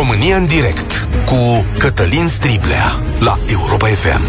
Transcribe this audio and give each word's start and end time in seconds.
România 0.00 0.36
în 0.36 0.46
direct 0.46 1.08
cu 1.26 1.66
Cătălin 1.78 2.28
Striblea 2.28 3.02
la 3.18 3.38
Europa 3.46 3.86
FM. 3.86 4.22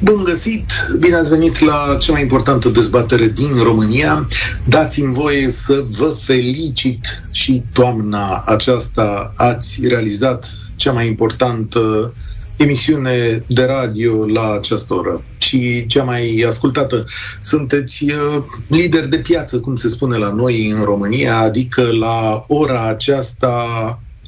Bun 0.00 0.24
găsit! 0.24 0.70
Bine 0.98 1.16
ați 1.16 1.30
venit 1.30 1.58
la 1.58 1.96
cea 2.00 2.12
mai 2.12 2.20
importantă 2.20 2.68
dezbatere 2.68 3.26
din 3.26 3.62
România. 3.62 4.28
Dați-mi 4.64 5.12
voie 5.12 5.50
să 5.50 5.84
vă 5.88 6.16
felicit 6.20 7.24
și 7.30 7.62
toamna 7.72 8.42
aceasta 8.46 9.32
ați 9.36 9.80
realizat 9.86 10.48
cea 10.76 10.92
mai 10.92 11.06
importantă 11.06 12.14
emisiune 12.62 13.44
de 13.46 13.64
radio 13.64 14.26
la 14.26 14.52
această 14.52 14.94
oră 14.94 15.22
și 15.38 15.86
cea 15.86 16.02
mai 16.02 16.44
ascultată. 16.46 17.06
Sunteți 17.40 18.04
uh, 18.04 18.44
lider 18.68 19.06
de 19.06 19.16
piață, 19.16 19.60
cum 19.60 19.76
se 19.76 19.88
spune 19.88 20.16
la 20.16 20.32
noi 20.32 20.70
în 20.70 20.82
România, 20.82 21.38
adică 21.38 21.82
la 21.92 22.44
ora 22.46 22.88
aceasta 22.88 23.64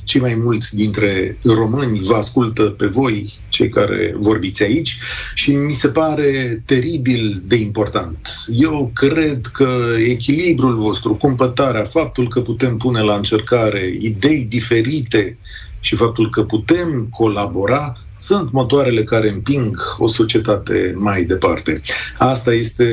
cei 0.04 0.20
mai 0.20 0.34
mulți 0.34 0.74
dintre 0.74 1.38
români 1.44 2.00
vă 2.00 2.14
ascultă 2.14 2.62
pe 2.62 2.86
voi, 2.86 3.32
cei 3.48 3.68
care 3.68 4.14
vorbiți 4.18 4.62
aici, 4.62 4.98
și 5.34 5.52
mi 5.52 5.72
se 5.72 5.88
pare 5.88 6.62
teribil 6.66 7.42
de 7.46 7.56
important. 7.56 8.28
Eu 8.52 8.90
cred 8.94 9.46
că 9.52 9.68
echilibrul 10.06 10.76
vostru, 10.76 11.14
cumpătarea, 11.14 11.84
faptul 11.84 12.28
că 12.28 12.40
putem 12.40 12.76
pune 12.76 13.00
la 13.00 13.16
încercare 13.16 13.96
idei 14.00 14.44
diferite 14.44 15.34
și 15.80 15.94
faptul 15.94 16.30
că 16.30 16.42
putem 16.42 17.08
colabora 17.10 17.96
sunt 18.22 18.52
motoarele 18.52 19.04
care 19.04 19.30
împing 19.30 19.96
o 19.98 20.08
societate 20.08 20.94
mai 20.98 21.24
departe. 21.24 21.80
Asta 22.18 22.52
este 22.54 22.86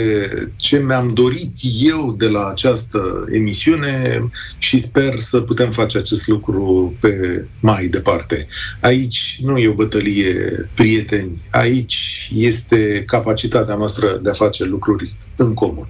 ce 0.55 0.79
mi-am 0.79 1.13
dorit 1.13 1.53
eu 1.81 2.15
de 2.17 2.27
la 2.27 2.47
această 2.47 3.25
emisiune 3.31 4.23
și 4.57 4.79
sper 4.79 5.19
să 5.19 5.41
putem 5.41 5.71
face 5.71 5.97
acest 5.97 6.27
lucru 6.27 6.93
pe 6.99 7.45
mai 7.59 7.87
departe. 7.87 8.47
Aici 8.81 9.39
nu 9.43 9.57
e 9.57 9.67
o 9.67 9.73
bătălie 9.73 10.69
prieteni, 10.75 11.47
aici 11.51 12.29
este 12.35 13.03
capacitatea 13.07 13.75
noastră 13.75 14.19
de 14.23 14.29
a 14.29 14.33
face 14.33 14.63
lucruri 14.63 15.15
în 15.35 15.53
comun. 15.53 15.89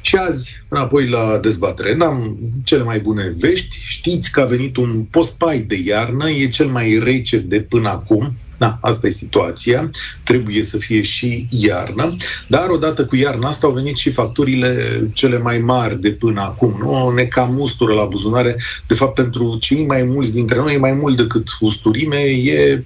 Și 0.00 0.16
azi, 0.16 0.64
înapoi 0.68 1.08
la 1.08 1.38
dezbatere, 1.42 1.94
n-am 1.94 2.38
cele 2.64 2.82
mai 2.82 3.00
bune 3.00 3.34
vești. 3.38 3.76
Știți 3.88 4.32
că 4.32 4.40
a 4.40 4.44
venit 4.44 4.76
un 4.76 5.04
postpai 5.10 5.58
de 5.58 5.82
iarnă, 5.86 6.30
e 6.30 6.48
cel 6.48 6.66
mai 6.66 7.00
rece 7.02 7.38
de 7.38 7.60
până 7.60 7.88
acum, 7.88 8.36
da, 8.60 8.78
asta 8.80 9.06
e 9.06 9.10
situația. 9.10 9.90
Trebuie 10.24 10.64
să 10.64 10.76
fie 10.76 11.02
și 11.02 11.46
iarnă. 11.50 12.16
Dar 12.48 12.68
odată 12.68 13.04
cu 13.04 13.16
iarna 13.16 13.48
asta 13.48 13.66
au 13.66 13.72
venit 13.72 13.96
și 13.96 14.10
facturile 14.10 15.00
cele 15.12 15.38
mai 15.38 15.58
mari 15.58 16.00
de 16.00 16.12
până 16.12 16.40
acum. 16.40 16.76
Nu? 16.82 17.10
Ne 17.10 17.22
cam 17.22 17.58
ustură 17.58 17.94
la 17.94 18.04
buzunare. 18.04 18.56
De 18.86 18.94
fapt, 18.94 19.14
pentru 19.14 19.56
cei 19.60 19.86
mai 19.86 20.02
mulți 20.02 20.32
dintre 20.32 20.58
noi, 20.58 20.74
e 20.74 20.78
mai 20.78 20.92
mult 20.92 21.16
decât 21.16 21.48
usturime, 21.60 22.16
e, 22.16 22.84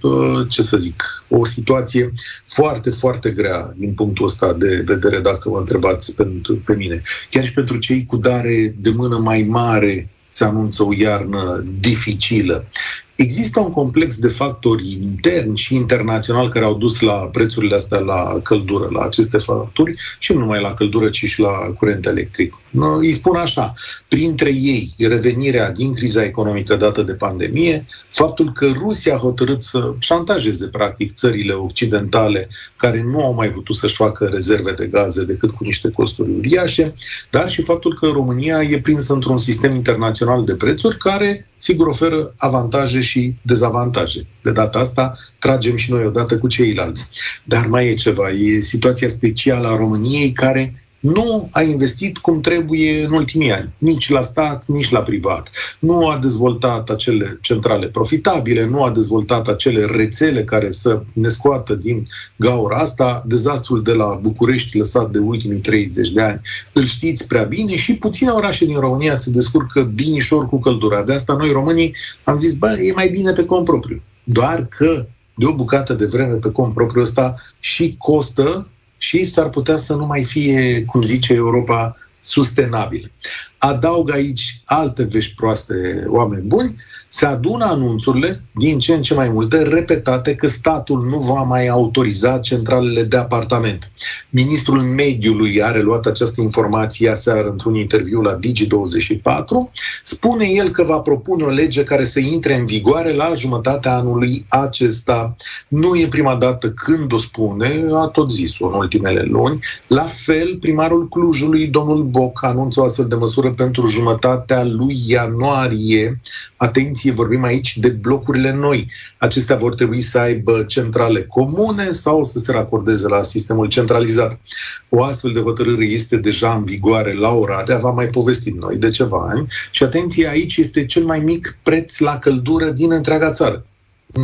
ce 0.49 0.63
să 0.63 0.77
zic, 0.77 1.25
o 1.29 1.45
situație 1.45 2.13
foarte, 2.47 2.91
foarte 2.91 3.31
grea 3.31 3.73
din 3.77 3.95
punctul 3.95 4.25
ăsta 4.25 4.53
de 4.53 4.83
vedere, 4.87 5.21
dacă 5.21 5.49
vă 5.49 5.59
întrebați 5.59 6.15
pentru, 6.15 6.57
pe 6.57 6.75
mine. 6.75 7.03
Chiar 7.31 7.45
și 7.45 7.53
pentru 7.53 7.77
cei 7.77 8.05
cu 8.07 8.17
dare 8.17 8.75
de 8.79 8.91
mână 8.91 9.17
mai 9.17 9.47
mare 9.49 10.09
se 10.35 10.45
anunță 10.45 10.83
o 10.83 10.93
iarnă 10.99 11.65
dificilă. 11.81 12.69
Există 13.17 13.61
un 13.61 13.71
complex 13.71 14.19
de 14.19 14.29
factori 14.29 14.93
interni 15.03 15.57
și 15.57 15.75
internațional 15.75 16.49
care 16.49 16.65
au 16.65 16.75
dus 16.75 17.01
la 17.01 17.13
prețurile 17.13 17.75
astea 17.75 17.99
la 17.99 18.41
căldură, 18.43 18.89
la 18.91 19.01
aceste 19.01 19.39
facturi 19.39 19.95
și 20.19 20.33
nu 20.33 20.39
numai 20.39 20.61
la 20.61 20.75
căldură, 20.75 21.11
ci 21.11 21.25
și 21.25 21.41
la 21.41 21.51
curent 21.79 22.07
electric. 22.07 22.55
Îi 22.99 23.11
spun 23.11 23.37
așa, 23.37 23.75
printre 24.09 24.51
ei 24.51 24.95
revenirea 24.99 25.71
din 25.71 25.95
criza 25.95 26.25
economică 26.25 26.77
dată 26.77 27.03
de 27.03 27.13
pandemie, 27.13 27.87
faptul 28.11 28.53
că 28.53 28.67
Rusia 28.79 29.15
a 29.15 29.19
hotărât 29.19 29.63
să 29.63 29.95
șantajeze 29.99 30.67
practic 30.67 31.15
țările 31.15 31.53
occidentale 31.53 32.49
care 32.77 33.03
nu 33.03 33.25
au 33.25 33.35
mai 33.35 33.51
putut 33.51 33.77
să-și 33.77 33.95
facă 33.95 34.25
rezerve 34.25 34.73
de 34.73 34.87
gaze 34.87 35.25
decât 35.25 35.51
cu 35.51 35.65
niște 35.65 35.91
costuri 35.91 36.31
uriașe, 36.31 36.95
dar 37.31 37.51
și 37.51 37.63
faptul 37.63 37.99
că 38.01 38.07
România 38.07 38.63
e 38.63 38.81
prinsă 38.81 39.13
într-un 39.13 39.39
sistem 39.39 39.75
internațional 39.75 40.45
de 40.45 40.55
prețuri 40.55 40.97
care 40.97 41.49
sigur 41.59 41.87
oferă 41.87 42.35
avantaje 42.37 43.01
și 43.05 43.35
dezavantaje. 43.43 44.27
De 44.43 44.53
data 44.53 44.79
asta 44.79 45.19
tragem 45.39 45.77
și 45.77 45.91
noi 45.91 46.05
odată 46.05 46.39
cu 46.39 46.49
ceilalți. 46.49 47.09
Dar 47.45 47.67
mai 47.67 47.89
e 47.89 47.95
ceva, 47.95 48.31
e 48.31 48.61
situația 48.61 49.09
specială 49.09 49.69
a 49.69 49.77
României 49.77 50.33
care 50.33 50.84
nu 51.05 51.49
a 51.51 51.63
investit 51.63 52.19
cum 52.19 52.41
trebuie 52.41 53.05
în 53.05 53.13
ultimii 53.13 53.53
ani, 53.53 53.73
nici 53.79 54.11
la 54.11 54.23
stat, 54.23 54.67
nici 54.67 54.91
la 54.91 55.01
privat. 55.01 55.51
Nu 55.79 56.07
a 56.07 56.19
dezvoltat 56.19 56.91
acele 56.91 57.39
centrale 57.43 57.87
profitabile, 57.87 58.65
nu 58.65 58.83
a 58.83 58.91
dezvoltat 58.91 59.49
acele 59.49 59.85
rețele 59.85 60.45
care 60.45 60.71
să 60.71 61.03
ne 61.13 61.29
scoată 61.29 61.75
din 61.75 62.09
gaura 62.37 62.77
asta. 62.77 63.23
Dezastrul 63.27 63.83
de 63.83 63.93
la 63.93 64.19
București 64.23 64.79
lăsat 64.79 65.11
de 65.11 65.19
ultimii 65.19 65.61
30 65.61 66.09
de 66.09 66.21
ani 66.21 66.41
îl 66.73 66.85
știți 66.85 67.27
prea 67.27 67.45
bine 67.45 67.77
și 67.77 67.95
puține 67.95 68.31
orașe 68.31 68.65
din 68.65 68.79
România 68.79 69.15
se 69.15 69.31
descurcă 69.31 69.83
binișor 69.83 70.49
cu 70.49 70.59
căldura. 70.59 71.03
De 71.03 71.13
asta 71.13 71.37
noi 71.37 71.51
românii 71.51 71.95
am 72.25 72.37
zis, 72.37 72.55
bă, 72.55 72.79
e 72.81 72.93
mai 72.93 73.09
bine 73.09 73.33
pe 73.33 73.45
cont 73.45 73.65
propriu. 73.65 74.03
Doar 74.25 74.67
că 74.67 75.07
de 75.35 75.47
o 75.47 75.55
bucată 75.55 75.93
de 75.95 76.07
vreme 76.07 76.33
pe 76.33 76.51
cont 76.51 76.75
propriu 76.75 77.03
ăsta 77.03 77.35
și 77.61 77.95
costă 77.99 78.69
și 79.07 79.25
s-ar 79.25 79.49
putea 79.49 79.77
să 79.77 79.95
nu 79.95 80.07
mai 80.07 80.25
fie, 80.25 80.85
cum 80.85 81.03
zice 81.03 81.35
Europa, 81.35 81.97
sustenabil. 82.21 83.13
Adaug 83.59 84.11
aici 84.11 84.61
alte 84.65 85.03
vești 85.03 85.35
proaste, 85.35 86.05
oameni 86.09 86.47
buni, 86.47 86.77
se 87.15 87.27
adună 87.27 87.65
anunțurile 87.65 88.43
din 88.55 88.79
ce 88.79 88.95
în 88.95 89.03
ce 89.03 89.15
mai 89.15 89.29
multe, 89.29 89.63
repetate, 89.63 90.35
că 90.35 90.49
statul 90.49 91.03
nu 91.03 91.19
va 91.19 91.43
mai 91.43 91.69
autoriza 91.69 92.39
centralele 92.39 93.03
de 93.03 93.17
apartament. 93.17 93.91
Ministrul 94.31 94.81
Mediului 94.81 95.63
are 95.63 95.81
luat 95.81 96.07
această 96.07 96.41
informație 96.41 97.11
aseară 97.11 97.49
într-un 97.49 97.75
interviu 97.75 98.21
la 98.21 98.39
Digi24. 98.39 99.73
Spune 100.03 100.47
el 100.47 100.69
că 100.69 100.83
va 100.83 100.99
propune 100.99 101.45
o 101.45 101.49
lege 101.49 101.85
care 101.85 102.05
să 102.05 102.21
intre 102.21 102.55
în 102.55 102.67
vigoare 102.67 103.13
la 103.13 103.33
jumătatea 103.37 103.97
anului 103.97 104.47
acesta. 104.49 105.37
Nu 105.69 105.97
e 105.97 106.09
prima 106.09 106.35
dată 106.35 106.71
când 106.71 107.13
o 107.13 107.19
spune, 107.19 107.85
a 107.93 108.07
tot 108.07 108.31
zis-o 108.31 108.67
în 108.67 108.75
ultimele 108.75 109.23
luni. 109.23 109.61
La 109.89 110.05
fel, 110.05 110.57
primarul 110.61 111.09
Clujului, 111.09 111.67
domnul 111.67 112.03
Boc, 112.03 112.45
anunță 112.45 112.81
o 112.81 112.85
astfel 112.85 113.07
de 113.07 113.15
măsură 113.15 113.51
pentru 113.51 113.87
jumătatea 113.87 114.65
lui 114.65 115.03
ianuarie. 115.07 116.21
Atenție, 116.57 117.04
vorbim 117.11 117.43
aici 117.43 117.79
de 117.79 117.89
blocurile 117.89 118.53
noi. 118.53 118.91
Acestea 119.19 119.57
vor 119.57 119.75
trebui 119.75 120.01
să 120.01 120.19
aibă 120.19 120.65
centrale 120.69 121.23
comune 121.23 121.91
sau 121.91 122.25
să 122.25 122.39
se 122.39 122.53
racordeze 122.53 123.09
la 123.09 123.23
sistemul 123.23 123.67
centralizat. 123.67 124.41
O 124.89 125.03
astfel 125.03 125.33
de 125.33 125.41
hotărâre 125.41 125.85
este 125.85 126.17
deja 126.17 126.55
în 126.55 126.65
vigoare 126.65 127.15
la 127.15 127.31
Oradea, 127.31 127.79
v-am 127.79 127.95
mai 127.95 128.07
povestit 128.07 128.55
noi 128.55 128.77
de 128.77 128.91
ceva 128.91 129.29
ani. 129.31 129.47
Și 129.71 129.83
atenție, 129.83 130.29
aici 130.29 130.57
este 130.57 130.87
cel 130.87 131.05
mai 131.05 131.19
mic 131.19 131.57
preț 131.63 131.99
la 131.99 132.19
căldură 132.19 132.71
din 132.71 132.93
întreaga 132.93 133.31
țară 133.31 133.65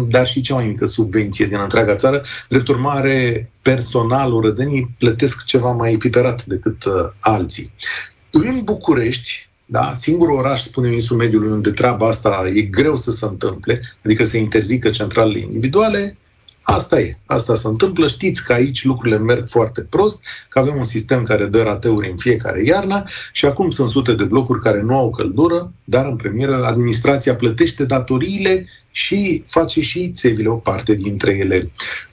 dar 0.09 0.27
și 0.27 0.41
cea 0.41 0.55
mai 0.55 0.67
mică 0.67 0.87
subvenție 0.87 1.47
din 1.47 1.59
întreaga 1.63 1.95
țară. 1.95 2.23
Drept 2.49 2.69
urmare, 2.69 3.51
personalul 3.63 4.41
rădenii 4.41 4.95
plătesc 4.99 5.45
ceva 5.45 5.71
mai 5.71 5.97
piperat 5.97 6.45
decât 6.45 6.85
uh, 6.85 6.93
alții. 7.21 7.73
În 8.31 8.61
București, 8.65 9.50
da? 9.71 9.93
Singurul 9.95 10.37
oraș, 10.37 10.63
spune 10.63 10.89
ministrul 10.89 11.17
mediului, 11.17 11.51
unde 11.51 11.71
treaba 11.71 12.07
asta 12.07 12.51
e 12.55 12.61
greu 12.61 12.97
să 12.97 13.11
se 13.11 13.25
întâmple, 13.25 13.81
adică 14.05 14.25
să 14.25 14.37
interzică 14.37 14.91
centralele 14.91 15.39
individuale, 15.39 16.17
Asta 16.63 17.01
e, 17.01 17.19
asta 17.27 17.55
se 17.55 17.67
întâmplă. 17.67 18.09
Știți 18.09 18.45
că 18.45 18.53
aici 18.53 18.85
lucrurile 18.85 19.19
merg 19.19 19.49
foarte 19.49 19.81
prost, 19.81 20.25
că 20.49 20.59
avem 20.59 20.77
un 20.77 20.85
sistem 20.85 21.23
care 21.23 21.47
dă 21.47 21.63
rateuri 21.63 22.11
în 22.11 22.17
fiecare 22.17 22.65
iarnă 22.65 23.05
și 23.33 23.47
acum 23.47 23.71
sunt 23.71 23.89
sute 23.89 24.15
de 24.15 24.25
blocuri 24.25 24.61
care 24.61 24.83
nu 24.83 24.97
au 24.97 25.11
căldură, 25.11 25.73
dar 25.85 26.07
în 26.07 26.17
premieră 26.17 26.65
administrația 26.65 27.35
plătește 27.35 27.85
datoriile 27.85 28.67
și 28.91 29.43
face 29.47 29.81
și 29.81 30.11
țevile 30.11 30.49
o 30.49 30.57
parte 30.57 30.95
dintre 30.95 31.37
ele. 31.37 31.71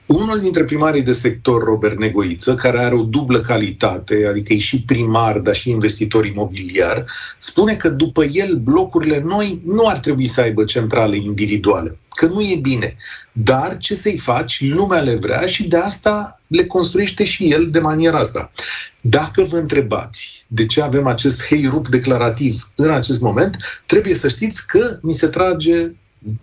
Unul 0.08 0.40
dintre 0.40 0.64
primarii 0.64 1.02
de 1.02 1.12
sector, 1.12 1.64
Robert 1.64 1.98
Negoiță, 1.98 2.56
care 2.56 2.80
are 2.80 2.96
o 2.96 3.04
dublă 3.04 3.40
calitate, 3.40 4.26
adică 4.30 4.54
e 4.54 4.58
și 4.58 4.82
primar, 4.82 5.38
dar 5.40 5.56
și 5.56 5.70
investitor 5.70 6.26
imobiliar, 6.26 7.06
spune 7.38 7.76
că 7.76 7.90
după 7.90 8.24
el 8.24 8.56
blocurile 8.56 9.22
noi 9.26 9.62
nu 9.66 9.88
ar 9.88 10.00
trebui 10.00 10.28
să 10.28 10.42
aibă 10.42 10.64
centrale 10.64 11.18
individuale, 11.18 11.98
că 12.10 12.26
nu 12.26 12.42
e 12.42 12.56
bine. 12.62 12.96
Dar 13.32 13.78
ce 13.78 13.96
să-i 13.96 14.18
faci, 14.18 14.64
lumea 14.70 15.00
le 15.00 15.16
vrea 15.16 15.46
și 15.46 15.68
de 15.68 15.78
asta 15.78 16.42
le 16.48 16.66
construiește 16.66 17.24
și 17.24 17.52
el 17.52 17.70
de 17.70 17.80
maniera 17.80 18.18
asta. 18.18 18.52
Dacă 19.02 19.44
vă 19.44 19.58
întrebați 19.58 20.46
de 20.48 20.66
ce 20.66 20.82
avem 20.82 21.08
acest 21.08 21.44
heirup 21.44 21.88
declarativ 21.88 22.72
în 22.76 22.92
acest 22.92 23.22
moment, 23.22 23.58
trebuie 23.86 24.14
să 24.14 24.28
știți 24.28 24.68
că 24.68 24.98
ni 25.02 25.14
se 25.14 25.28
trage 25.28 25.92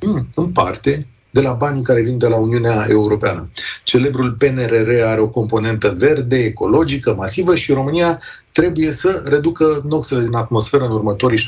mm, 0.01 0.29
în 0.35 0.53
parte 0.53 1.07
de 1.35 1.41
la 1.41 1.53
banii 1.53 1.83
care 1.83 2.01
vin 2.01 2.19
de 2.19 2.29
la 2.29 2.37
Uniunea 2.37 2.87
Europeană. 2.89 3.51
Celebrul 3.85 4.33
PNRR 4.33 4.91
are 5.05 5.21
o 5.21 5.29
componentă 5.29 5.95
verde, 5.99 6.37
ecologică, 6.37 7.15
masivă 7.15 7.55
și 7.55 7.73
România 7.73 8.21
trebuie 8.53 8.91
să 8.91 9.23
reducă 9.27 9.83
noxele 9.89 10.21
din 10.21 10.35
atmosferă 10.35 10.85
în 10.85 10.93
următorii 10.93 11.39
7-8 11.39 11.43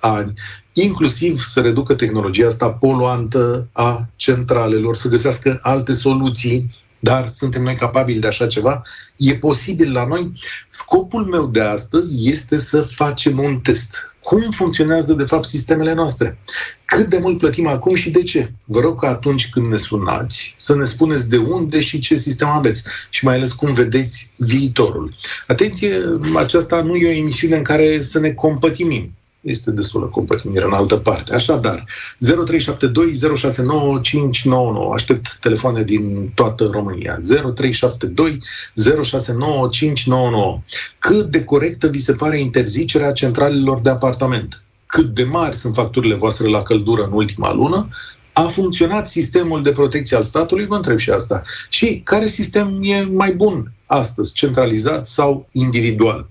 ani. 0.00 0.32
inclusiv 0.72 1.40
să 1.40 1.60
reducă 1.60 1.94
tehnologia 1.94 2.46
asta 2.46 2.70
poluantă 2.70 3.68
a 3.72 4.08
centralelor, 4.16 4.96
să 4.96 5.08
găsească 5.08 5.58
alte 5.62 5.92
soluții 5.92 6.70
dar 6.98 7.28
suntem 7.28 7.62
noi 7.62 7.74
capabili 7.74 8.20
de 8.20 8.26
așa 8.26 8.46
ceva? 8.46 8.82
E 9.16 9.34
posibil 9.34 9.92
la 9.92 10.04
noi? 10.04 10.30
Scopul 10.68 11.24
meu 11.24 11.46
de 11.46 11.60
astăzi 11.60 12.28
este 12.30 12.56
să 12.58 12.82
facem 12.82 13.38
un 13.38 13.58
test. 13.58 13.96
Cum 14.28 14.50
funcționează, 14.50 15.12
de 15.12 15.24
fapt, 15.24 15.48
sistemele 15.48 15.94
noastre? 15.94 16.38
Cât 16.84 17.08
de 17.08 17.18
mult 17.18 17.38
plătim 17.38 17.66
acum 17.66 17.94
și 17.94 18.10
de 18.10 18.22
ce? 18.22 18.52
Vă 18.64 18.80
rog 18.80 19.00
că 19.00 19.06
atunci 19.06 19.48
când 19.48 19.70
ne 19.70 19.76
sunați 19.76 20.54
să 20.56 20.76
ne 20.76 20.84
spuneți 20.84 21.28
de 21.28 21.36
unde 21.36 21.80
și 21.80 21.98
ce 21.98 22.16
sistem 22.16 22.48
aveți 22.48 22.82
și 23.10 23.24
mai 23.24 23.34
ales 23.34 23.52
cum 23.52 23.72
vedeți 23.72 24.32
viitorul. 24.36 25.14
Atenție, 25.46 26.02
aceasta 26.36 26.82
nu 26.82 26.96
e 26.96 27.08
o 27.08 27.18
emisiune 27.18 27.56
în 27.56 27.62
care 27.62 28.02
să 28.02 28.18
ne 28.18 28.30
compătimim 28.30 29.12
este 29.40 29.70
destulă 29.70 30.06
compătimire 30.06 30.64
în 30.64 30.72
altă 30.72 30.96
parte. 30.96 31.34
Așadar, 31.34 31.84
0372 32.18 33.18
Aștept 34.94 35.38
telefoane 35.40 35.82
din 35.82 36.30
toată 36.34 36.68
România. 36.72 37.18
0372 37.54 38.42
Cât 40.98 41.24
de 41.24 41.44
corectă 41.44 41.86
vi 41.86 41.98
se 41.98 42.12
pare 42.12 42.40
interzicerea 42.40 43.12
centralelor 43.12 43.80
de 43.80 43.90
apartament? 43.90 44.62
Cât 44.86 45.06
de 45.06 45.24
mari 45.24 45.56
sunt 45.56 45.74
facturile 45.74 46.14
voastre 46.14 46.48
la 46.48 46.62
căldură 46.62 47.04
în 47.04 47.12
ultima 47.12 47.52
lună? 47.52 47.88
A 48.32 48.42
funcționat 48.42 49.08
sistemul 49.08 49.62
de 49.62 49.72
protecție 49.72 50.16
al 50.16 50.22
statului? 50.22 50.66
Vă 50.66 50.74
întreb 50.74 50.98
și 50.98 51.10
asta. 51.10 51.42
Și 51.68 52.00
care 52.04 52.26
sistem 52.26 52.78
e 52.82 53.02
mai 53.02 53.32
bun 53.32 53.72
astăzi, 53.88 54.32
centralizat 54.32 55.06
sau 55.06 55.48
individual. 55.52 56.28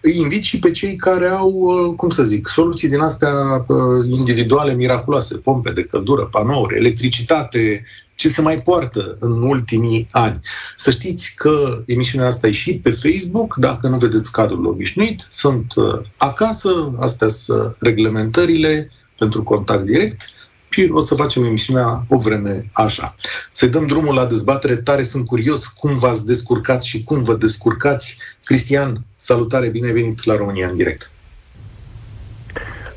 îi 0.00 0.16
invit 0.16 0.42
și 0.42 0.58
pe 0.58 0.70
cei 0.70 0.96
care 0.96 1.28
au, 1.28 1.50
uh, 1.50 1.94
cum 1.96 2.10
să 2.10 2.24
zic, 2.24 2.48
soluții 2.48 2.88
din 2.88 3.00
astea 3.00 3.64
uh, 3.66 4.06
individuale 4.10 4.74
miraculoase, 4.74 5.36
pompe 5.36 5.70
de 5.70 5.82
căldură, 5.82 6.28
panouri, 6.30 6.76
electricitate, 6.76 7.84
ce 8.14 8.28
se 8.28 8.40
mai 8.40 8.62
poartă 8.62 9.16
în 9.20 9.42
ultimii 9.42 10.08
ani. 10.10 10.40
Să 10.76 10.90
știți 10.90 11.34
că 11.36 11.82
emisiunea 11.86 12.26
asta 12.26 12.46
e 12.46 12.50
și 12.50 12.74
pe 12.74 12.90
Facebook, 12.90 13.56
dacă 13.56 13.88
nu 13.88 13.96
vedeți 13.96 14.32
cadrul 14.32 14.66
obișnuit, 14.66 15.26
sunt 15.28 15.72
uh, 15.76 16.00
acasă, 16.16 16.92
astea 17.00 17.28
sunt 17.28 17.76
reglementările 17.78 18.90
pentru 19.18 19.42
contact 19.42 19.84
direct 19.84 20.20
și 20.68 20.88
o 20.92 21.00
să 21.00 21.14
facem 21.14 21.44
emisiunea 21.44 22.04
o 22.08 22.18
vreme 22.18 22.70
așa. 22.72 23.16
Să-i 23.52 23.68
dăm 23.68 23.86
drumul 23.86 24.14
la 24.14 24.26
dezbatere. 24.26 24.76
Tare 24.76 25.02
sunt 25.02 25.26
curios 25.26 25.66
cum 25.66 25.96
v-ați 25.96 26.26
descurcat 26.26 26.82
și 26.82 27.02
cum 27.02 27.22
vă 27.22 27.34
descurcați. 27.34 28.18
Cristian, 28.44 29.04
salutare, 29.16 29.68
bine 29.68 29.92
venit 29.92 30.24
la 30.24 30.36
România 30.36 30.68
în 30.68 30.74
direct. 30.74 31.10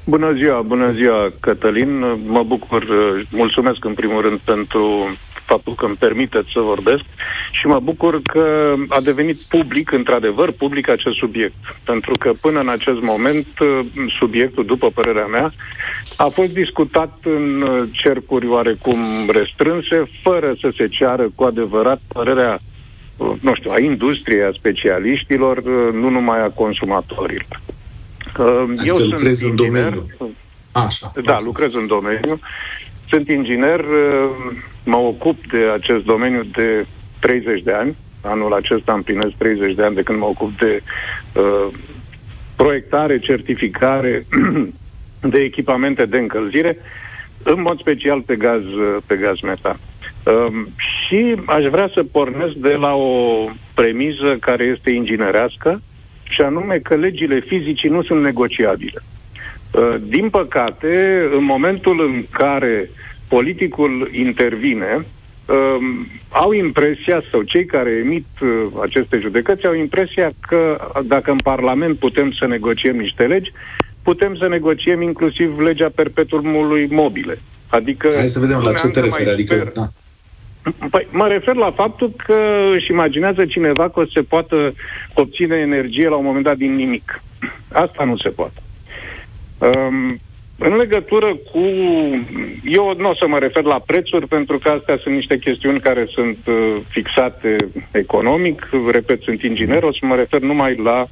Bună 0.04 0.34
ziua, 0.34 0.62
bună 0.62 0.92
ziua, 0.92 1.32
Cătălin. 1.40 2.00
Mă 2.26 2.44
bucur, 2.44 2.86
mulțumesc 3.30 3.86
în 3.86 3.94
primul 3.94 4.22
rând 4.22 4.40
pentru 4.40 5.10
faptul 5.52 5.76
că 5.76 5.86
îmi 5.86 5.96
permiteți 6.06 6.50
să 6.54 6.60
vorbesc 6.60 7.04
și 7.52 7.66
mă 7.68 7.80
bucur 7.80 8.22
că 8.22 8.74
a 8.88 9.00
devenit 9.02 9.40
public, 9.56 9.92
într-adevăr, 9.92 10.52
public 10.52 10.90
acest 10.90 11.16
subiect. 11.16 11.62
Pentru 11.84 12.14
că 12.20 12.32
până 12.42 12.60
în 12.60 12.70
acest 12.70 13.02
moment, 13.02 13.48
subiectul, 14.20 14.66
după 14.66 14.88
părerea 14.90 15.26
mea, 15.26 15.54
a 16.16 16.28
fost 16.38 16.52
discutat 16.54 17.14
în 17.24 17.66
cercuri 17.92 18.48
oarecum 18.48 19.00
restrânse, 19.28 20.10
fără 20.24 20.54
să 20.62 20.72
se 20.78 20.88
ceară 20.88 21.26
cu 21.36 21.44
adevărat 21.44 22.02
părerea 22.08 22.60
nu 23.40 23.54
știu, 23.56 23.72
a 23.72 23.80
industriei, 23.80 24.44
a 24.44 24.52
specialiștilor, 24.54 25.64
nu 25.94 26.10
numai 26.10 26.42
a 26.44 26.50
consumatorilor. 26.50 27.62
Adică 28.20 28.64
Eu 28.86 28.98
sunt 28.98 29.20
inginer. 29.20 29.50
în 29.50 29.56
domeniu. 29.56 30.08
Așa. 30.72 31.12
Da, 31.24 31.38
lucrez 31.44 31.74
în 31.74 31.88
domeniu. 31.88 32.40
Sunt 33.10 33.30
inginer, 33.30 33.80
uh, 33.80 34.56
mă 34.84 34.96
ocup 34.96 35.48
de 35.52 35.58
acest 35.74 36.04
domeniu 36.04 36.44
de 36.44 36.86
30 37.20 37.62
de 37.62 37.72
ani. 37.72 37.96
Anul 38.24 38.54
acesta 38.54 38.94
împlinesc 38.94 39.34
30 39.38 39.76
de 39.76 39.84
ani 39.84 39.96
de 39.96 40.04
când 40.04 40.20
mă 40.20 40.26
ocup 40.26 40.58
de 40.58 40.82
uh, 41.36 41.68
proiectare, 42.56 43.20
certificare 43.20 44.26
de 45.34 45.40
echipamente 45.40 46.06
de 46.06 46.18
încălzire, 46.18 46.78
în 47.44 47.62
mod 47.62 47.80
special 47.80 48.22
pe 48.22 48.36
gaz, 48.36 48.64
uh, 48.64 48.98
pe 49.06 49.16
gaz 49.16 49.40
metan. 49.40 49.78
Uh, 50.26 50.66
și 50.78 51.36
aș 51.46 51.64
vrea 51.64 51.90
să 51.94 52.04
pornesc 52.04 52.54
de 52.54 52.74
la 52.74 52.94
o 52.94 53.46
premiză 53.74 54.38
care 54.40 54.64
este 54.64 54.90
inginerească, 54.90 55.82
și 56.24 56.42
anume 56.42 56.78
că 56.78 56.96
legile 56.96 57.40
fizicii 57.40 57.90
nu 57.90 58.04
sunt 58.04 58.22
negociabile. 58.22 59.02
Uh, 59.72 59.96
din 60.02 60.30
păcate, 60.30 61.26
în 61.38 61.44
momentul 61.44 62.02
în 62.02 62.24
care 62.32 62.90
politicul 63.34 64.10
intervine, 64.12 64.92
um, 64.96 66.08
au 66.30 66.52
impresia, 66.52 67.24
sau 67.32 67.42
cei 67.42 67.66
care 67.66 67.90
emit 68.06 68.28
uh, 68.42 68.50
aceste 68.82 69.20
judecăți 69.20 69.66
au 69.66 69.74
impresia 69.74 70.32
că 70.48 70.62
dacă 71.06 71.32
în 71.32 71.38
Parlament 71.38 71.98
putem 71.98 72.32
să 72.32 72.46
negociem 72.48 72.96
niște 72.96 73.24
legi, 73.24 73.52
putem 74.04 74.36
să 74.36 74.48
negociem 74.48 75.02
inclusiv 75.02 75.60
legea 75.60 75.90
perpetuumului 75.96 76.88
mobile. 76.90 77.40
Adică 77.68 78.10
Hai 78.16 78.28
să 78.28 78.40
vedem 78.40 78.60
la 78.60 78.74
ce 78.74 78.88
te 78.88 79.00
referi, 79.00 79.30
adică, 79.30 79.72
da. 79.76 79.88
Păi, 80.90 81.08
mă 81.12 81.28
refer 81.28 81.56
la 81.56 81.72
faptul 81.72 82.14
că 82.26 82.38
își 82.76 82.92
imaginează 82.92 83.46
cineva 83.46 83.90
că 83.90 84.04
se 84.14 84.22
poată 84.22 84.74
obține 85.14 85.56
energie 85.56 86.08
la 86.10 86.16
un 86.16 86.26
moment 86.26 86.44
dat 86.44 86.58
din 86.58 86.76
nimic. 86.76 87.24
Asta 87.72 88.04
nu 88.04 88.18
se 88.18 88.30
poate. 88.30 88.62
Um, 89.58 90.20
în 90.64 90.76
legătură 90.76 91.36
cu... 91.52 91.60
Eu 92.64 92.94
nu 92.98 93.10
o 93.10 93.16
să 93.16 93.28
mă 93.28 93.40
refer 93.40 93.64
la 93.64 93.80
prețuri, 93.86 94.28
pentru 94.28 94.58
că 94.58 94.70
astea 94.70 94.98
sunt 94.98 95.16
niște 95.16 95.38
chestiuni 95.38 95.80
care 95.80 96.06
sunt 96.10 96.38
uh, 96.48 96.78
fixate 96.90 97.56
economic. 97.92 98.70
Repet, 98.92 99.22
sunt 99.22 99.42
inginer, 99.42 99.84
o 99.84 99.92
să 99.92 100.00
mă 100.02 100.16
refer 100.16 100.42
numai 100.42 100.76
la 100.76 101.06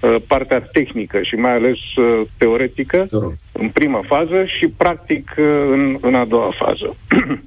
uh, 0.00 0.16
partea 0.26 0.60
tehnică 0.60 1.22
și 1.22 1.34
mai 1.34 1.54
ales 1.54 1.78
uh, 1.96 2.20
teoretică, 2.38 3.06
în 3.52 3.68
primă 3.68 4.00
fază 4.06 4.44
și 4.58 4.68
practic 4.68 5.34
uh, 5.38 5.44
în, 5.70 5.98
în 6.00 6.14
a 6.14 6.24
doua 6.24 6.50
fază. 6.58 6.96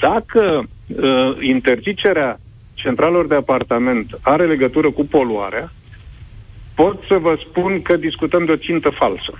Dacă 0.00 0.62
uh, 0.86 1.36
interzicerea 1.40 2.38
centralelor 2.74 3.26
de 3.26 3.34
apartament 3.34 4.18
are 4.22 4.46
legătură 4.46 4.90
cu 4.90 5.04
poluarea, 5.04 5.72
pot 6.74 7.02
să 7.08 7.14
vă 7.14 7.38
spun 7.48 7.82
că 7.82 7.96
discutăm 7.96 8.44
de 8.44 8.52
o 8.52 8.56
țintă 8.56 8.88
falsă. 8.88 9.32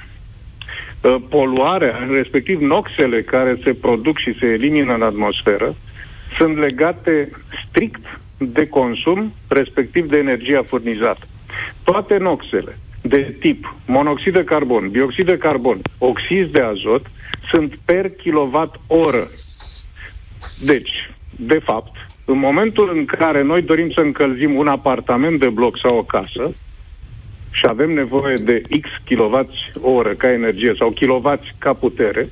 Uh, 1.04 1.16
poluarea, 1.28 2.06
respectiv 2.10 2.60
noxele 2.60 3.22
care 3.22 3.58
se 3.62 3.74
produc 3.74 4.18
și 4.18 4.38
se 4.38 4.46
elimină 4.46 4.94
în 4.94 5.02
atmosferă, 5.02 5.74
sunt 6.36 6.58
legate 6.58 7.30
strict 7.66 8.20
de 8.38 8.68
consum, 8.68 9.32
respectiv 9.48 10.08
de 10.08 10.16
energia 10.16 10.62
furnizată. 10.62 11.26
Toate 11.82 12.16
noxele 12.16 12.78
de 13.02 13.36
tip 13.40 13.74
monoxid 13.86 14.32
de 14.32 14.44
carbon, 14.44 14.88
bioxid 14.90 15.26
de 15.26 15.38
carbon, 15.38 15.78
oxid 15.98 16.52
de 16.52 16.60
azot 16.60 17.06
sunt 17.50 17.78
per 17.84 18.10
kilowatt 18.10 18.80
oră. 18.86 19.28
Deci, 20.62 21.10
de 21.30 21.58
fapt, 21.64 21.96
în 22.24 22.38
momentul 22.38 22.90
în 22.94 23.04
care 23.04 23.42
noi 23.42 23.62
dorim 23.62 23.90
să 23.90 24.00
încălzim 24.00 24.54
un 24.54 24.68
apartament 24.68 25.40
de 25.40 25.48
bloc 25.48 25.78
sau 25.78 25.96
o 25.96 26.02
casă 26.02 26.54
și 27.54 27.66
avem 27.66 27.88
nevoie 27.88 28.36
de 28.36 28.62
X 28.80 28.88
kWh 29.08 30.10
ca 30.16 30.32
energie 30.32 30.74
sau 30.78 30.90
kW 30.90 31.40
ca 31.58 31.72
putere, 31.72 32.28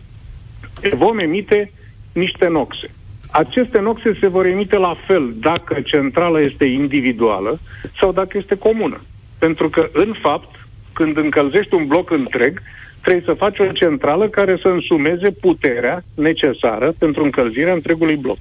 vom 0.91 1.19
emite 1.19 1.73
niște 2.12 2.49
noxe. 2.49 2.91
Aceste 3.31 3.81
noxe 3.81 4.17
se 4.21 4.26
vor 4.26 4.47
emite 4.47 4.76
la 4.76 4.97
fel 5.07 5.35
dacă 5.37 5.81
centrala 5.81 6.41
este 6.41 6.64
individuală 6.64 7.59
sau 7.99 8.12
dacă 8.12 8.38
este 8.38 8.59
comună. 8.59 9.00
Pentru 9.38 9.69
că, 9.69 9.88
în 9.93 10.14
fapt, 10.21 10.67
când 10.93 11.17
încălzești 11.17 11.75
un 11.75 11.87
bloc 11.87 12.11
întreg, 12.11 12.62
trebuie 13.02 13.23
să 13.26 13.32
faci 13.32 13.59
o 13.59 13.73
centrală 13.73 14.28
care 14.28 14.59
să 14.62 14.68
însumeze 14.68 15.30
puterea 15.30 16.04
necesară 16.14 16.94
pentru 16.99 17.25
încălzirea 17.25 17.73
întregului 17.73 18.16
bloc. 18.16 18.38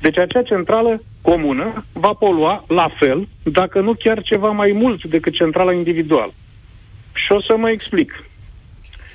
Deci 0.00 0.18
acea 0.18 0.42
centrală 0.42 1.02
comună 1.20 1.84
va 1.92 2.12
polua 2.12 2.64
la 2.68 2.88
fel, 2.98 3.28
dacă 3.42 3.80
nu 3.80 3.94
chiar 3.98 4.22
ceva 4.22 4.50
mai 4.50 4.72
mult 4.72 5.04
decât 5.04 5.32
centrala 5.32 5.72
individuală. 5.72 6.32
Și 7.12 7.32
o 7.32 7.40
să 7.40 7.56
mă 7.56 7.70
explic. 7.70 8.24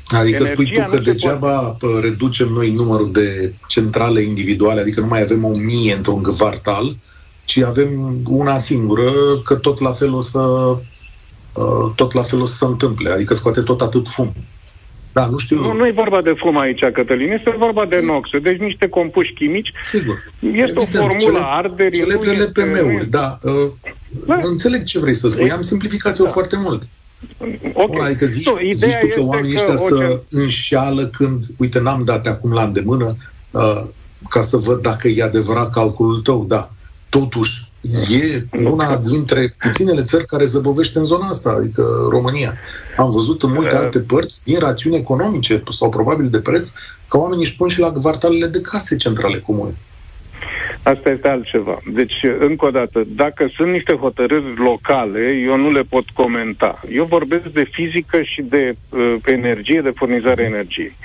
Adică 0.08 0.36
Energia 0.36 0.54
spui 0.54 0.72
tu 0.72 0.92
că 0.92 0.98
degeaba 0.98 1.60
poate... 1.60 2.00
reducem 2.00 2.48
noi 2.48 2.72
numărul 2.72 3.12
de 3.12 3.54
centrale 3.68 4.22
individuale, 4.22 4.82
adică 4.82 5.00
nu 5.00 5.08
mai 5.08 5.22
avem 5.22 5.44
o 5.44 5.56
mie 5.56 5.94
într-un 5.94 6.22
kvartal, 6.22 6.96
ci 7.46 7.58
avem 7.58 8.20
una 8.26 8.58
singură, 8.58 9.12
că 9.44 9.56
tot 9.56 9.80
la 9.80 9.92
fel 9.92 10.14
o 10.14 10.22
să 10.22 10.40
uh, 11.54 11.92
tot 11.96 12.12
la 12.12 12.22
fel 12.22 12.42
o 12.42 12.46
să 12.46 12.56
se 12.56 12.66
întâmple, 12.66 13.12
adică 13.12 13.34
scoate 13.34 13.62
tot 13.62 13.82
atât 13.82 14.08
fum. 14.08 14.34
Da, 15.14 15.26
nu 15.26 15.38
știu. 15.38 15.60
Nu, 15.60 15.74
nu 15.74 15.88
e 15.88 15.92
vorba 15.92 16.22
de 16.22 16.34
fum 16.38 16.58
aici, 16.58 16.80
Cătălin, 16.94 17.32
este 17.32 17.56
vorba 17.58 17.86
de 17.86 18.00
noxe, 18.00 18.40
deci 18.40 18.60
niște 18.60 18.90
compuși 18.90 19.34
chimici. 19.34 19.72
Sigur. 19.84 20.32
Este 20.40 20.58
Evident, 20.58 20.78
o 20.78 20.86
formulă 20.86 21.20
cele, 21.20 21.40
arderii. 21.42 22.00
Celebrele 22.00 22.44
este... 22.44 22.62
PM-uri, 22.62 23.10
da. 23.10 23.40
Uh, 23.42 23.72
da. 24.26 24.40
Înțeleg 24.42 24.84
ce 24.84 25.00
vrei 25.00 25.14
să 25.14 25.30
spui, 25.30 25.52
am 25.52 25.62
simplificat 25.62 26.18
eu 26.18 26.26
da. 26.26 26.32
foarte 26.32 26.56
mult. 26.64 26.84
Okay. 27.74 28.08
adică 28.08 28.26
zici, 28.26 28.46
nu, 28.46 28.58
zici 28.74 28.94
tu 28.94 29.08
că 29.16 29.22
oamenii 29.22 29.56
ăștia 29.56 29.76
să 29.76 30.20
înșeală 30.30 31.06
când, 31.06 31.44
uite, 31.58 31.80
n-am 31.80 32.04
date 32.04 32.30
acum 32.30 32.54
la 32.54 32.64
îndemână, 32.64 33.16
uh, 33.52 33.84
ca 34.30 34.42
să 34.42 34.58
văd 34.58 34.82
dacă 34.82 35.08
e 35.08 35.24
adevărat 35.24 35.74
calculul 35.74 36.22
tău, 36.22 36.46
da. 36.48 36.72
Totuși, 37.10 37.72
e 38.10 38.46
una 38.64 38.98
dintre 38.98 39.56
puținele 39.60 40.02
țări 40.02 40.26
care 40.26 40.46
zăbovește 40.46 40.98
în 40.98 41.06
zona 41.06 41.28
asta, 41.28 41.50
adică 41.50 41.84
România. 42.10 42.54
Am 42.98 43.12
văzut 43.12 43.44
în 43.44 43.52
multe 43.52 43.76
uh. 43.76 43.82
alte 43.82 44.00
părți, 44.00 44.44
din 44.44 44.60
rațiuni 44.60 44.96
economice 44.96 45.64
sau 45.70 45.90
probabil 45.90 46.30
de 46.30 46.40
preț, 46.40 46.72
că 47.08 47.18
oamenii 47.18 47.44
își 47.44 47.56
pun 47.56 47.68
și 47.68 47.80
la 47.80 47.92
kvartalele 47.92 48.48
de 48.48 48.62
case 48.62 48.96
centrale 48.96 49.40
comune. 49.40 49.74
Asta 50.84 51.10
este 51.10 51.28
altceva. 51.28 51.80
Deci, 51.94 52.14
încă 52.40 52.66
o 52.66 52.70
dată, 52.70 53.04
dacă 53.08 53.50
sunt 53.56 53.72
niște 53.72 53.94
hotărâri 53.94 54.58
locale, 54.58 55.42
eu 55.46 55.58
nu 55.58 55.72
le 55.72 55.82
pot 55.82 56.10
comenta. 56.10 56.82
Eu 56.92 57.06
vorbesc 57.06 57.44
de 57.44 57.68
fizică 57.72 58.22
și 58.22 58.42
de 58.42 58.76
uh, 58.90 59.16
energie, 59.26 59.82
de 59.82 59.94
furnizare 59.96 60.44
energiei. 60.44 60.96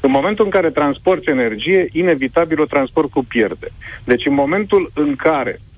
În 0.00 0.10
momentul 0.10 0.44
în 0.44 0.50
care 0.50 0.70
transporti 0.70 1.30
energie, 1.30 1.88
inevitabil 1.92 2.60
o 2.60 2.64
transport 2.64 3.10
cu 3.10 3.24
pierde. 3.24 3.72
Deci, 4.04 4.26
în 4.26 4.34
momentul 4.34 4.90
în 4.94 5.16
care 5.16 5.60
uh, 5.60 5.71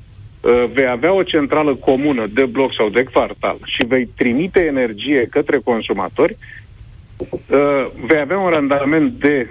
vei 0.73 0.87
avea 0.87 1.13
o 1.13 1.23
centrală 1.23 1.75
comună 1.75 2.27
de 2.33 2.45
bloc 2.45 2.75
sau 2.75 2.89
de 2.89 3.05
quartal 3.13 3.59
și 3.65 3.87
vei 3.87 4.09
trimite 4.17 4.61
energie 4.61 5.27
către 5.31 5.59
consumatori, 5.65 6.37
uh, 7.19 7.87
vei 8.07 8.21
avea 8.21 8.39
un 8.39 8.49
randament 8.49 9.13
de 9.13 9.51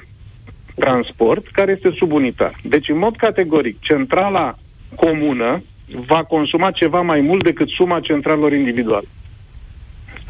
transport 0.76 1.48
care 1.48 1.72
este 1.72 1.94
subunitar. 1.98 2.56
Deci, 2.64 2.90
în 2.90 2.98
mod 2.98 3.16
categoric, 3.16 3.80
centrala 3.80 4.56
comună 4.96 5.64
va 6.06 6.24
consuma 6.24 6.72
ceva 6.72 7.02
mai 7.02 7.22
mult 7.22 7.44
decât 7.44 7.70
suma 7.70 8.00
centralelor 8.00 8.54
individuale. 8.54 9.08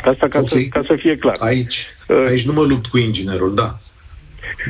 Asta 0.03 0.27
ca, 0.27 0.39
okay. 0.39 0.61
să, 0.61 0.67
ca 0.79 0.83
să 0.87 0.95
fie 0.95 1.17
clar. 1.17 1.35
Aici, 1.39 1.87
uh, 2.07 2.23
aici 2.27 2.45
nu 2.45 2.53
mă 2.53 2.61
lupt 2.61 2.85
cu 2.85 2.97
inginerul, 2.97 3.55
da. 3.55 3.77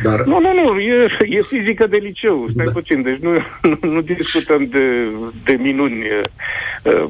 Dar... 0.03 0.24
Nu, 0.25 0.39
nu, 0.39 0.53
nu, 0.53 0.80
e, 0.80 1.08
e 1.30 1.42
fizică 1.42 1.88
de 1.88 1.98
liceu, 1.98 2.48
stai 2.51 2.65
da. 2.65 2.72
puțin, 2.72 3.01
deci 3.01 3.20
nu, 3.20 3.32
nu, 3.62 3.77
nu 3.92 4.01
discutăm 4.01 4.68
de, 4.68 5.08
de 5.44 5.53
minuni. 5.53 6.01
Uh, 6.84 7.06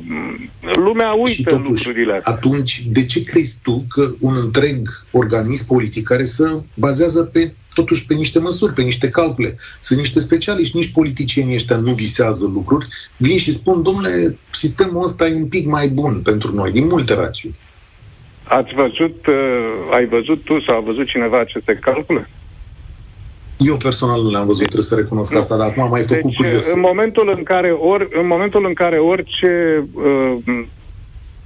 lumea 0.76 1.12
uită 1.12 1.50
totuși, 1.50 1.70
lucrurile 1.70 2.14
astea. 2.14 2.34
Atunci, 2.34 2.84
de 2.92 3.06
ce 3.06 3.24
crezi 3.24 3.60
tu 3.64 3.86
că 3.90 4.10
un 4.20 4.36
întreg 4.36 4.88
organism 5.12 5.68
politic 5.68 6.08
care 6.08 6.24
se 6.24 6.44
bazează 6.74 7.24
pe 7.24 7.54
totuși 7.74 8.06
pe 8.06 8.14
niște 8.14 8.40
măsuri, 8.40 8.74
pe 8.74 8.82
niște 8.82 9.10
calcule. 9.10 9.56
Sunt 9.80 10.00
niște 10.00 10.20
specialiști, 10.20 10.78
nici 10.78 10.92
politicienii 10.92 11.56
ăștia 11.56 11.76
nu 11.76 11.94
visează 11.94 12.52
lucruri, 12.54 12.88
vin 13.18 13.38
și 13.38 13.54
spun, 13.54 13.82
domnule, 13.82 14.38
sistemul 14.52 15.04
ăsta 15.04 15.28
e 15.28 15.36
un 15.36 15.48
pic 15.48 15.66
mai 15.66 15.88
bun 15.88 16.22
pentru 16.24 16.56
noi, 16.56 16.72
din 16.72 16.88
multe 16.88 17.14
rațiuni. 17.14 17.56
Ați 18.44 18.74
văzut, 18.74 19.26
uh, 19.28 19.94
ai 19.94 20.06
văzut 20.06 20.44
tu 20.44 20.60
sau 20.60 20.76
a 20.78 20.80
văzut 20.80 21.08
cineva 21.08 21.40
aceste 21.40 21.78
calcule? 21.82 22.30
Eu 23.66 23.78
personal 23.78 24.22
nu 24.22 24.30
le-am 24.30 24.46
văzut, 24.46 24.64
trebuie 24.64 24.84
să 24.84 24.96
recunosc 24.96 25.32
nu. 25.32 25.38
asta, 25.38 25.58
dar 25.58 25.68
acum 25.68 25.84
am 25.84 25.90
mai 25.90 26.04
făcut 26.04 26.24
deci, 26.24 26.36
curios. 26.36 26.72
În 26.72 26.80
momentul 26.80 27.34
în 27.38 27.44
care, 27.44 27.72
or, 27.72 28.08
în 28.12 28.28
momentul 28.28 28.66
în 28.66 28.74
care 28.74 28.98
orice 28.98 29.84
uh, 29.94 30.64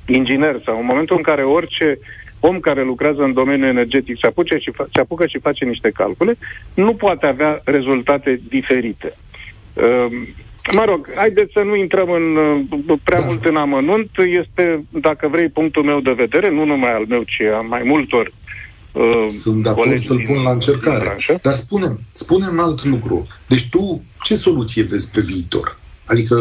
inginer 0.05 0.61
sau 0.65 0.79
în 0.79 0.85
momentul 0.85 1.15
în 1.15 1.23
care 1.23 1.43
orice 1.43 1.99
om 2.39 2.59
care 2.59 2.83
lucrează 2.83 3.21
în 3.21 3.33
domeniul 3.33 3.67
energetic 3.67 4.17
se, 4.21 4.27
apuce 4.27 4.57
și 4.57 4.71
fa- 4.71 4.91
se 4.93 4.99
apucă 4.99 5.25
și 5.25 5.39
face 5.39 5.65
niște 5.65 5.89
calcule, 5.89 6.37
nu 6.73 6.93
poate 6.93 7.25
avea 7.25 7.61
rezultate 7.63 8.41
diferite. 8.49 9.13
Uh, 9.73 10.05
mă 10.73 10.83
rog, 10.85 11.09
haideți 11.15 11.51
să 11.53 11.59
nu 11.59 11.75
intrăm 11.75 12.11
în 12.11 12.35
uh, 12.35 12.97
prea 13.03 13.19
da. 13.19 13.25
mult 13.25 13.45
în 13.45 13.55
amănunt. 13.55 14.09
Este, 14.17 14.83
dacă 14.89 15.27
vrei, 15.27 15.49
punctul 15.49 15.83
meu 15.83 15.99
de 15.99 16.11
vedere, 16.11 16.49
nu 16.49 16.65
numai 16.65 16.93
al 16.93 17.05
meu, 17.07 17.23
ci 17.23 17.41
a 17.41 17.61
mai 17.61 17.81
multor 17.83 18.25
Uh, 18.25 18.46
Sunt 19.27 19.63
de 19.63 19.69
acord 19.69 19.99
să-l 19.99 20.21
pun 20.21 20.41
la 20.41 20.51
încercare. 20.51 21.17
Dar 21.41 21.53
spunem, 21.53 21.99
spunem 22.11 22.59
alt 22.59 22.83
lucru. 22.83 23.23
Deci 23.47 23.69
tu 23.69 24.03
ce 24.23 24.35
soluție 24.35 24.83
vezi 24.83 25.09
pe 25.09 25.21
viitor? 25.21 25.77
Adică, 26.05 26.35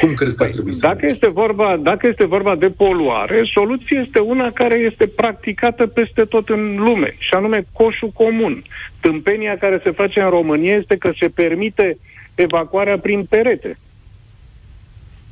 cum 0.00 0.14
crezi 0.14 0.36
că 0.36 0.42
ar 0.42 0.50
trebui 0.50 0.72
să 0.72 0.86
dacă 0.86 1.06
este, 1.06 1.28
vorba, 1.28 1.76
dacă 1.76 2.06
este 2.06 2.24
vorba 2.24 2.56
de 2.56 2.70
poluare, 2.70 3.42
soluția 3.54 4.00
este 4.00 4.18
una 4.18 4.50
care 4.50 4.74
este 4.74 5.06
practicată 5.06 5.86
peste 5.86 6.24
tot 6.24 6.48
în 6.48 6.76
lume, 6.76 7.14
și 7.18 7.34
anume 7.34 7.64
coșul 7.72 8.08
comun. 8.08 8.62
Tâmpenia 9.00 9.56
care 9.58 9.80
se 9.82 9.90
face 9.90 10.20
în 10.20 10.28
România 10.28 10.74
este 10.74 10.96
că 10.96 11.12
se 11.18 11.28
permite 11.28 11.98
evacuarea 12.34 12.98
prin 12.98 13.24
perete. 13.24 13.78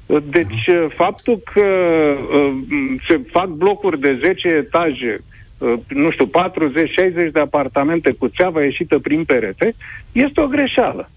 Deci, 0.06 0.64
uh-huh. 0.70 0.94
faptul 0.94 1.40
că 1.52 1.60
uh, 1.60 2.52
se 3.08 3.20
fac 3.30 3.48
blocuri 3.48 4.00
de 4.00 4.18
10 4.22 4.48
etaje 4.48 5.20
Uh, 5.20 5.37
nu 5.88 6.10
știu, 6.10 6.26
40-60 6.26 6.30
de 7.32 7.40
apartamente 7.40 8.12
cu 8.18 8.28
țeava 8.28 8.62
ieșită 8.62 8.98
prin 8.98 9.24
perete, 9.24 9.74
este 10.12 10.40
o 10.40 10.46
greșeală. 10.46 11.10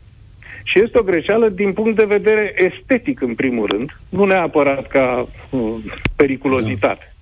Și 0.63 0.81
este 0.81 0.97
o 0.97 1.03
greșeală 1.03 1.49
din 1.49 1.73
punct 1.73 1.95
de 1.95 2.05
vedere 2.05 2.53
estetic, 2.57 3.21
în 3.21 3.35
primul 3.35 3.67
rând, 3.67 3.97
nu 4.09 4.25
neapărat 4.25 4.87
ca 4.87 5.27
uh, 5.49 5.75
periculozitate. 6.15 7.13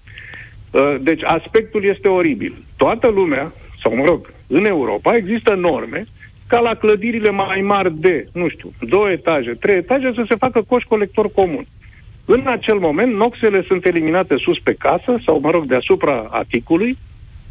Da. 0.72 0.80
Uh, 0.80 0.96
deci 1.02 1.24
aspectul 1.24 1.84
este 1.84 2.08
oribil. 2.08 2.56
Toată 2.78 3.08
lumea, 3.08 3.52
sau 3.82 3.96
mă 3.96 4.06
rog, 4.06 4.34
în 4.48 4.66
Europa 4.66 5.16
există 5.16 5.54
norme 5.54 6.06
ca 6.48 6.60
la 6.60 6.74
clădirile 6.74 7.30
mai 7.30 7.62
mari 7.62 7.94
de, 7.96 8.28
nu 8.34 8.48
știu, 8.48 8.72
două 8.80 9.10
etaje, 9.10 9.54
trei 9.60 9.76
etaje, 9.76 10.12
să 10.16 10.24
se 10.28 10.36
facă 10.36 10.62
coș 10.68 10.84
colector 10.84 11.32
comun. 11.32 11.66
În 12.26 12.44
acel 12.46 12.78
moment, 12.78 13.14
noxele 13.14 13.64
sunt 13.68 13.86
eliminate 13.86 14.36
sus 14.38 14.60
pe 14.60 14.74
casă 14.74 15.20
sau, 15.26 15.40
mă 15.40 15.50
rog, 15.50 15.66
deasupra 15.66 16.28
aticului 16.30 16.98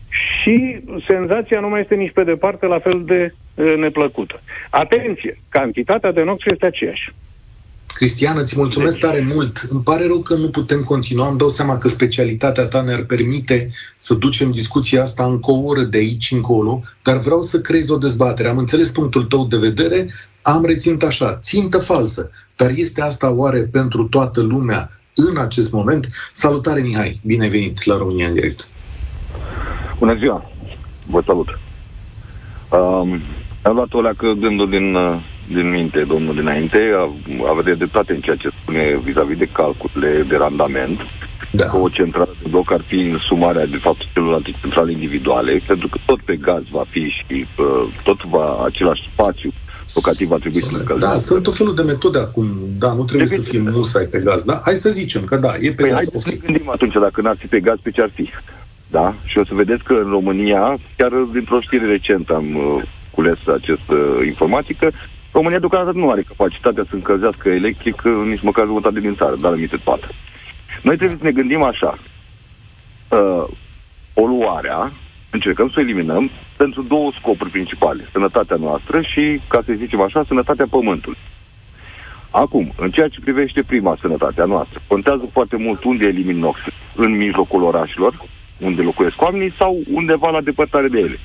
și 0.09 0.81
senzația 1.07 1.61
nu 1.61 1.69
mai 1.69 1.81
este 1.81 1.95
nici 1.95 2.12
pe 2.12 2.25
departe 2.25 2.67
la 2.67 2.79
fel 2.79 3.03
de 3.05 3.35
e, 3.55 3.62
neplăcută. 3.62 4.41
Atenție, 4.71 5.38
cantitatea 5.49 6.12
de 6.12 6.23
nox 6.23 6.45
este 6.45 6.67
aceeași. 6.67 7.12
Cristian, 7.95 8.38
îți 8.38 8.55
mulțumesc 8.57 9.00
deci... 9.00 9.11
tare 9.11 9.27
mult. 9.35 9.67
Îmi 9.69 9.83
pare 9.83 10.07
rău 10.07 10.19
că 10.19 10.35
nu 10.35 10.49
putem 10.49 10.83
continua. 10.83 11.29
Îmi 11.29 11.38
dau 11.38 11.49
seama 11.49 11.79
că 11.79 11.88
specialitatea 11.88 12.65
ta 12.67 12.83
ne-ar 12.83 13.03
permite 13.03 13.71
să 13.97 14.15
ducem 14.15 14.50
discuția 14.50 15.03
asta 15.03 15.25
încă 15.25 15.50
o 15.50 15.62
oră 15.65 15.83
de 15.83 15.99
aici 15.99 16.31
încolo, 16.31 16.83
dar 17.03 17.17
vreau 17.17 17.43
să 17.43 17.61
creez 17.61 17.88
o 17.88 17.97
dezbatere. 17.97 18.49
Am 18.49 18.59
înțeles 18.59 18.91
punctul 18.91 19.25
tău 19.25 19.47
de 19.47 19.57
vedere, 19.57 20.11
am 20.43 20.65
reținut 20.65 21.03
așa, 21.03 21.38
țintă 21.43 21.79
falsă, 21.79 22.31
dar 22.57 22.71
este 22.75 23.00
asta 23.00 23.31
oare 23.31 23.61
pentru 23.61 24.05
toată 24.05 24.41
lumea 24.41 25.00
în 25.15 25.37
acest 25.37 25.73
moment? 25.73 26.07
Salutare, 26.33 26.81
Mihai! 26.81 27.21
Bine 27.25 27.49
venit 27.49 27.85
la 27.85 27.97
România 27.97 28.27
în 28.27 28.35
direct! 28.35 28.69
Bună 29.99 30.17
ziua! 30.19 30.50
Vă 31.07 31.23
salut! 31.26 31.59
Um, 32.71 33.21
am 33.62 33.75
luat 33.75 33.93
o 33.93 34.00
leacă 34.00 34.33
gândul 34.40 34.71
din, 34.71 34.95
uh, 34.95 35.17
din 35.49 35.71
minte, 35.71 36.00
domnul 36.00 36.35
dinainte, 36.35 36.78
a, 36.97 37.02
a 37.49 37.62
de 37.62 37.88
toate 37.93 38.12
în 38.12 38.21
ceea 38.21 38.37
ce 38.37 38.49
spune 38.62 39.00
vis-a-vis 39.05 39.38
de 39.38 39.49
calculele 39.52 40.23
de 40.23 40.37
randament, 40.37 41.00
da. 41.50 41.64
că 41.64 41.76
o 41.76 41.88
centrală 41.88 42.35
de 42.43 42.49
bloc 42.49 42.73
ar 42.73 42.81
fi 42.87 43.17
sumarea, 43.28 43.67
de 43.67 43.76
fapt, 43.76 44.00
celorlalte 44.12 44.55
centrale 44.61 44.93
individuale, 44.93 45.62
pentru 45.67 45.88
că 45.88 45.99
tot 46.07 46.21
pe 46.21 46.37
gaz 46.37 46.62
va 46.71 46.85
fi 46.88 47.00
și 47.00 47.47
uh, 47.59 47.88
tot 48.02 48.25
va 48.25 48.62
același 48.64 49.11
spațiu 49.12 49.50
locativ 49.95 50.28
va 50.28 50.37
trebui 50.37 50.62
să 50.62 50.69
încălzim. 50.73 51.09
Da, 51.09 51.19
sunt 51.19 51.47
o 51.47 51.50
felul 51.50 51.75
de 51.75 51.83
metode 51.83 52.19
acum. 52.19 52.47
Da, 52.78 52.93
nu 52.93 53.05
trebuie 53.05 53.26
Depinde. 53.26 53.45
să 53.45 53.50
fie 53.50 53.71
musai 53.71 54.05
pe 54.05 54.19
gaz. 54.19 54.43
Da? 54.43 54.61
Hai 54.64 54.75
să 54.75 54.90
zicem 54.90 55.25
că 55.25 55.37
da, 55.37 55.55
e 55.61 55.71
pe 55.71 55.83
păi 55.83 55.90
gaz. 55.90 55.97
Hai 55.97 56.21
să 56.21 56.28
ne 56.28 56.35
gândim 56.35 56.71
atunci, 56.71 56.93
dacă 56.93 57.21
n-ar 57.21 57.37
fi 57.37 57.47
pe 57.47 57.61
gaz, 57.61 57.76
pe 57.83 57.90
ce 57.90 58.02
ar 58.02 58.11
fi? 58.14 58.28
Da? 58.90 59.14
Și 59.25 59.38
o 59.38 59.45
să 59.45 59.54
vedeți 59.54 59.85
că 59.85 59.92
în 59.92 60.11
România, 60.11 60.78
chiar 60.97 61.11
dintr-o 61.33 61.61
știre 61.61 61.87
recentă 61.87 62.35
am 62.35 62.57
uh, 62.57 62.83
cules 63.11 63.38
această 63.47 63.95
uh, 63.95 64.26
informatică, 64.26 64.90
România 65.33 65.59
deocamdată 65.59 65.99
nu 65.99 66.11
are 66.11 66.23
capacitatea 66.23 66.85
să 66.88 66.95
încălzească 66.95 67.49
electric 67.49 68.02
uh, 68.04 68.12
nici 68.26 68.40
măcar 68.42 68.64
jumătate 68.64 69.00
din 69.00 69.14
țară, 69.14 69.37
dar 69.37 69.52
aminte 69.52 69.76
toată. 69.76 70.09
Noi 70.83 70.97
trebuie 70.97 71.18
să 71.18 71.25
ne 71.25 71.33
gândim 71.33 71.62
așa. 71.62 71.99
Uh, 73.09 73.45
poluarea, 74.14 74.92
încercăm 75.30 75.68
să 75.68 75.75
o 75.78 75.80
eliminăm 75.80 76.30
pentru 76.57 76.83
două 76.83 77.11
scopuri 77.18 77.50
principale. 77.50 78.09
Sănătatea 78.12 78.57
noastră 78.57 79.00
și, 79.00 79.40
ca 79.49 79.62
să 79.64 79.73
zicem 79.73 80.00
așa, 80.00 80.25
sănătatea 80.26 80.66
pământului. 80.71 81.18
Acum, 82.30 82.73
în 82.76 82.90
ceea 82.90 83.09
ce 83.09 83.21
privește 83.21 83.62
prima 83.62 83.97
sănătatea 84.00 84.45
noastră, 84.45 84.80
contează 84.87 85.28
foarte 85.33 85.57
mult 85.57 85.85
unde 85.85 86.07
elimin 86.07 86.38
nox 86.38 86.59
în 86.95 87.16
mijlocul 87.16 87.62
orașelor, 87.62 88.14
unde 88.59 88.83
locuiesc 88.83 89.23
oamenii 89.23 89.53
sau 89.59 89.81
undeva 89.93 90.31
la 90.31 90.41
depărtare 90.41 90.88
de 90.88 90.99
ele. 90.99 91.19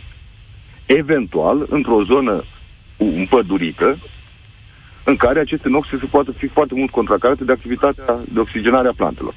Eventual, 0.86 1.66
într-o 1.70 2.04
zonă 2.04 2.44
împădurită, 2.98 3.98
în 5.04 5.16
care 5.16 5.40
aceste 5.40 5.70
noxe 5.70 5.98
se 6.00 6.06
poate 6.06 6.32
fi 6.38 6.48
foarte 6.48 6.74
mult 6.76 6.90
contracarate 6.90 7.44
de 7.44 7.52
activitatea 7.52 8.20
de 8.34 8.40
oxigenare 8.40 8.88
a 8.88 8.94
plantelor. 8.96 9.34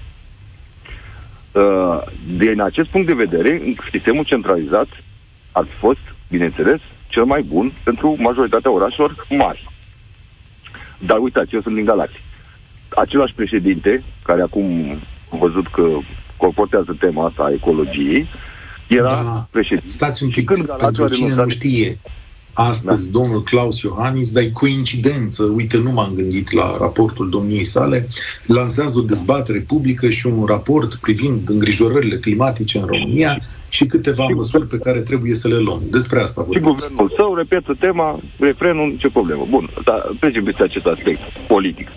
Uh, 1.53 2.03
din 2.37 2.61
acest 2.61 2.88
punct 2.88 3.07
de 3.07 3.12
vedere, 3.12 3.62
sistemul 3.91 4.25
centralizat 4.25 4.88
ar 5.53 5.65
fi 5.65 5.75
fost, 5.76 6.00
bineînțeles, 6.29 6.81
cel 7.09 7.25
mai 7.25 7.43
bun 7.43 7.73
pentru 7.83 8.17
majoritatea 8.19 8.71
orașelor 8.71 9.26
mari. 9.29 9.69
Dar 10.99 11.19
uitați, 11.19 11.55
eu 11.55 11.61
sunt 11.61 11.75
din 11.75 11.85
Galați. 11.85 12.23
Același 12.88 13.35
președinte, 13.35 14.03
care 14.23 14.43
acum 14.43 14.65
am 15.33 15.38
văzut 15.38 15.67
că 15.67 15.88
colportează 16.37 16.97
tema 17.00 17.26
asta 17.26 17.43
a 17.43 17.52
ecologiei, 17.52 18.26
era 18.87 19.09
Da, 19.09 19.47
președinte. 19.50 19.88
stați 19.88 20.23
un 20.23 20.31
Și 20.31 20.38
pic, 20.38 20.47
când 20.47 20.64
Galați 20.66 20.85
pentru 20.85 21.05
a 21.05 21.09
cine 21.09 21.26
renunțat- 21.28 21.45
nu 21.45 21.50
știe, 21.50 21.99
astăzi 22.52 23.11
domnul 23.11 23.43
Claus 23.43 23.81
Iohannis, 23.81 24.33
dar 24.33 24.43
e 24.43 24.50
coincidență, 24.50 25.43
uite, 25.43 25.78
nu 25.78 25.90
m-am 25.90 26.12
gândit 26.14 26.52
la 26.52 26.76
raportul 26.81 27.31
domniei 27.31 27.64
sale, 27.64 28.09
lansează 28.47 28.99
o 28.99 29.02
dezbatere 29.02 29.59
publică 29.59 30.09
și 30.11 30.26
un 30.26 30.45
raport 30.45 30.95
privind 30.95 31.49
îngrijorările 31.49 32.16
climatice 32.16 32.78
în 32.78 32.85
România 32.87 33.38
și 33.69 33.87
câteva 33.87 34.26
Și- 34.26 34.33
măsuri 34.35 34.66
pe 34.66 34.78
care 34.78 34.99
trebuie 35.00 35.35
să 35.35 35.49
le 35.49 35.59
luăm. 35.59 35.81
Despre 35.90 36.21
asta 36.21 36.40
Și 36.40 36.47
vorbim. 36.47 36.73
guvernul 36.73 37.12
său 37.16 37.35
repetă 37.35 37.76
tema, 37.78 38.21
refrenul, 38.38 38.95
ce 38.99 39.09
problemă. 39.09 39.47
Bun, 39.50 39.71
dar 39.85 40.12
trecem 40.21 40.45
peste 40.45 40.62
acest 40.62 40.87
aspect 40.87 41.21
politic. 41.47 41.88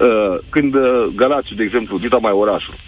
Uh, 0.00 0.38
când 0.48 0.74
uh, 0.74 1.06
Galațiu, 1.14 1.56
de 1.56 1.62
exemplu, 1.62 1.98
Dita 1.98 2.16
Mai 2.16 2.32
Orașul, 2.32 2.74
uh, 2.74 2.80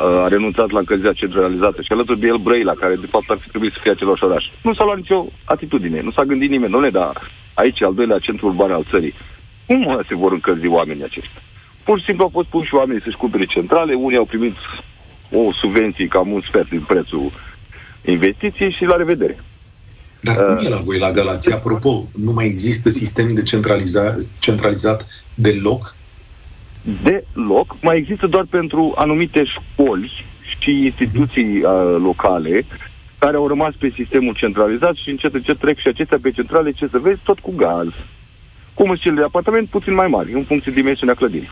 a 0.00 0.28
renunțat 0.28 0.70
la 0.70 0.78
încălzirea 0.78 1.12
centralizată 1.12 1.82
și 1.82 1.92
alături 1.92 2.20
de 2.20 2.26
el 2.26 2.36
Brăila, 2.36 2.74
care 2.74 2.94
de 2.94 3.06
fapt 3.06 3.30
ar 3.30 3.38
fi 3.42 3.48
trebuit 3.48 3.72
să 3.72 3.78
fie 3.82 3.90
același 3.90 4.24
oraș. 4.24 4.44
Nu 4.62 4.74
s-a 4.74 4.84
luat 4.84 4.96
nicio 4.96 5.26
atitudine, 5.44 6.00
nu 6.00 6.10
s-a 6.10 6.24
gândit 6.24 6.50
nimeni, 6.50 6.70
domnule, 6.72 6.92
dar 6.92 7.30
aici 7.54 7.80
e 7.80 7.84
al 7.84 7.94
doilea 7.94 8.18
centru 8.18 8.46
urban 8.46 8.70
al 8.70 8.86
țării. 8.90 9.14
Cum 9.66 9.78
mă, 9.80 10.04
se 10.08 10.14
vor 10.14 10.32
încălzi 10.32 10.66
oamenii 10.66 11.04
aceștia? 11.04 11.42
Pur 11.84 11.98
și 11.98 12.04
simplu 12.04 12.24
au 12.24 12.30
fost 12.32 12.48
puși 12.48 12.74
oamenii 12.74 13.02
să-și 13.02 13.16
cumpere 13.16 13.44
centrale, 13.44 13.94
unii 13.94 14.16
au 14.16 14.24
primit 14.24 14.56
o 15.32 15.52
subvenție 15.60 16.06
cam 16.06 16.32
un 16.32 16.40
sfert 16.40 16.68
din 16.68 16.80
prețul 16.80 17.32
investiției 18.04 18.72
și 18.72 18.84
la 18.84 18.96
revedere. 18.96 19.38
Dar 20.20 20.36
cum 20.36 20.64
e 20.64 20.68
la 20.68 20.76
voi 20.76 20.98
la 20.98 21.10
Galația? 21.10 21.54
Apropo, 21.54 22.04
nu 22.24 22.32
mai 22.32 22.46
există 22.46 22.88
sistem 22.88 23.34
de 23.34 23.42
centraliza- 23.42 24.16
centralizat 24.38 25.06
deloc? 25.34 25.94
Deloc, 27.02 27.76
mai 27.82 27.96
există 27.96 28.26
doar 28.26 28.44
pentru 28.50 28.92
anumite 28.96 29.44
școli 29.44 30.24
și 30.58 30.84
instituții 30.84 31.62
uh, 31.62 31.96
locale 31.98 32.64
care 33.18 33.36
au 33.36 33.48
rămas 33.48 33.74
pe 33.78 33.92
sistemul 33.94 34.34
centralizat 34.34 34.94
și 34.94 35.10
încet 35.10 35.34
încet 35.34 35.58
trec 35.58 35.78
și 35.78 35.88
acestea 35.88 36.18
pe 36.22 36.30
centrale, 36.30 36.70
ce 36.70 36.86
să 36.86 36.98
vezi, 36.98 37.20
tot 37.24 37.38
cu 37.38 37.52
gaz. 37.56 37.88
Cum 38.74 38.86
sunt 38.86 39.00
cele 39.00 39.14
de 39.14 39.22
apartament, 39.22 39.68
puțin 39.68 39.94
mai 39.94 40.06
mari, 40.06 40.32
în 40.32 40.42
funcție 40.44 40.72
de 40.72 40.80
dimensiunea 40.80 41.14
clădirii. 41.14 41.50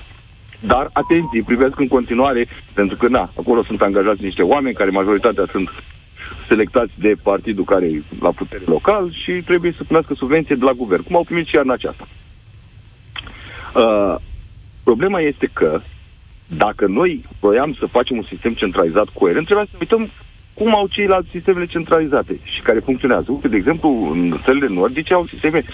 Dar, 0.60 0.90
atenție, 0.92 1.42
privesc 1.46 1.78
în 1.78 1.88
continuare, 1.88 2.48
pentru 2.72 2.96
că, 2.96 3.08
na, 3.08 3.30
acolo 3.36 3.62
sunt 3.62 3.82
angajați 3.82 4.22
niște 4.22 4.42
oameni 4.42 4.74
care 4.74 4.90
majoritatea 4.90 5.44
sunt 5.50 5.68
selectați 6.48 6.92
de 6.94 7.14
partidul 7.22 7.64
care 7.64 7.86
e 7.86 8.02
la 8.20 8.30
putere 8.30 8.62
local 8.66 9.12
și 9.12 9.32
trebuie 9.32 9.72
să 9.76 9.82
primească 9.84 10.14
subvenție 10.14 10.54
de 10.54 10.64
la 10.64 10.72
guvern, 10.72 11.02
cum 11.02 11.16
au 11.16 11.24
primit 11.24 11.46
și 11.46 11.54
iarna 11.54 11.72
aceasta. 11.72 12.06
Uh, 13.74 14.14
problema 14.82 15.20
este 15.20 15.50
că 15.52 15.80
dacă 16.46 16.86
noi 16.86 17.24
voiam 17.40 17.74
să 17.78 17.86
facem 17.86 18.16
un 18.16 18.24
sistem 18.28 18.52
centralizat 18.52 19.08
coerent, 19.08 19.44
trebuie 19.46 19.66
să 19.70 19.76
uităm 19.80 20.10
cum 20.54 20.74
au 20.74 20.86
ceilalți 20.86 21.30
sistemele 21.30 21.66
centralizate 21.66 22.38
și 22.42 22.60
care 22.60 22.78
funcționează. 22.78 23.30
Uite, 23.30 23.48
de 23.48 23.56
exemplu, 23.56 24.10
în 24.10 24.40
țările 24.44 24.66
nordice 24.68 25.14
au 25.14 25.26
sisteme 25.26 25.64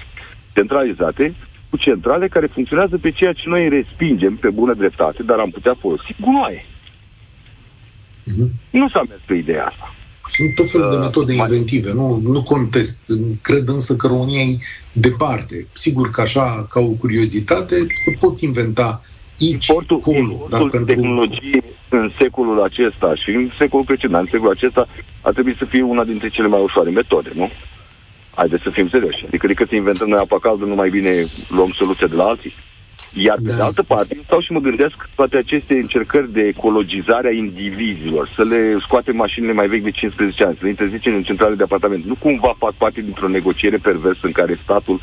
centralizate 0.55 1.35
cu 1.71 1.77
centrale 1.77 2.29
care 2.29 2.47
funcționează 2.47 2.99
pe 2.99 3.11
ceea 3.11 3.33
ce 3.33 3.49
noi 3.49 3.69
respingem 3.69 4.37
pe 4.37 4.51
bună 4.51 4.75
dreptate, 4.75 5.23
dar 5.23 5.39
am 5.39 5.51
putea 5.51 5.75
folosi 5.81 6.15
gunoaie. 6.21 6.65
Mhm. 8.25 8.51
Nu 8.71 8.89
s-a 8.89 9.03
mers 9.09 9.21
pe 9.27 9.35
ideea 9.35 9.67
asta. 9.67 9.95
Sunt 10.27 10.55
tot 10.55 10.71
felul 10.71 10.91
de 10.91 10.97
Uh, 10.97 11.03
metode 11.03 11.35
mai- 11.35 11.47
inventive, 11.49 11.93
nu, 11.93 12.21
nu 12.25 12.43
contest. 12.43 13.13
Cred 13.43 13.69
însă 13.69 13.97
că 13.97 14.07
România 14.07 14.41
e 14.41 14.59
departe. 14.93 15.67
Sigur 15.73 16.11
că 16.11 16.21
așa, 16.21 16.67
ca 16.71 16.81
o 16.81 16.89
curiozitate, 16.89 17.87
să 18.05 18.11
pot 18.19 18.41
inventa 18.41 19.03
aici, 19.41 19.67
Importul, 19.67 19.99
acolo, 20.01 20.47
dar 20.51 20.61
importul 20.61 20.69
pentru... 20.71 20.95
tehnologiei 20.95 21.63
în 21.89 22.13
secolul 22.19 22.63
acesta 22.63 23.15
și 23.15 23.31
în 23.31 23.51
secolul 23.59 23.85
precedent, 23.85 24.21
în 24.23 24.29
secolul 24.31 24.53
acesta, 24.53 24.89
ar 25.21 25.33
trebui 25.33 25.55
să 25.59 25.65
fie 25.65 25.83
una 25.83 26.05
dintre 26.05 26.29
cele 26.29 26.47
mai 26.49 26.61
ușoare 26.63 26.91
metode, 26.91 27.31
nu? 27.35 27.51
Haideți 28.35 28.63
să 28.63 28.71
fim 28.71 28.89
serioși. 28.89 29.25
Adică 29.27 29.47
decât 29.47 29.69
să 29.69 29.75
inventăm 29.75 30.09
noi 30.09 30.19
apa 30.19 30.39
caldă, 30.39 30.65
nu 30.65 30.75
mai 30.75 30.91
bine 30.91 31.27
luăm 31.49 31.73
soluția 31.79 32.07
de 32.07 32.15
la 32.15 32.25
alții. 32.25 32.55
Iar 33.17 33.37
pe 33.45 33.49
Da. 33.49 33.55
de 33.55 33.63
altă 33.63 33.83
parte, 33.83 34.19
stau 34.25 34.41
și 34.41 34.53
mă 34.53 34.59
gândesc 34.59 35.09
toate 35.15 35.37
aceste 35.37 35.75
încercări 35.75 36.33
de 36.33 36.41
ecologizare 36.41 37.29
a 37.29 37.33
indivizilor, 37.33 38.29
să 38.35 38.43
le 38.43 38.77
scoatem 38.81 39.17
mașinile 39.17 39.53
mai 39.53 39.69
vechi 39.69 39.83
de 39.83 39.91
15 39.91 40.45
ani, 40.45 40.55
să 40.55 40.61
le 40.63 40.69
interzicem 40.69 41.15
în 41.15 41.23
centrale 41.23 41.55
de 41.55 41.63
apartament. 41.63 42.05
Nu 42.05 42.15
cumva 42.15 42.55
fac 42.59 42.73
parte 42.73 43.01
dintr-o 43.01 43.29
negociere 43.29 43.77
perversă 43.77 44.27
în 44.27 44.33
care 44.33 44.59
statul 44.63 45.01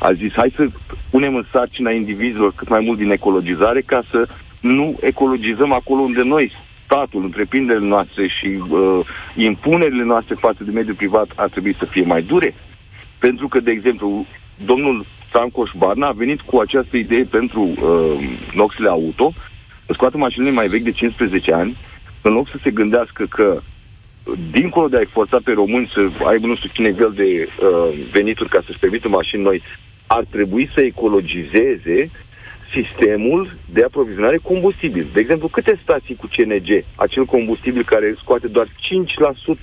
a 0.00 0.12
zis 0.12 0.32
hai 0.32 0.52
să 0.56 0.66
punem 1.10 1.34
în 1.34 1.44
sarcina 1.52 1.90
indivizilor 1.90 2.52
cât 2.56 2.68
mai 2.68 2.80
mult 2.80 2.98
din 2.98 3.10
ecologizare 3.10 3.80
ca 3.80 4.02
să 4.10 4.28
nu 4.60 4.96
ecologizăm 5.00 5.72
acolo 5.72 6.00
unde 6.00 6.22
noi, 6.22 6.52
statul, 6.84 7.22
întreprinderile 7.22 7.86
noastre 7.86 8.26
și 8.26 8.62
uh, 8.68 9.00
impunerile 9.36 10.04
noastre 10.04 10.34
față 10.34 10.64
de 10.64 10.70
mediul 10.70 10.94
privat 10.94 11.26
ar 11.34 11.48
trebui 11.48 11.74
să 11.78 11.84
fie 11.84 12.04
mai 12.04 12.22
dure. 12.22 12.54
Pentru 13.18 13.48
că, 13.48 13.60
de 13.60 13.70
exemplu, 13.70 14.26
domnul 14.64 15.04
Francoș 15.32 15.70
Barna 15.76 16.06
a 16.06 16.12
venit 16.12 16.40
cu 16.40 16.58
această 16.58 16.96
idee 16.96 17.24
pentru 17.24 17.60
uh, 17.60 18.38
noxele 18.54 18.88
auto, 18.88 19.32
să 19.86 19.92
scoată 19.92 20.16
mașinile 20.16 20.50
mai 20.50 20.68
vechi 20.68 20.82
de 20.82 20.90
15 20.90 21.52
ani, 21.52 21.76
în 22.22 22.32
loc 22.32 22.48
să 22.48 22.56
se 22.62 22.70
gândească 22.70 23.24
că 23.28 23.60
dincolo 24.50 24.88
de 24.88 24.96
a-i 24.96 25.14
forța 25.16 25.38
pe 25.44 25.52
români 25.52 25.90
să 25.94 26.24
aibă 26.24 26.46
nu 26.46 26.56
știu 26.56 26.70
ce 26.72 26.82
nivel 26.82 27.12
de 27.14 27.48
uh, 27.48 27.98
venituri 28.10 28.48
ca 28.48 28.62
să-și 28.66 28.78
permită 28.78 29.08
mașini 29.08 29.42
noi, 29.42 29.62
ar 30.06 30.24
trebui 30.30 30.70
să 30.74 30.80
ecologizeze 30.80 32.10
sistemul 32.72 33.50
de 33.72 33.84
aprovizionare 33.84 34.36
combustibil. 34.42 35.06
De 35.12 35.20
exemplu, 35.20 35.48
câte 35.48 35.78
stații 35.82 36.14
cu 36.14 36.28
CNG, 36.36 36.84
acel 36.94 37.24
combustibil 37.24 37.84
care 37.84 38.14
scoate 38.18 38.46
doar 38.46 38.66
5% 38.66 38.70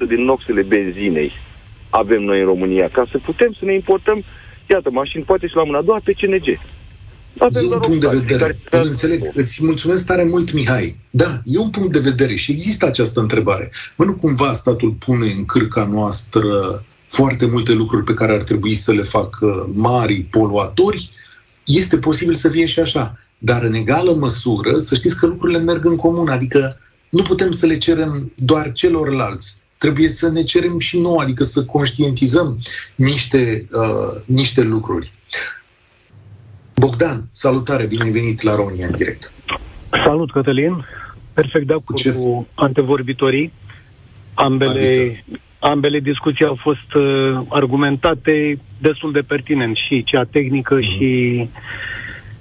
din 0.07 0.23
noxele 0.23 0.61
benzinei, 0.61 1.31
avem 1.89 2.21
noi 2.23 2.39
în 2.39 2.45
România, 2.45 2.89
ca 2.91 3.05
să 3.11 3.17
putem 3.17 3.51
să 3.59 3.65
ne 3.65 3.73
importăm, 3.73 4.23
iată, 4.69 4.89
mașini 4.91 5.23
poate 5.23 5.47
și 5.47 5.55
la 5.55 5.63
mâna 5.63 5.77
a 5.77 5.81
doua 5.81 5.99
pe 6.03 6.13
CNG. 6.13 6.59
Avem 7.37 7.61
E 7.61 7.63
un 7.63 7.69
doar 7.69 7.81
o 7.81 7.85
punct 7.85 7.99
de 7.99 8.05
stație 8.07 8.25
vedere. 8.25 8.57
care- 8.69 8.83
Îl 8.83 8.89
înțeleg. 8.89 9.29
Îți 9.33 9.65
mulțumesc 9.65 10.05
tare 10.05 10.23
mult, 10.23 10.51
Mihai. 10.51 10.97
Da, 11.09 11.41
e 11.45 11.57
un 11.57 11.69
punct 11.69 11.91
de 11.91 11.99
vedere 11.99 12.35
și 12.35 12.51
există 12.51 12.85
această 12.85 13.19
întrebare. 13.19 13.71
Mă, 13.97 14.05
nu 14.05 14.15
cumva 14.15 14.53
statul 14.53 14.91
pune 14.91 15.25
în 15.25 15.45
cârca 15.45 15.85
noastră 15.91 16.43
foarte 17.07 17.45
multe 17.45 17.73
lucruri 17.73 18.03
pe 18.03 18.13
care 18.13 18.31
ar 18.31 18.43
trebui 18.43 18.73
să 18.73 18.91
le 18.91 19.01
facă 19.01 19.69
mari 19.73 20.21
poluatori? 20.21 21.09
Este 21.65 21.97
posibil 21.97 22.35
să 22.35 22.49
fie 22.49 22.65
și 22.65 22.79
așa. 22.79 23.17
Dar 23.37 23.63
în 23.63 23.73
egală 23.73 24.11
măsură, 24.13 24.79
să 24.79 24.95
știți 24.95 25.15
că 25.19 25.25
lucrurile 25.25 25.59
merg 25.59 25.85
în 25.85 25.95
comun, 25.95 26.27
adică 26.29 26.77
nu 27.09 27.21
putem 27.21 27.51
să 27.51 27.65
le 27.65 27.77
cerem 27.77 28.31
doar 28.35 28.71
celorlalți. 28.71 29.57
Trebuie 29.79 30.07
să 30.09 30.29
ne 30.29 30.43
cerem 30.43 30.79
și 30.79 30.99
nouă, 30.99 31.21
adică 31.21 31.43
să 31.43 31.65
conștientizăm 31.65 32.57
niște, 32.95 33.67
uh, 33.71 34.23
niște 34.25 34.61
lucruri. 34.61 35.11
Bogdan, 36.75 37.23
salutare, 37.31 37.85
bine 37.85 38.03
ai 38.03 38.09
venit 38.09 38.41
la 38.41 38.55
România 38.55 38.85
în 38.85 38.91
direct. 38.97 39.31
Salut, 40.05 40.31
Cătălin. 40.31 40.85
Perfect 41.33 41.67
de 41.67 41.73
acord 41.73 41.97
Ce- 41.99 42.11
cu 42.11 42.47
antevorbitorii. 42.53 43.51
Ambele, 44.33 45.19
Adică? 45.25 45.39
ambele 45.59 45.99
discuții 45.99 46.45
au 46.45 46.57
fost 46.61 46.93
uh, 46.93 47.39
argumentate 47.49 48.59
destul 48.81 49.11
de 49.11 49.19
pertinent, 49.19 49.75
și 49.75 50.03
cea 50.03 50.23
tehnică 50.23 50.73
Mhm. 50.75 50.83
și, 50.83 51.39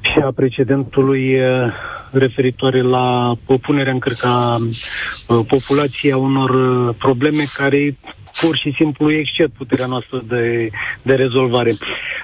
și 0.01 0.18
a 0.24 0.31
precedentului 0.35 1.40
uh, 1.40 1.72
referitoare 2.12 2.83
la 2.83 3.35
punerea 3.62 3.92
în 3.92 3.99
cârca 3.99 4.57
uh, 4.61 5.40
populației 5.49 6.12
a 6.12 6.16
unor 6.16 6.51
uh, 6.51 6.94
probleme 6.99 7.44
care 7.55 7.97
pur 8.40 8.57
și 8.57 8.73
simplu 8.77 9.12
exced 9.12 9.51
puterea 9.57 9.87
noastră 9.87 10.23
de, 10.29 10.71
de 11.03 11.14
rezolvare. 11.14 11.75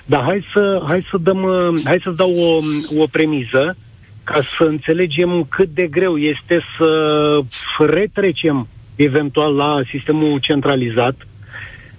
Dar 0.05 0.23
hai 0.23 0.45
să, 0.53 0.83
hai 0.87 1.07
să 1.11 1.17
dăm, 1.17 1.43
uh, 1.43 1.81
hai 1.85 2.01
să 2.03 2.11
dau 2.11 2.35
o, 2.37 2.59
o 3.01 3.07
premiză 3.07 3.77
ca 4.25 4.41
să 4.57 4.65
înțelegem 4.65 5.47
cât 5.49 5.69
de 5.69 5.87
greu 5.87 6.17
este 6.17 6.61
să 6.77 7.41
retrecem 7.79 8.69
eventual 8.97 9.55
la 9.55 9.83
sistemul 9.91 10.39
centralizat, 10.39 11.17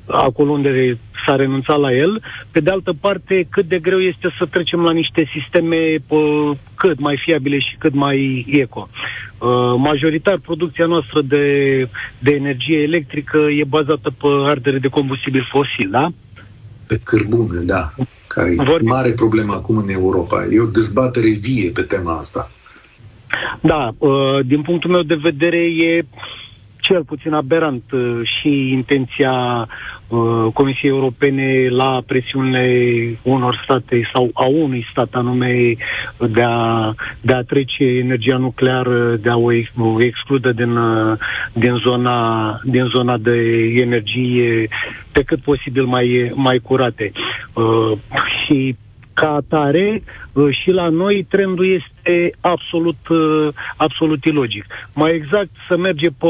acolo 0.08 0.52
unde 0.52 0.98
s-a 1.26 1.36
renunțat 1.36 1.80
la 1.80 1.94
el. 1.94 2.22
Pe 2.52 2.60
de 2.60 2.70
altă 2.70 2.94
parte, 3.00 3.48
cât 3.50 3.66
de 3.68 3.80
greu 3.80 4.00
este 4.00 4.34
să 4.38 4.46
trecem 4.46 4.80
la 4.80 4.92
niște 4.92 5.30
sisteme 5.40 5.96
pă, 6.08 6.18
cât 6.76 7.00
mai 7.00 7.22
fiabile 7.26 7.60
și 7.60 7.76
cât 7.78 7.94
mai 7.94 8.46
eco. 8.50 8.90
Uh, 9.38 9.50
majoritar, 9.78 10.38
producția 10.38 10.86
noastră 10.86 11.22
de, 11.22 11.46
de 12.20 12.32
energie 12.32 12.82
electrică 12.82 13.38
e 13.38 13.64
bazată 13.68 14.10
pe 14.10 14.28
ardere 14.28 14.78
de 14.78 14.88
combustibil 14.88 15.48
fosil, 15.52 15.90
da? 15.90 16.08
Pe 16.88 17.00
cărbune, 17.04 17.60
da, 17.60 17.94
care 18.28 18.50
e 18.52 18.64
Vorbim. 18.64 18.88
mare 18.88 19.10
problemă 19.10 19.54
acum 19.54 19.78
în 19.78 19.90
Europa. 19.90 20.48
E 20.52 20.60
o 20.60 20.66
dezbatere 20.66 21.30
vie 21.30 21.70
pe 21.70 21.82
tema 21.82 22.18
asta. 22.18 22.52
Da, 23.62 23.94
uh, 23.98 24.46
din 24.46 24.62
punctul 24.62 24.92
meu 24.92 25.02
de 25.02 25.16
vedere 25.16 25.58
e 25.58 26.06
cel 26.80 27.04
puțin 27.04 27.34
aberant 27.34 27.84
uh, 27.92 28.22
și 28.24 28.72
intenția 28.72 29.32
uh, 29.32 29.95
Comisiei 30.54 30.92
Europene 30.92 31.70
la 31.70 32.02
presiunile 32.06 33.18
unor 33.22 33.62
state 33.64 34.10
sau 34.14 34.30
a 34.34 34.46
unui 34.46 34.86
stat 34.90 35.14
anume 35.14 35.76
de 36.18 36.42
a, 36.42 36.94
de 37.22 37.34
a 37.34 37.42
trece 37.42 37.84
energia 37.84 38.38
nucleară, 38.38 39.16
de 39.16 39.30
a 39.30 39.38
o 39.38 39.52
exclude 40.02 40.52
din, 40.52 40.76
uh, 40.76 41.18
din, 41.54 41.76
zona, 41.76 42.60
din 42.64 42.86
zona 42.86 43.18
de 43.18 43.38
energie 43.76 44.68
pe 45.12 45.22
cât 45.24 45.40
posibil 45.40 45.84
mai, 45.84 46.32
mai 46.36 46.60
curate. 46.60 47.12
Uh, 47.54 47.92
și 48.46 48.76
ca 49.16 49.30
atare, 49.30 50.04
uh, 50.34 50.56
și 50.62 50.70
la 50.72 50.90
noi 50.90 51.26
trendul 51.30 51.66
este 51.66 52.32
absolut, 52.42 53.08
uh, 53.10 53.48
absolut 53.76 54.24
ilogic. 54.24 54.66
Mai 54.94 55.16
exact, 55.16 55.50
să 55.68 55.78
merge 55.78 56.10
pe, 56.10 56.28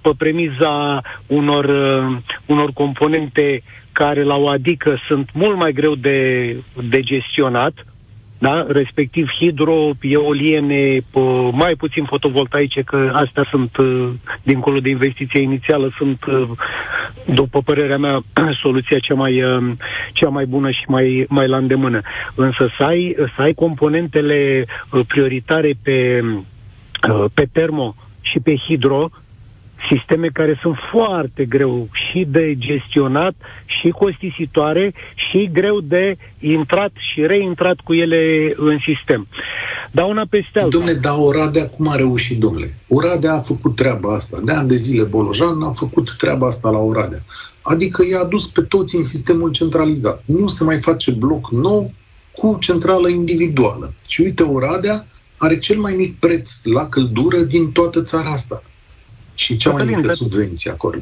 pe 0.00 0.10
premiza 0.18 1.00
unor, 1.26 1.64
uh, 1.64 2.16
unor 2.46 2.70
componente 2.72 3.62
care 3.92 4.22
la 4.22 4.36
o 4.36 4.48
adică 4.48 4.98
sunt 5.06 5.30
mult 5.34 5.56
mai 5.56 5.72
greu 5.72 5.94
de, 5.94 6.50
de 6.90 7.00
gestionat, 7.00 7.86
da? 8.38 8.66
respectiv 8.68 9.28
hidro, 9.40 9.90
eoliene, 10.00 11.00
mai 11.52 11.74
puțin 11.74 12.04
fotovoltaice, 12.04 12.82
că 12.82 13.10
astea 13.14 13.46
sunt, 13.50 13.76
uh, 13.76 14.08
dincolo 14.42 14.80
de 14.80 14.88
investiția 14.88 15.40
inițială, 15.40 15.90
sunt, 15.96 16.24
uh, 16.24 16.48
după 17.34 17.60
părerea 17.60 17.98
mea, 17.98 18.20
soluția 18.62 18.98
cea 18.98 19.14
mai, 19.14 19.42
uh, 19.42 19.72
cea 20.12 20.28
mai 20.28 20.44
bună 20.44 20.70
și 20.70 20.84
mai, 20.86 21.26
mai 21.28 21.48
la 21.48 21.56
îndemână. 21.56 22.00
Însă 22.34 22.68
să 22.76 22.82
ai, 22.82 23.16
să 23.36 23.42
ai 23.42 23.52
componentele 23.52 24.64
prioritare 25.06 25.72
pe, 25.82 26.24
pe 27.34 27.48
termo 27.52 27.94
și 28.20 28.38
pe 28.38 28.56
hidro, 28.56 29.10
sisteme 29.88 30.26
care 30.26 30.58
sunt 30.60 30.76
foarte 30.90 31.44
greu 31.44 31.88
și 31.92 32.24
de 32.28 32.54
gestionat 32.58 33.34
și 33.80 33.88
costisitoare 33.90 34.94
și 35.14 35.50
greu 35.52 35.80
de 35.80 36.16
intrat 36.40 36.92
și 37.12 37.20
reintrat 37.26 37.76
cu 37.84 37.94
ele 37.94 38.52
în 38.56 38.78
sistem. 38.78 39.26
Dar 39.90 40.08
una 40.08 40.26
peste 40.30 40.58
alta. 40.58 40.76
Domnule, 40.76 40.94
dar 40.94 41.14
Oradea 41.18 41.68
cum 41.68 41.88
a 41.88 41.94
reușit, 41.94 42.38
domnule? 42.38 42.74
Oradea 42.88 43.34
a 43.34 43.40
făcut 43.40 43.76
treaba 43.76 44.14
asta. 44.14 44.40
De 44.44 44.52
ani 44.52 44.68
de 44.68 44.76
zile 44.76 45.02
Bolojan 45.02 45.62
a 45.62 45.70
făcut 45.70 46.16
treaba 46.16 46.46
asta 46.46 46.70
la 46.70 46.78
Oradea. 46.78 47.24
Adică 47.62 48.04
i-a 48.10 48.20
adus 48.20 48.46
pe 48.46 48.60
toți 48.60 48.96
în 48.96 49.02
sistemul 49.02 49.50
centralizat. 49.50 50.22
Nu 50.24 50.48
se 50.48 50.64
mai 50.64 50.80
face 50.80 51.10
bloc 51.10 51.50
nou 51.50 51.92
cu 52.32 52.56
centrală 52.60 53.08
individuală. 53.08 53.94
Și 54.08 54.20
uite, 54.20 54.42
Oradea 54.42 55.06
are 55.38 55.58
cel 55.58 55.78
mai 55.78 55.92
mic 55.92 56.18
preț 56.18 56.64
la 56.64 56.88
căldură 56.88 57.38
din 57.38 57.72
toată 57.72 58.02
țara 58.02 58.30
asta. 58.30 58.62
Și 59.34 59.56
cea 59.56 59.70
mai 59.70 59.84
mică 59.84 60.12
subvenție 60.12 60.70
acolo. 60.70 60.98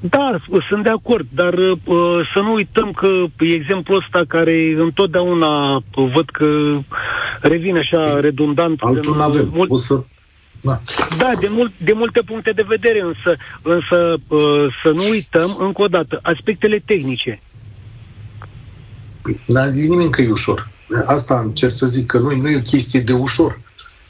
Da, 0.00 0.38
sunt 0.68 0.82
de 0.82 0.88
acord, 0.88 1.26
dar 1.34 1.54
uh, 1.54 2.30
să 2.34 2.40
nu 2.40 2.52
uităm 2.52 2.92
că 2.92 3.08
exemplul 3.38 4.02
ăsta 4.04 4.22
care 4.28 4.74
întotdeauna 4.78 5.82
văd 5.94 6.30
că 6.32 6.78
revine 7.40 7.78
așa 7.78 8.20
redundant. 8.20 8.80
Altul 8.80 9.16
nu 9.16 9.22
avem. 9.22 9.50
Mult... 9.52 9.70
O 9.70 9.76
să 9.76 10.02
da, 10.60 10.80
da 11.16 11.32
de, 11.40 11.48
mult, 11.50 11.72
de 11.84 11.92
multe 11.92 12.20
puncte 12.20 12.50
de 12.50 12.64
vedere, 12.68 13.00
însă, 13.00 13.36
însă 13.62 14.16
uh, 14.28 14.66
să 14.82 14.90
nu 14.94 15.08
uităm, 15.10 15.56
încă 15.58 15.82
o 15.82 15.86
dată, 15.86 16.18
aspectele 16.22 16.82
tehnice. 16.84 17.40
N-a 19.46 19.68
zis 19.68 19.88
nimeni 19.88 20.10
că 20.10 20.22
e 20.22 20.30
ușor. 20.30 20.68
Asta 21.04 21.40
încerc 21.40 21.72
să 21.72 21.86
zic, 21.86 22.06
că 22.06 22.18
nu, 22.18 22.36
nu 22.36 22.48
e 22.48 22.56
o 22.56 22.60
chestie 22.60 23.00
de 23.00 23.12
ușor. 23.12 23.60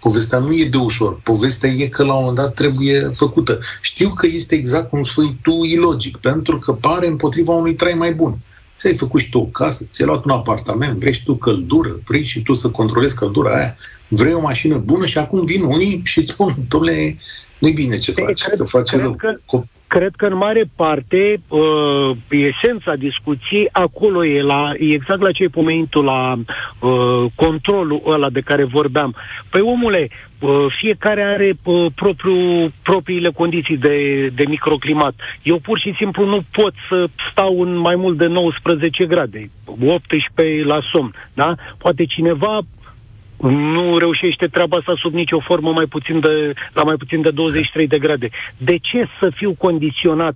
Povestea 0.07 0.39
nu 0.39 0.53
e 0.53 0.65
de 0.65 0.77
ușor. 0.77 1.21
Povestea 1.23 1.71
e 1.71 1.87
că 1.87 2.05
la 2.05 2.13
un 2.15 2.19
moment 2.19 2.37
dat 2.37 2.55
trebuie 2.55 3.11
făcută. 3.15 3.59
Știu 3.81 4.09
că 4.09 4.27
este 4.27 4.55
exact 4.55 4.89
cum 4.89 5.05
spui 5.05 5.37
tu 5.43 5.65
ilogic, 5.65 6.17
pentru 6.17 6.59
că 6.59 6.73
pare 6.73 7.07
împotriva 7.07 7.53
unui 7.53 7.75
trai 7.75 7.95
mai 7.95 8.15
bun. 8.15 8.39
Ți-ai 8.77 8.95
făcut 8.95 9.21
și 9.21 9.31
tu 9.31 9.39
o 9.39 9.45
casă, 9.45 9.89
ți-ai 9.91 10.09
luat 10.09 10.25
un 10.25 10.31
apartament, 10.31 10.99
vrei 10.99 11.13
și 11.13 11.25
tu 11.25 11.35
căldură, 11.35 12.01
vrei 12.07 12.25
și 12.25 12.43
tu 12.43 12.53
să 12.53 12.69
controlezi 12.69 13.15
căldura 13.15 13.55
aia, 13.55 13.77
vrei 14.09 14.33
o 14.33 14.41
mașină 14.41 14.77
bună 14.77 15.07
și 15.07 15.19
acum 15.19 15.45
vin 15.45 15.63
unii 15.63 16.01
și 16.05 16.19
îți 16.19 16.33
spun, 16.33 16.55
domnule, 16.69 17.17
nu-i 17.59 17.73
bine 17.73 17.99
ce 17.99 18.13
faci, 18.13 18.43
cred, 18.43 18.59
că 18.59 18.65
face 18.65 18.97
rău. 18.97 19.15
Că, 19.15 19.63
cred 19.87 20.15
că 20.17 20.27
în 20.27 20.37
mare 20.37 20.65
parte 20.77 21.41
uh, 21.49 22.17
esența 22.29 22.95
discuției 22.95 23.69
acolo 23.73 24.25
e, 24.25 24.43
la, 24.43 24.73
e 24.79 24.93
exact 24.93 25.21
la 25.21 25.33
ce 25.33 25.43
ai 25.43 25.49
pomenit 25.49 25.95
la 25.95 26.33
uh, 26.33 27.25
controlul 27.35 28.03
ăla 28.07 28.31
de 28.31 28.41
care 28.41 28.65
vorbeam. 28.65 29.15
Păi 29.51 29.61
omule, 29.61 30.09
uh, 30.41 30.67
fiecare 30.81 31.23
are 31.23 31.53
uh, 31.65 31.87
propriu, 31.95 32.73
propriile 32.83 33.31
condiții 33.31 33.77
de, 33.77 34.27
de 34.35 34.45
microclimat. 34.49 35.15
Eu 35.43 35.59
pur 35.59 35.79
și 35.79 35.95
simplu 35.97 36.27
nu 36.27 36.41
pot 36.53 36.73
să 36.89 37.07
stau 37.31 37.61
în 37.61 37.77
mai 37.77 37.95
mult 37.97 38.17
de 38.17 38.27
19 38.27 39.07
grade, 39.07 39.51
18 39.87 40.65
la 40.65 40.81
somn, 40.93 41.15
da? 41.35 41.55
Poate 41.79 42.05
cineva 42.05 42.61
nu 43.41 43.99
reușește 43.99 44.47
treaba 44.47 44.77
asta 44.77 44.95
sub 44.97 45.13
nicio 45.13 45.41
formă 45.41 45.73
mai 45.73 45.85
puțin 45.85 46.21
de, 46.21 46.53
la 46.73 46.83
mai 46.83 46.97
puțin 46.97 47.23
de 47.23 47.31
23 47.31 47.87
de 47.87 47.99
grade. 47.99 48.29
De 48.57 48.77
ce 48.77 49.09
să 49.21 49.31
fiu 49.35 49.55
condiționat 49.59 50.35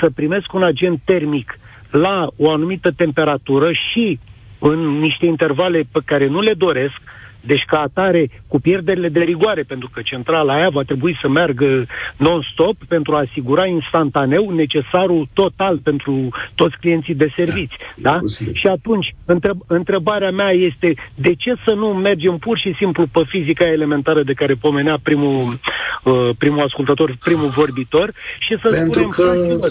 să 0.00 0.10
primesc 0.14 0.52
un 0.52 0.62
agent 0.62 1.00
termic 1.04 1.58
la 1.90 2.28
o 2.36 2.50
anumită 2.50 2.90
temperatură 2.90 3.72
și 3.72 4.18
în 4.58 4.78
niște 4.78 5.26
intervale 5.26 5.84
pe 5.92 6.00
care 6.04 6.26
nu 6.26 6.40
le 6.40 6.52
doresc, 6.52 7.00
deci, 7.46 7.64
ca 7.66 7.78
atare, 7.78 8.30
cu 8.46 8.60
pierderile 8.60 9.08
de 9.08 9.20
rigoare, 9.20 9.62
pentru 9.62 9.90
că 9.92 10.00
centrala 10.04 10.54
aia 10.54 10.68
va 10.68 10.82
trebui 10.82 11.18
să 11.20 11.28
meargă 11.28 11.86
non-stop 12.16 12.76
pentru 12.88 13.14
a 13.14 13.24
asigura 13.30 13.66
instantaneu 13.66 14.50
necesarul 14.50 15.28
total 15.32 15.78
pentru 15.78 16.28
toți 16.54 16.76
clienții 16.76 17.14
de 17.14 17.32
servici. 17.36 17.74
Da? 17.94 18.10
da? 18.10 18.18
Și 18.52 18.66
atunci, 18.66 19.14
întreb, 19.24 19.58
întrebarea 19.66 20.30
mea 20.30 20.50
este 20.50 20.94
de 21.14 21.34
ce 21.34 21.54
să 21.64 21.72
nu 21.72 21.86
mergem 21.86 22.36
pur 22.36 22.58
și 22.58 22.74
simplu 22.78 23.06
pe 23.06 23.22
fizica 23.26 23.66
elementară 23.66 24.22
de 24.22 24.32
care 24.32 24.54
pomenea 24.54 24.98
primul, 25.02 25.58
uh, 26.02 26.30
primul 26.38 26.62
ascultător, 26.62 27.16
primul 27.24 27.48
vorbitor 27.48 28.12
și 28.38 28.58
să 28.62 28.70
pentru 28.70 28.90
spunem... 28.90 29.08
Că 29.08 29.68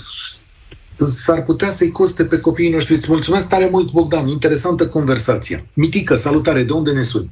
s-ar 0.96 1.44
putea 1.44 1.72
să-i 1.72 1.92
coste 1.92 2.26
pe 2.26 2.40
copiii 2.40 2.72
noștri. 2.72 2.94
Îți 2.94 3.12
mulțumesc 3.12 3.50
tare 3.50 3.68
mult, 3.72 3.92
Bogdan. 3.92 4.28
Interesantă 4.28 4.88
conversație. 4.88 5.66
Mitică, 5.74 6.16
salutare. 6.16 6.64
De 6.64 6.74
unde 6.74 6.92
ne 6.92 7.02
suni? 7.02 7.32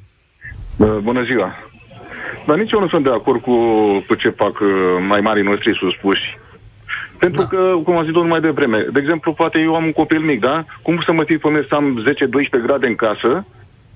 Bună 0.77 1.23
ziua! 1.23 1.55
Dar 2.45 2.57
nici 2.57 2.71
eu 2.71 2.79
nu 2.79 2.87
sunt 2.87 3.03
de 3.03 3.09
acord 3.09 3.41
cu, 3.41 3.55
cu 4.07 4.15
ce 4.15 4.29
fac 4.29 4.59
uh, 4.59 4.69
mai 5.07 5.19
marii 5.19 5.43
noștri 5.43 5.77
suspuși. 5.79 6.37
Pentru 7.19 7.41
da. 7.41 7.47
că, 7.47 7.73
cum 7.83 7.95
am 7.95 8.03
zis 8.03 8.13
domnul 8.13 8.31
mai 8.31 8.41
devreme, 8.41 8.85
de 8.93 8.99
exemplu, 8.99 9.33
poate 9.33 9.59
eu 9.59 9.75
am 9.75 9.85
un 9.85 9.91
copil 9.91 10.19
mic, 10.19 10.39
da? 10.39 10.65
Cum 10.81 11.01
să 11.05 11.11
mă 11.11 11.23
țin 11.23 11.37
pe 11.37 11.65
să 11.69 11.75
am 11.75 12.03
10-12 12.59 12.63
grade 12.63 12.87
în 12.87 12.95
casă 12.95 13.45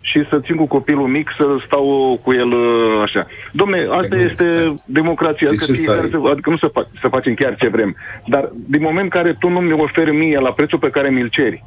și 0.01 0.25
să 0.29 0.39
țin 0.39 0.55
cu 0.55 0.65
copilul 0.65 1.07
mic 1.07 1.29
să 1.37 1.45
stau 1.65 2.19
cu 2.23 2.33
el 2.33 2.51
uh, 2.51 3.01
așa. 3.03 3.27
Domne, 3.51 3.87
asta 3.91 4.15
de 4.15 4.21
este 4.29 4.73
democrația, 4.85 5.47
adică, 5.47 5.63
fiecare, 5.71 6.07
să, 6.07 6.19
adică 6.31 6.49
nu 6.49 6.57
să, 6.57 6.67
fac, 6.67 6.87
să 7.01 7.07
facem 7.07 7.33
chiar 7.33 7.55
ce 7.55 7.67
vrem. 7.67 7.95
Dar 8.25 8.49
din 8.53 8.81
moment 8.81 9.09
care 9.09 9.33
tu 9.39 9.49
nu 9.49 9.59
mi 9.59 9.73
oferi 9.73 10.15
mie 10.15 10.39
la 10.39 10.51
prețul 10.51 10.79
pe 10.79 10.89
care 10.89 11.09
mi-l 11.09 11.27
ceri, 11.27 11.63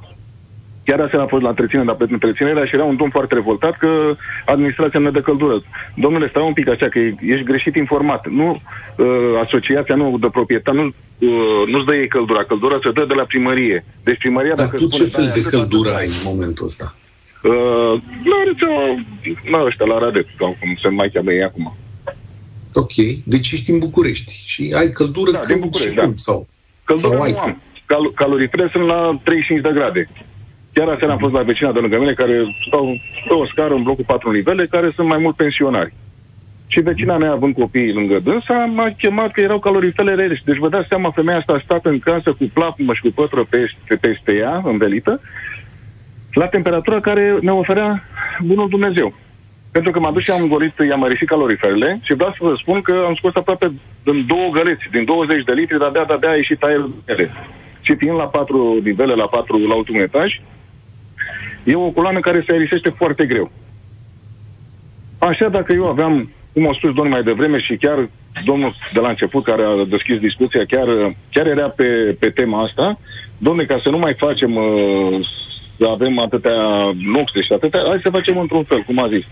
Chiar 0.84 1.00
aseară 1.00 1.24
a 1.24 1.26
fost 1.34 1.42
la 1.42 1.48
întreținere, 1.48 1.86
dar 1.86 1.96
pentru 1.96 2.14
întreținerea 2.14 2.64
și 2.64 2.74
era 2.74 2.84
un 2.84 2.96
domn 2.96 3.10
foarte 3.10 3.34
revoltat 3.34 3.76
că 3.76 4.16
administrația 4.46 5.00
ne 5.00 5.10
dă 5.10 5.20
căldură. 5.20 5.62
Domnule, 5.94 6.28
stai 6.28 6.42
un 6.42 6.52
pic 6.52 6.68
așa, 6.68 6.88
că 6.88 6.98
ești 7.34 7.48
greșit 7.50 7.74
informat. 7.74 8.28
Nu, 8.28 8.48
uh, 8.96 9.06
asociația 9.44 9.94
nu 9.94 10.18
de 10.20 10.28
proprietar, 10.32 10.74
nu, 10.74 10.84
uh, 10.84 11.62
nu-ți 11.66 11.86
dă 11.86 11.94
ei 11.94 12.08
căldura. 12.08 12.44
Căldura 12.44 12.78
se 12.82 12.90
dă 12.90 13.04
de 13.04 13.14
la 13.14 13.24
primărie. 13.24 13.84
Deci 14.02 14.18
primăria, 14.18 14.54
dar 14.54 14.64
dacă 14.64 14.76
tu 14.76 14.86
spune, 14.86 15.04
ce 15.04 15.10
fel 15.16 15.30
de 15.34 15.42
căldură 15.42 15.94
ai 15.94 16.06
în 16.06 16.22
momentul 16.24 16.64
ăsta? 16.64 16.94
Uh, 17.42 17.94
la 18.30 18.38
rețeaua, 18.44 18.84
la 19.50 19.64
ăștia, 19.64 19.86
la 19.86 19.98
Radec, 19.98 20.26
sau 20.38 20.56
cum 20.60 20.78
se 20.82 20.88
mai 20.88 21.10
cheamă 21.12 21.32
ei 21.32 21.42
acum. 21.42 21.76
Ok, 22.74 22.94
deci 23.24 23.50
ești 23.50 23.70
în 23.70 23.78
București 23.78 24.42
și 24.46 24.72
ai 24.76 24.90
căldură 24.90 25.30
da, 25.30 25.40
din 25.46 25.58
București, 25.60 25.94
da. 25.94 26.12
sau, 26.16 26.48
căldură 26.84 27.14
sau 27.16 27.22
ai 27.22 27.32
nu 27.32 27.38
am. 27.38 27.62
Cal- 27.86 28.12
calorifere 28.14 28.68
sunt 28.72 28.86
la 28.86 29.20
35 29.24 29.62
de 29.62 29.70
grade. 29.74 30.10
Chiar 30.72 30.88
aseară 30.88 31.12
am 31.12 31.18
fost 31.18 31.32
la 31.32 31.42
vecina 31.42 31.72
de 31.72 31.78
lângă 31.78 31.98
mine, 31.98 32.12
care 32.12 32.56
stau 32.66 32.96
pe 33.28 33.34
o 33.34 33.46
scară 33.46 33.74
în 33.74 33.82
blocul 33.82 34.04
4 34.04 34.30
nivele, 34.30 34.66
care 34.66 34.92
sunt 34.94 35.08
mai 35.08 35.18
mult 35.18 35.36
pensionari. 35.36 35.92
Și 36.66 36.80
vecina 36.80 37.16
mea, 37.16 37.30
având 37.30 37.54
copiii 37.54 37.92
lângă 37.92 38.18
dânsa, 38.18 38.54
m-a 38.54 38.90
chemat 38.98 39.30
că 39.32 39.40
erau 39.40 39.58
calorifele 39.58 40.14
rele. 40.14 40.40
Deci 40.44 40.56
vă 40.56 40.68
dați 40.68 40.88
seama, 40.88 41.10
femeia 41.10 41.38
asta 41.38 41.52
a 41.52 41.62
stat 41.64 41.84
în 41.84 41.98
casă 41.98 42.32
cu 42.32 42.50
plapumă 42.52 42.94
și 42.94 43.02
cu 43.02 43.08
pătră 43.14 43.46
peste, 43.50 43.96
peste 44.00 44.32
ea, 44.32 44.62
învelită, 44.64 45.20
la 46.32 46.46
temperatura 46.46 47.00
care 47.00 47.38
ne 47.40 47.52
oferea 47.52 48.02
bunul 48.40 48.68
Dumnezeu. 48.68 49.14
Pentru 49.72 49.90
că 49.90 49.98
m-am 49.98 50.12
dus 50.12 50.22
și 50.22 50.30
am 50.30 50.48
golit, 50.48 50.78
i-am 50.88 50.98
mărisit 50.98 51.28
caloriferele 51.28 52.00
și 52.02 52.14
vreau 52.14 52.30
să 52.30 52.38
vă 52.40 52.54
spun 52.56 52.80
că 52.80 53.04
am 53.06 53.14
scos 53.14 53.34
aproape 53.34 53.72
din 54.04 54.26
două 54.26 54.50
găleți, 54.50 54.84
din 54.90 55.04
20 55.04 55.44
de 55.44 55.52
litri, 55.52 55.78
dar 55.78 55.90
de-a, 55.90 56.16
de-a 56.20 56.30
a 56.30 56.34
ieșit 56.34 56.62
aerul 56.62 56.94
Și 57.80 57.94
fiind 57.94 58.16
la 58.16 58.24
patru 58.24 58.80
nivele, 58.84 59.14
la 59.14 59.26
patru, 59.26 59.56
la 59.58 59.74
ultimul 59.74 60.02
etaj, 60.02 60.40
E 61.64 61.74
o 61.74 61.90
coloană 61.90 62.20
care 62.20 62.44
se 62.46 62.52
aerisește 62.52 62.88
foarte 62.88 63.26
greu. 63.26 63.50
Așa, 65.18 65.48
dacă 65.48 65.72
eu 65.72 65.86
aveam, 65.86 66.30
cum 66.52 66.68
a 66.68 66.72
spus 66.72 66.94
domnul 66.94 67.12
mai 67.12 67.22
devreme 67.22 67.60
și 67.60 67.76
chiar 67.76 68.08
domnul 68.44 68.74
de 68.92 69.00
la 69.00 69.08
început 69.08 69.44
care 69.44 69.62
a 69.62 69.84
deschis 69.88 70.18
discuția, 70.18 70.64
chiar, 70.68 71.14
chiar 71.30 71.46
era 71.46 71.68
pe, 71.68 72.16
pe 72.18 72.30
tema 72.30 72.62
asta, 72.62 72.98
domne, 73.38 73.64
ca 73.64 73.80
să 73.82 73.88
nu 73.88 73.98
mai 73.98 74.14
facem 74.14 74.56
uh, 74.56 75.28
să 75.76 75.86
avem 75.86 76.18
atâtea 76.18 76.90
noxe 77.04 77.40
și 77.42 77.52
atâtea, 77.52 77.80
hai 77.86 78.00
să 78.02 78.10
facem 78.10 78.38
într-un 78.38 78.62
fel, 78.62 78.82
cum 78.82 78.98
a 78.98 79.08
zis. 79.08 79.24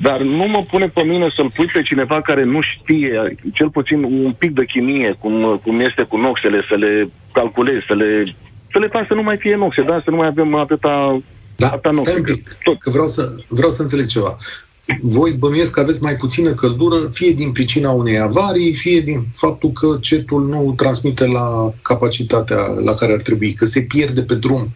Dar 0.00 0.20
nu 0.20 0.46
mă 0.46 0.62
pune 0.70 0.86
pe 0.86 1.02
mine 1.02 1.28
să-l 1.36 1.50
pui 1.50 1.66
pe 1.66 1.82
cineva 1.82 2.20
care 2.20 2.44
nu 2.44 2.60
știe, 2.60 3.34
cel 3.52 3.70
puțin 3.70 4.02
un 4.02 4.32
pic 4.38 4.50
de 4.50 4.64
chimie, 4.64 5.16
cum, 5.18 5.60
cum 5.62 5.80
este 5.80 6.02
cu 6.02 6.16
noxele, 6.16 6.62
să 6.68 6.74
le 6.74 7.08
calculezi, 7.32 7.86
să 7.86 7.94
le, 7.94 8.24
să 8.72 8.78
le 8.78 8.86
faci 8.86 9.06
să 9.06 9.14
nu 9.14 9.22
mai 9.22 9.36
fie 9.36 9.56
noxe, 9.56 9.82
da? 9.82 10.00
Să 10.04 10.10
nu 10.10 10.16
mai 10.16 10.26
avem 10.26 10.54
atâta, 10.54 11.20
Da, 11.58 11.66
atâta 11.66 11.90
stai 11.92 12.04
noxe. 12.04 12.18
un 12.18 12.22
pic, 12.22 12.78
că 12.78 12.90
vreau 12.90 13.06
să, 13.06 13.34
vreau 13.48 13.70
să 13.70 13.82
înțeleg 13.82 14.06
ceva. 14.06 14.38
Voi 15.00 15.30
bănuiesc 15.30 15.72
că 15.72 15.80
aveți 15.80 16.02
mai 16.02 16.16
puțină 16.16 16.54
căldură, 16.54 17.08
fie 17.08 17.30
din 17.30 17.52
pricina 17.52 17.90
unei 17.90 18.18
avarii, 18.18 18.74
fie 18.74 19.00
din 19.00 19.26
faptul 19.34 19.70
că 19.70 19.98
cetul 20.00 20.46
nu 20.46 20.74
transmite 20.76 21.26
la 21.26 21.72
capacitatea 21.82 22.60
la 22.84 22.94
care 22.94 23.12
ar 23.12 23.20
trebui, 23.20 23.52
că 23.52 23.64
se 23.64 23.80
pierde 23.80 24.22
pe 24.22 24.34
drum. 24.34 24.72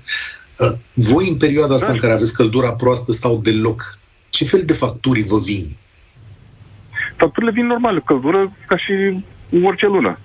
Uh, 0.59 0.73
Voi, 0.95 1.29
în 1.29 1.37
perioada 1.37 1.75
asta 1.75 1.87
Da. 1.87 1.93
în 1.93 1.99
care 1.99 2.13
aveți 2.13 2.33
căldura 2.35 2.73
proastă 2.73 3.13
sau 3.13 3.41
deloc, 3.43 3.99
ce 4.31 4.45
fel 4.45 4.63
de 4.65 4.73
facturi 4.73 5.23
vă 5.23 5.39
vin? 5.39 5.77
Facturile 7.17 7.53
vin 7.53 7.67
normal, 7.67 8.03
căldură 8.03 8.53
ca 8.67 8.77
și 8.77 9.25
orice 9.63 9.87
lună. 9.87 10.19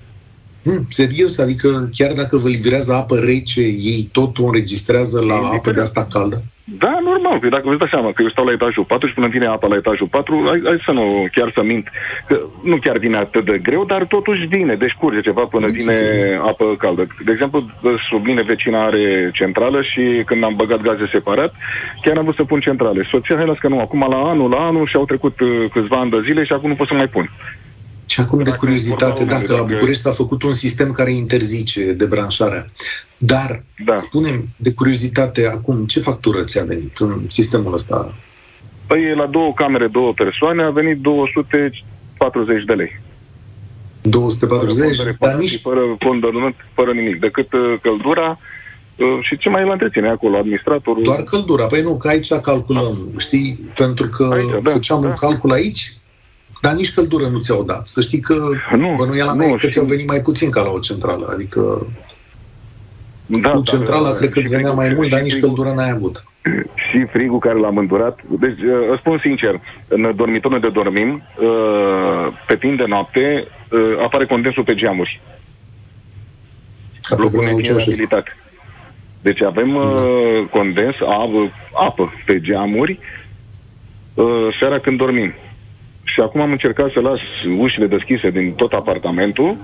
Hmm, 0.67 0.85
serios? 0.89 1.37
Adică 1.37 1.89
chiar 1.93 2.11
dacă 2.13 2.37
vă 2.37 2.47
livrează 2.47 2.93
apă 2.93 3.15
rece, 3.15 3.61
ei 3.61 4.09
tot 4.11 4.37
o 4.37 4.45
înregistrează 4.45 5.17
la 5.17 5.23
Indiferent. 5.23 5.59
apă 5.59 5.71
de 5.71 5.81
asta 5.81 6.07
caldă? 6.11 6.43
Da, 6.63 6.99
normal, 7.03 7.39
că 7.39 7.47
dacă 7.47 7.69
vă 7.69 7.75
dați 7.75 7.91
seama 7.91 8.11
că 8.11 8.21
eu 8.21 8.29
stau 8.29 8.45
la 8.45 8.51
etajul 8.51 8.83
4 8.83 9.07
și 9.07 9.13
până 9.13 9.27
vine 9.27 9.45
apa 9.45 9.67
la 9.67 9.75
etajul 9.75 10.07
4, 10.07 10.43
hai, 10.47 10.61
hai 10.63 10.81
să 10.85 10.91
nu 10.91 11.27
chiar 11.31 11.51
să 11.55 11.61
mint, 11.63 11.87
că 12.27 12.39
nu 12.63 12.77
chiar 12.77 12.97
vine 12.97 13.17
atât 13.17 13.45
de 13.45 13.57
greu, 13.57 13.85
dar 13.85 14.05
totuși 14.05 14.45
vine, 14.45 14.75
deci 14.75 14.97
curge 14.99 15.21
ceva 15.21 15.41
până 15.41 15.67
vine 15.67 15.97
apă 16.41 16.75
caldă. 16.77 17.07
De 17.25 17.31
exemplu, 17.31 17.65
sub 18.09 18.25
mine 18.25 18.41
vecina 18.41 18.85
are 18.85 19.29
centrală 19.33 19.81
și 19.81 20.23
când 20.25 20.43
am 20.43 20.55
băgat 20.55 20.81
gaze 20.81 21.07
separat, 21.11 21.53
chiar 22.01 22.17
am 22.17 22.23
vrut 22.23 22.35
să 22.35 22.43
pun 22.43 22.59
centrale. 22.59 23.07
Soția, 23.11 23.35
hai 23.35 23.45
las 23.45 23.57
că 23.57 23.67
nu, 23.67 23.79
acum 23.79 24.05
la 24.09 24.17
anul, 24.17 24.49
la 24.49 24.65
anul 24.65 24.87
și 24.87 24.95
au 24.95 25.05
trecut 25.05 25.39
uh, 25.39 25.65
câțiva 25.71 25.99
ani 25.99 26.11
de 26.11 26.21
zile 26.25 26.43
și 26.43 26.53
acum 26.53 26.69
nu 26.69 26.75
pot 26.75 26.87
să 26.87 26.93
mai 26.93 27.07
pun. 27.07 27.29
Și 28.09 28.19
acum 28.19 28.37
de 28.37 28.43
Dacă 28.43 28.57
curiozitate, 28.57 29.23
vorba 29.23 29.31
dacă 29.31 29.45
la 29.47 29.53
unui, 29.53 29.57
dacă- 29.65 29.73
București 29.73 30.01
s-a 30.01 30.11
făcut 30.11 30.43
un 30.43 30.53
sistem 30.53 30.91
care 30.91 31.11
interzice 31.11 31.91
debranșarea, 31.93 32.69
dar, 33.17 33.63
Da. 33.85 33.95
spunem 33.95 34.47
de 34.57 34.73
curiozitate, 34.73 35.47
acum, 35.47 35.85
ce 35.85 35.99
factură 35.99 36.43
ți-a 36.43 36.63
venit 36.63 36.97
în 36.97 37.21
sistemul 37.27 37.73
ăsta? 37.73 38.13
Păi 38.87 39.15
la 39.15 39.25
două 39.25 39.53
camere, 39.53 39.87
două 39.87 40.13
persoane, 40.13 40.63
a 40.63 40.69
venit 40.69 40.97
240 40.97 42.63
de 42.65 42.73
lei. 42.73 42.99
240, 44.01 44.77
fără 44.83 44.95
dar 44.97 45.05
reparații, 45.05 45.39
nici... 45.39 45.61
fără 45.61 45.81
condonament, 46.05 46.55
fără 46.73 46.91
nimic, 46.91 47.19
decât 47.19 47.53
uh, 47.53 47.73
căldura 47.81 48.39
uh, 48.95 49.05
și 49.21 49.37
ce 49.37 49.49
mai 49.49 49.63
îl 49.63 49.71
întreține 49.71 50.09
acolo, 50.09 50.37
administratorul. 50.37 51.03
Doar 51.03 51.23
căldura. 51.23 51.65
Păi 51.65 51.81
nu, 51.81 51.97
că 51.97 52.07
aici 52.07 52.33
calculăm, 52.33 52.97
știi? 53.17 53.59
Pentru 53.75 54.07
că 54.07 54.29
Aici, 54.33 54.63
da, 54.63 54.69
făceam 54.71 55.01
da. 55.01 55.07
un 55.07 55.13
calcul 55.13 55.51
aici, 55.51 55.93
dar 56.61 56.73
nici 56.73 56.93
căldură 56.93 57.27
nu 57.27 57.39
ți-au 57.39 57.63
dat. 57.63 57.87
Să 57.87 58.01
știi 58.01 58.19
că 58.19 58.49
Nu, 58.75 58.93
bănuiala 58.97 59.31
nu, 59.31 59.37
mea 59.37 59.47
e 59.47 59.51
că 59.51 59.57
și- 59.57 59.69
ți-au 59.69 59.85
venit 59.85 60.07
mai 60.07 60.21
puțin 60.21 60.49
ca 60.49 60.61
la 60.61 60.69
o 60.69 60.79
centrală. 60.79 61.29
Adică 61.33 61.87
da, 63.25 63.49
cu 63.49 63.55
dar, 63.55 63.63
centrala 63.63 64.09
uh, 64.09 64.15
cred 64.15 64.29
că 64.29 64.39
și 64.39 64.45
îți 64.45 64.55
venea 64.55 64.69
frigul- 64.71 64.83
mai 64.85 64.93
mult, 64.95 65.05
și 65.07 65.11
dar 65.13 65.21
nici 65.21 65.31
frigul- 65.31 65.47
căldură 65.49 65.75
n-ai 65.75 65.89
avut. 65.91 66.23
Și 66.75 67.05
frigul 67.11 67.39
care 67.39 67.59
l-am 67.59 67.77
îndurat. 67.77 68.19
Deci, 68.39 68.59
uh, 68.59 68.87
îți 68.91 68.99
spun 68.99 69.19
sincer, 69.23 69.59
în 69.87 70.13
dormitorul 70.15 70.59
de 70.59 70.69
dormim, 70.69 71.21
uh, 71.41 72.27
pe 72.47 72.55
timp 72.55 72.77
de 72.77 72.83
noapte, 72.87 73.47
uh, 73.71 73.79
apare 74.03 74.25
condensul 74.25 74.63
pe 74.63 74.75
geamuri. 74.75 75.21
Ca 77.01 77.15
pe 77.15 77.21
Blocul 77.21 77.37
vremea 77.37 77.55
ne 77.55 77.61
Ceaușescu. 77.61 77.91
abilitate. 77.91 78.35
Deci 79.21 79.41
avem 79.41 79.75
uh, 79.75 80.43
condens, 80.51 80.95
apă, 81.01 81.51
apă 81.73 82.13
pe 82.25 82.39
geamuri 82.41 82.99
uh, 84.13 84.47
seara 84.59 84.79
când 84.79 84.97
dormim. 84.97 85.33
Și 86.17 86.23
acum 86.23 86.41
am 86.41 86.51
încercat 86.51 86.91
să 86.91 86.99
las 86.99 87.19
ușile 87.57 87.87
deschise 87.87 88.29
din 88.29 88.53
tot 88.53 88.71
apartamentul. 88.71 89.57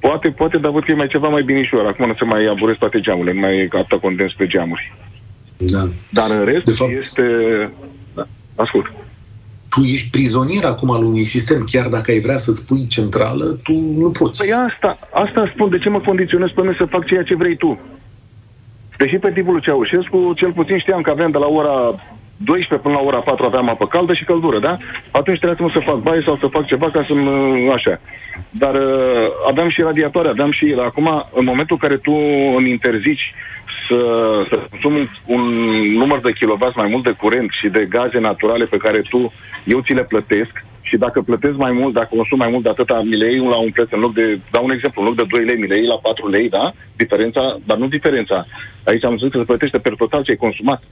Poate, 0.00 0.28
poate, 0.28 0.58
dar 0.58 0.70
văd 0.70 0.84
că 0.84 0.90
e 0.90 0.94
mai 0.94 1.06
ceva 1.06 1.28
mai 1.28 1.42
binișor. 1.42 1.86
Acum 1.86 2.06
nu 2.06 2.14
se 2.14 2.24
mai 2.24 2.46
aburesc 2.46 2.78
toate 2.78 3.00
geamurile, 3.00 3.32
nu 3.32 3.40
mai 3.40 3.66
captă 3.70 3.96
condens 3.96 4.32
pe 4.32 4.46
geamuri. 4.46 4.92
Da. 5.56 5.88
Dar 6.08 6.30
în 6.30 6.44
rest 6.44 6.64
De 6.64 6.72
fapt- 6.72 6.98
este... 7.00 7.24
Da, 8.14 8.26
ascult. 8.54 8.92
Tu 9.70 9.80
ești 9.80 10.10
prizonier 10.10 10.64
acum 10.64 10.90
al 10.90 11.04
unui 11.04 11.24
sistem, 11.24 11.64
chiar 11.70 11.86
dacă 11.88 12.10
ai 12.10 12.20
vrea 12.20 12.36
să-ți 12.36 12.66
pui 12.66 12.86
centrală, 12.86 13.44
tu 13.44 13.72
nu 13.72 14.10
poți. 14.10 14.40
Păi 14.40 14.52
asta, 14.52 14.98
asta 15.12 15.50
spun, 15.54 15.70
de 15.70 15.78
ce 15.78 15.88
mă 15.88 16.00
condiționez 16.00 16.48
pe 16.54 16.60
mine 16.60 16.74
să 16.78 16.84
fac 16.84 17.06
ceea 17.06 17.22
ce 17.22 17.34
vrei 17.36 17.56
tu? 17.56 17.78
Deși 18.98 19.16
pe 19.16 19.30
tipul 19.32 19.52
lui 19.52 19.62
Ceaușescu, 19.62 20.32
cel 20.36 20.52
puțin 20.52 20.78
știam 20.78 21.00
că 21.02 21.10
aveam 21.10 21.30
de 21.30 21.38
la 21.38 21.46
ora 21.46 21.94
12 22.36 22.74
până 22.86 22.94
la 22.94 23.06
ora 23.06 23.18
4 23.18 23.44
aveam 23.44 23.68
apă 23.68 23.86
caldă 23.86 24.14
și 24.14 24.24
căldură, 24.24 24.58
da? 24.58 24.76
Atunci 25.10 25.38
trebuia 25.38 25.70
să 25.72 25.80
fac 25.90 25.96
baie 25.96 26.22
sau 26.24 26.36
să 26.36 26.46
fac 26.46 26.66
ceva 26.66 26.90
ca 26.90 27.04
să 27.06 27.14
așa. 27.74 28.00
Dar 28.50 28.74
uh, 28.74 29.26
aveam 29.48 29.68
și 29.68 29.80
radiatoare, 29.80 30.28
aveam 30.28 30.52
și 30.52 30.76
acum, 30.78 31.26
în 31.32 31.44
momentul 31.44 31.78
în 31.80 31.88
care 31.88 31.96
tu 31.96 32.12
îmi 32.56 32.70
interzici 32.70 33.34
să, 33.88 34.00
să 34.48 34.60
consum 34.70 34.94
un, 34.94 35.08
un 35.24 35.42
număr 35.92 36.20
de 36.20 36.32
kilovați 36.32 36.76
mai 36.76 36.88
mult 36.88 37.04
de 37.04 37.10
curent 37.10 37.50
și 37.60 37.68
de 37.68 37.86
gaze 37.88 38.18
naturale 38.18 38.64
pe 38.64 38.76
care 38.76 39.00
tu, 39.08 39.32
eu 39.64 39.80
ți 39.80 39.92
le 39.92 40.04
plătesc 40.04 40.64
și 40.82 40.96
dacă 40.96 41.20
plătesc 41.22 41.56
mai 41.56 41.72
mult, 41.72 41.94
dacă 41.94 42.08
consum 42.10 42.38
mai 42.38 42.50
mult 42.50 42.62
de 42.62 42.68
atâta, 42.68 43.02
mi 43.04 43.16
le 43.16 43.30
iei 43.30 43.38
la 43.38 43.56
un 43.56 43.70
preț 43.70 43.88
în 43.90 44.00
loc 44.00 44.14
de, 44.14 44.38
dau 44.50 44.64
un 44.64 44.70
exemplu, 44.70 45.00
în 45.00 45.06
loc 45.08 45.16
de 45.16 45.24
2 45.28 45.44
lei, 45.44 45.56
mi 45.56 45.66
le 45.66 45.76
iei 45.76 45.86
la 45.86 45.98
4 46.02 46.28
lei, 46.28 46.48
da? 46.48 46.72
Diferența, 46.96 47.58
dar 47.66 47.76
nu 47.76 47.86
diferența. 47.86 48.46
Aici 48.84 49.04
am 49.04 49.18
zis 49.18 49.30
că 49.30 49.38
se 49.38 49.44
plătește 49.44 49.78
per 49.78 49.94
total 49.94 50.22
ce 50.22 50.30
ai 50.30 50.36
consumat. 50.36 50.82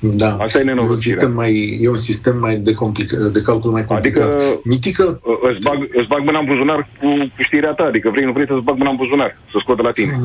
Da. 0.00 0.36
Asta 0.36 0.58
e 0.58 0.60
un 0.60 0.66
nenorocirea. 0.66 1.16
sistem 1.18 1.32
mai, 1.32 1.78
e 1.82 1.88
un 1.88 1.96
sistem 1.96 2.38
mai 2.38 2.56
de, 2.56 2.74
complica, 2.74 3.16
de 3.32 3.42
calcul 3.42 3.70
mai 3.70 3.84
complicat. 3.84 4.22
Adică- 4.34 4.60
Mitică, 4.64 5.20
Îți 5.42 5.64
bag, 5.64 5.88
îți 5.92 6.08
bag 6.08 6.24
mâna 6.24 6.38
în 6.38 6.44
buzunar 6.46 6.88
cu, 7.00 7.06
cu 7.36 7.42
știrea 7.42 7.72
ta, 7.72 7.82
adică 7.84 8.10
vrei, 8.10 8.24
nu 8.24 8.32
vrei 8.32 8.46
să-ți 8.46 8.64
bag 8.64 8.76
mâna 8.76 8.90
în 8.90 8.96
buzunar, 8.96 9.38
să 9.52 9.58
scot 9.60 9.76
de 9.76 9.82
la 9.82 9.90
tine. 9.90 10.18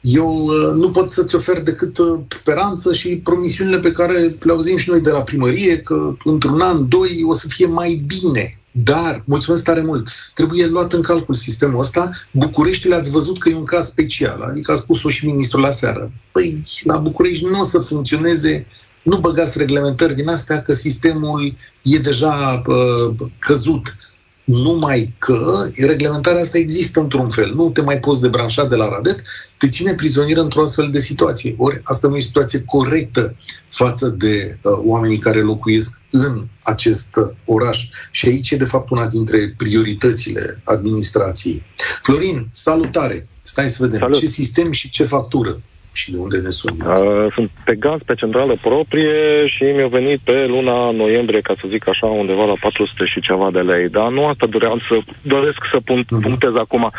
eu 0.00 0.44
uh, 0.44 0.72
nu 0.74 0.90
pot 0.90 1.10
să-ți 1.10 1.34
ofer 1.34 1.60
decât 1.62 1.98
uh, 1.98 2.18
speranță 2.28 2.92
și 2.92 3.08
promisiunile 3.08 3.78
pe 3.78 3.92
care 3.92 4.18
le 4.40 4.52
auzim 4.52 4.76
și 4.76 4.90
noi 4.90 5.00
de 5.00 5.10
la 5.10 5.22
primărie, 5.22 5.78
că 5.78 6.14
într-un 6.24 6.60
an, 6.60 6.88
doi, 6.88 7.22
o 7.26 7.32
să 7.32 7.48
fie 7.48 7.66
mai 7.66 8.02
bine. 8.06 8.58
Dar, 8.76 9.22
mulțumesc 9.24 9.64
tare 9.64 9.82
mult, 9.82 10.08
trebuie 10.34 10.66
luat 10.66 10.92
în 10.92 11.02
calcul 11.02 11.34
sistemul 11.34 11.78
ăsta. 11.78 12.10
Bucureștiul 12.30 12.92
ați 12.94 13.10
văzut 13.10 13.38
că 13.38 13.48
e 13.48 13.54
un 13.54 13.64
caz 13.64 13.86
special, 13.86 14.42
adică 14.50 14.72
a 14.72 14.74
spus-o 14.74 15.08
și 15.08 15.26
ministrul 15.26 15.62
la 15.62 15.70
seară. 15.70 16.10
Păi, 16.32 16.62
la 16.82 16.96
București 16.96 17.44
nu 17.44 17.60
o 17.60 17.64
să 17.64 17.78
funcționeze, 17.78 18.66
nu 19.04 19.18
băgați 19.18 19.58
reglementări 19.58 20.14
din 20.14 20.28
astea, 20.28 20.62
că 20.62 20.72
sistemul 20.72 21.54
e 21.82 21.98
deja 21.98 22.62
uh, 22.66 23.28
căzut. 23.38 23.96
Numai 24.44 25.14
că 25.18 25.70
reglementarea 25.76 26.40
asta 26.40 26.58
există 26.58 27.00
într-un 27.00 27.28
fel. 27.28 27.54
Nu 27.54 27.70
te 27.70 27.80
mai 27.80 28.00
poți 28.00 28.20
debranșa 28.20 28.64
de 28.64 28.76
la 28.76 28.88
Radet, 28.88 29.22
te 29.58 29.68
ține 29.68 29.94
prizonier 29.94 30.36
într-o 30.36 30.62
astfel 30.62 30.90
de 30.90 30.98
situație. 30.98 31.54
Ori 31.58 31.80
asta 31.84 32.08
nu 32.08 32.16
e 32.16 32.20
situație 32.20 32.62
corectă 32.66 33.36
față 33.68 34.08
de 34.08 34.58
uh, 34.62 34.72
oamenii 34.84 35.18
care 35.18 35.42
locuiesc 35.42 36.00
în 36.10 36.46
acest 36.62 37.16
uh, 37.16 37.36
oraș. 37.44 37.86
Și 38.10 38.26
aici 38.26 38.50
e, 38.50 38.56
de 38.56 38.64
fapt, 38.64 38.90
una 38.90 39.06
dintre 39.06 39.54
prioritățile 39.56 40.62
administrației. 40.64 41.62
Florin, 42.02 42.48
salutare! 42.52 43.28
Stai 43.40 43.70
să 43.70 43.82
vedem. 43.82 43.98
Salut. 43.98 44.18
Ce 44.18 44.26
sistem 44.26 44.72
și 44.72 44.90
ce 44.90 45.04
factură? 45.04 45.60
Și 45.94 46.10
de 46.12 46.18
unde 46.18 46.36
ne 46.38 46.50
suni? 46.50 46.76
Uh, 46.86 47.32
sunt 47.34 47.50
pe 47.64 47.74
gaz 47.74 47.98
pe 48.06 48.14
centrală 48.14 48.56
proprie 48.62 49.46
și 49.46 49.62
mi-a 49.62 49.86
venit 49.86 50.18
pe 50.24 50.44
luna 50.48 50.90
noiembrie, 50.90 51.40
ca 51.40 51.54
să 51.60 51.66
zic 51.68 51.88
așa, 51.88 52.06
undeva 52.06 52.44
la 52.44 52.54
400 52.60 53.04
și 53.04 53.20
ceva 53.20 53.48
de 53.52 53.60
lei. 53.60 53.88
Dar 53.88 54.08
nu 54.10 54.26
asta 54.26 54.46
doream 54.46 54.80
să 54.88 54.98
doresc 55.22 55.58
să 55.72 55.78
pun, 55.84 56.04
Mhm. 56.10 56.22
punctez 56.22 56.54
acum. 56.56 56.90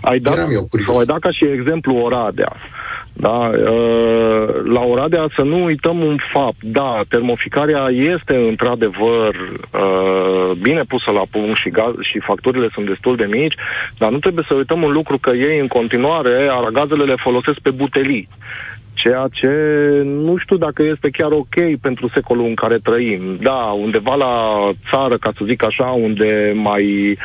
Ai 0.00 0.18
dat, 0.18 0.36
Eram 0.36 0.50
eu 0.52 0.66
curios. 0.70 0.88
sau 0.88 0.98
ai 0.98 1.04
dat 1.06 1.18
ca 1.18 1.30
și 1.30 1.44
exemplu 1.44 1.96
Oradea. 1.96 2.52
Da, 3.16 3.50
uh, 3.54 4.48
la 4.72 4.80
Oradea 4.80 5.26
să 5.36 5.42
nu 5.42 5.64
uităm 5.64 5.98
un 6.04 6.16
fapt. 6.32 6.62
Da, 6.62 7.00
termoficarea 7.08 7.86
este 7.90 8.34
într-adevăr 8.48 9.34
uh, 9.34 10.50
bine 10.62 10.82
pusă 10.88 11.10
la 11.10 11.22
punct 11.30 11.56
și, 11.56 11.70
gaz, 11.70 11.94
și 12.00 12.18
facturile 12.18 12.68
sunt 12.72 12.86
destul 12.86 13.16
de 13.16 13.24
mici, 13.30 13.54
dar 13.98 14.10
nu 14.10 14.18
trebuie 14.18 14.44
să 14.48 14.54
uităm 14.54 14.82
un 14.82 14.92
lucru 14.92 15.18
că 15.18 15.30
ei 15.30 15.58
în 15.60 15.66
continuare 15.66 16.48
aragazele 16.50 17.04
le 17.04 17.14
folosesc 17.18 17.58
pe 17.58 17.70
butelii 17.70 18.28
ceea 18.94 19.28
ce 19.32 19.50
nu 20.04 20.36
știu 20.36 20.56
dacă 20.56 20.82
este 20.82 21.08
chiar 21.10 21.30
ok 21.30 21.76
pentru 21.80 22.08
secolul 22.14 22.46
în 22.46 22.54
care 22.54 22.78
trăim. 22.78 23.38
Da, 23.40 23.76
undeva 23.80 24.14
la 24.14 24.34
țară, 24.90 25.16
ca 25.16 25.32
să 25.36 25.44
zic 25.44 25.64
așa, 25.64 25.84
unde 25.84 26.52
mai 26.54 27.18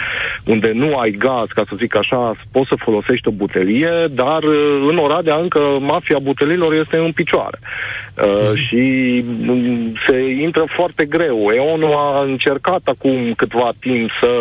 unde 0.45 0.71
nu 0.73 0.97
ai 0.97 1.11
gaz, 1.11 1.47
ca 1.47 1.63
să 1.69 1.75
zic 1.77 1.95
așa, 1.95 2.35
poți 2.51 2.67
să 2.67 2.75
folosești 2.77 3.27
o 3.27 3.31
butelie, 3.31 4.07
dar 4.09 4.43
uh, 4.43 4.87
în 4.89 4.97
Oradea 4.97 5.35
încă 5.35 5.59
mafia 5.79 6.19
butelilor 6.19 6.73
este 6.73 6.97
în 6.97 7.11
picioare. 7.11 7.59
Uh, 7.59 8.51
și 8.67 9.23
mm, 9.25 9.93
se 10.07 10.29
intră 10.29 10.63
foarte 10.75 11.05
greu. 11.05 11.49
EONU 11.53 11.97
a 11.97 12.23
încercat 12.23 12.81
acum 12.83 13.33
câtva 13.33 13.71
timp 13.79 14.09
să 14.21 14.31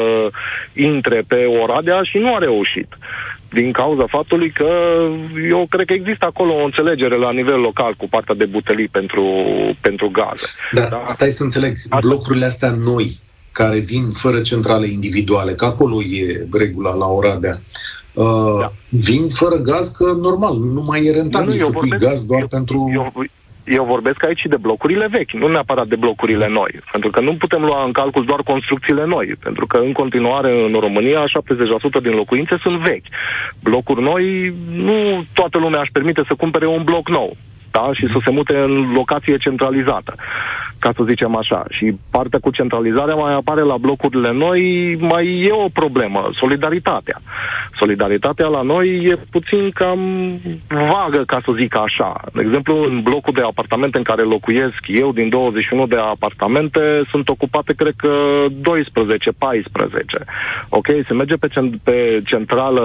intre 0.73 1.23
pe 1.29 1.45
Oradea 1.45 2.03
și 2.03 2.19
nu 2.19 2.35
a 2.35 2.38
reușit. 2.38 2.88
Din 3.53 3.73
cauza 3.73 4.07
faptului 4.07 4.51
că 4.51 4.69
eu 5.49 5.67
cred 5.71 5.87
că 5.87 5.93
există 5.93 6.27
acolo 6.27 6.53
o 6.55 6.65
înțelegere 6.65 7.17
la 7.17 7.33
nivel 7.33 7.61
local 7.61 7.95
cu 7.95 8.09
partea 8.09 8.35
de 8.35 8.45
butelii 8.45 8.89
pentru, 8.89 9.25
pentru 9.81 10.11
gaze. 10.11 10.47
Dar 10.73 10.89
da? 10.89 11.03
stai 11.07 11.31
să 11.31 11.43
înțeleg, 11.43 11.77
blocurile 12.01 12.45
astea 12.45 12.71
noi, 12.71 13.21
care 13.53 13.79
vin 13.79 14.11
fără 14.11 14.41
centrale 14.41 14.87
individuale, 14.87 15.53
că 15.53 15.65
acolo 15.65 16.03
e 16.03 16.47
regula 16.53 16.95
la 16.95 17.07
Oradea, 17.07 17.61
uh, 18.13 18.59
da. 18.61 18.73
vin 18.89 19.29
fără 19.29 19.57
gaz, 19.57 19.89
că 19.89 20.13
normal, 20.21 20.59
nu 20.59 20.83
mai 20.83 21.05
e 21.05 21.13
rentabil 21.13 21.49
nu, 21.49 21.55
nu, 21.55 21.65
să 21.65 21.71
pui 21.71 21.89
gaz 21.89 22.27
doar 22.27 22.41
eu, 22.41 22.47
pentru... 22.47 22.91
Eu, 22.93 23.13
eu 23.68 23.85
vorbesc 23.85 24.24
aici 24.24 24.42
de 24.44 24.57
blocurile 24.57 25.07
vechi, 25.11 25.31
nu 25.33 25.48
neapărat 25.48 25.87
de 25.87 25.96
blocurile 25.96 26.48
noi. 26.48 26.81
Pentru 26.92 27.11
că 27.11 27.20
nu 27.20 27.35
putem 27.35 27.62
lua 27.62 27.85
în 27.85 27.92
calcul 27.92 28.24
doar 28.24 28.40
construcțiile 28.40 29.04
noi. 29.07 29.35
Pentru 29.42 29.66
că 29.66 29.76
în 29.76 29.92
continuare 29.92 30.50
în 30.64 30.72
România 30.81 31.24
70% 31.98 32.02
din 32.02 32.14
locuințe 32.14 32.57
sunt 32.61 32.78
vechi. 32.78 33.07
Blocuri 33.62 34.02
noi, 34.02 34.54
nu 34.72 35.24
toată 35.33 35.59
lumea 35.59 35.81
își 35.81 35.92
permite 35.92 36.22
să 36.26 36.35
cumpere 36.35 36.66
un 36.66 36.83
bloc 36.85 37.09
nou 37.09 37.37
da? 37.70 37.90
și 37.92 38.07
să 38.12 38.18
se 38.24 38.31
mute 38.31 38.57
în 38.57 38.92
locație 38.92 39.37
centralizată, 39.37 40.14
ca 40.79 40.93
să 40.97 41.03
zicem 41.09 41.37
așa. 41.37 41.64
Și 41.71 41.99
partea 42.11 42.38
cu 42.38 42.51
centralizarea 42.51 43.14
mai 43.14 43.35
apare 43.35 43.61
la 43.61 43.77
blocurile 43.77 44.33
noi, 44.33 44.61
mai 45.01 45.41
e 45.41 45.53
o 45.53 45.69
problemă, 45.73 46.31
solidaritatea. 46.33 47.21
Solidaritatea 47.79 48.47
la 48.47 48.62
noi 48.62 49.05
e 49.05 49.19
puțin 49.31 49.71
cam 49.71 50.01
vagă, 50.69 51.23
ca 51.27 51.41
să 51.45 51.53
zic 51.57 51.77
așa. 51.77 52.21
De 52.33 52.41
exemplu, 52.41 52.83
în 52.83 53.01
blocul 53.03 53.33
de 53.33 53.43
apartamente 53.43 53.97
în 53.97 54.03
care 54.03 54.23
locuiesc 54.23 54.81
eu, 54.87 55.12
din 55.12 55.29
21 55.29 55.87
de 55.87 55.97
apartamente, 55.97 57.03
sunt 57.11 57.29
ocupate, 57.29 57.73
cred 57.73 57.95
că, 57.97 58.45
12-14. 58.49 58.51
Ok? 60.69 60.87
Se 61.07 61.14
merge 61.14 61.37
pe, 61.37 61.49
cent- 61.49 61.83
pe 61.83 62.23
centrală 62.25 62.85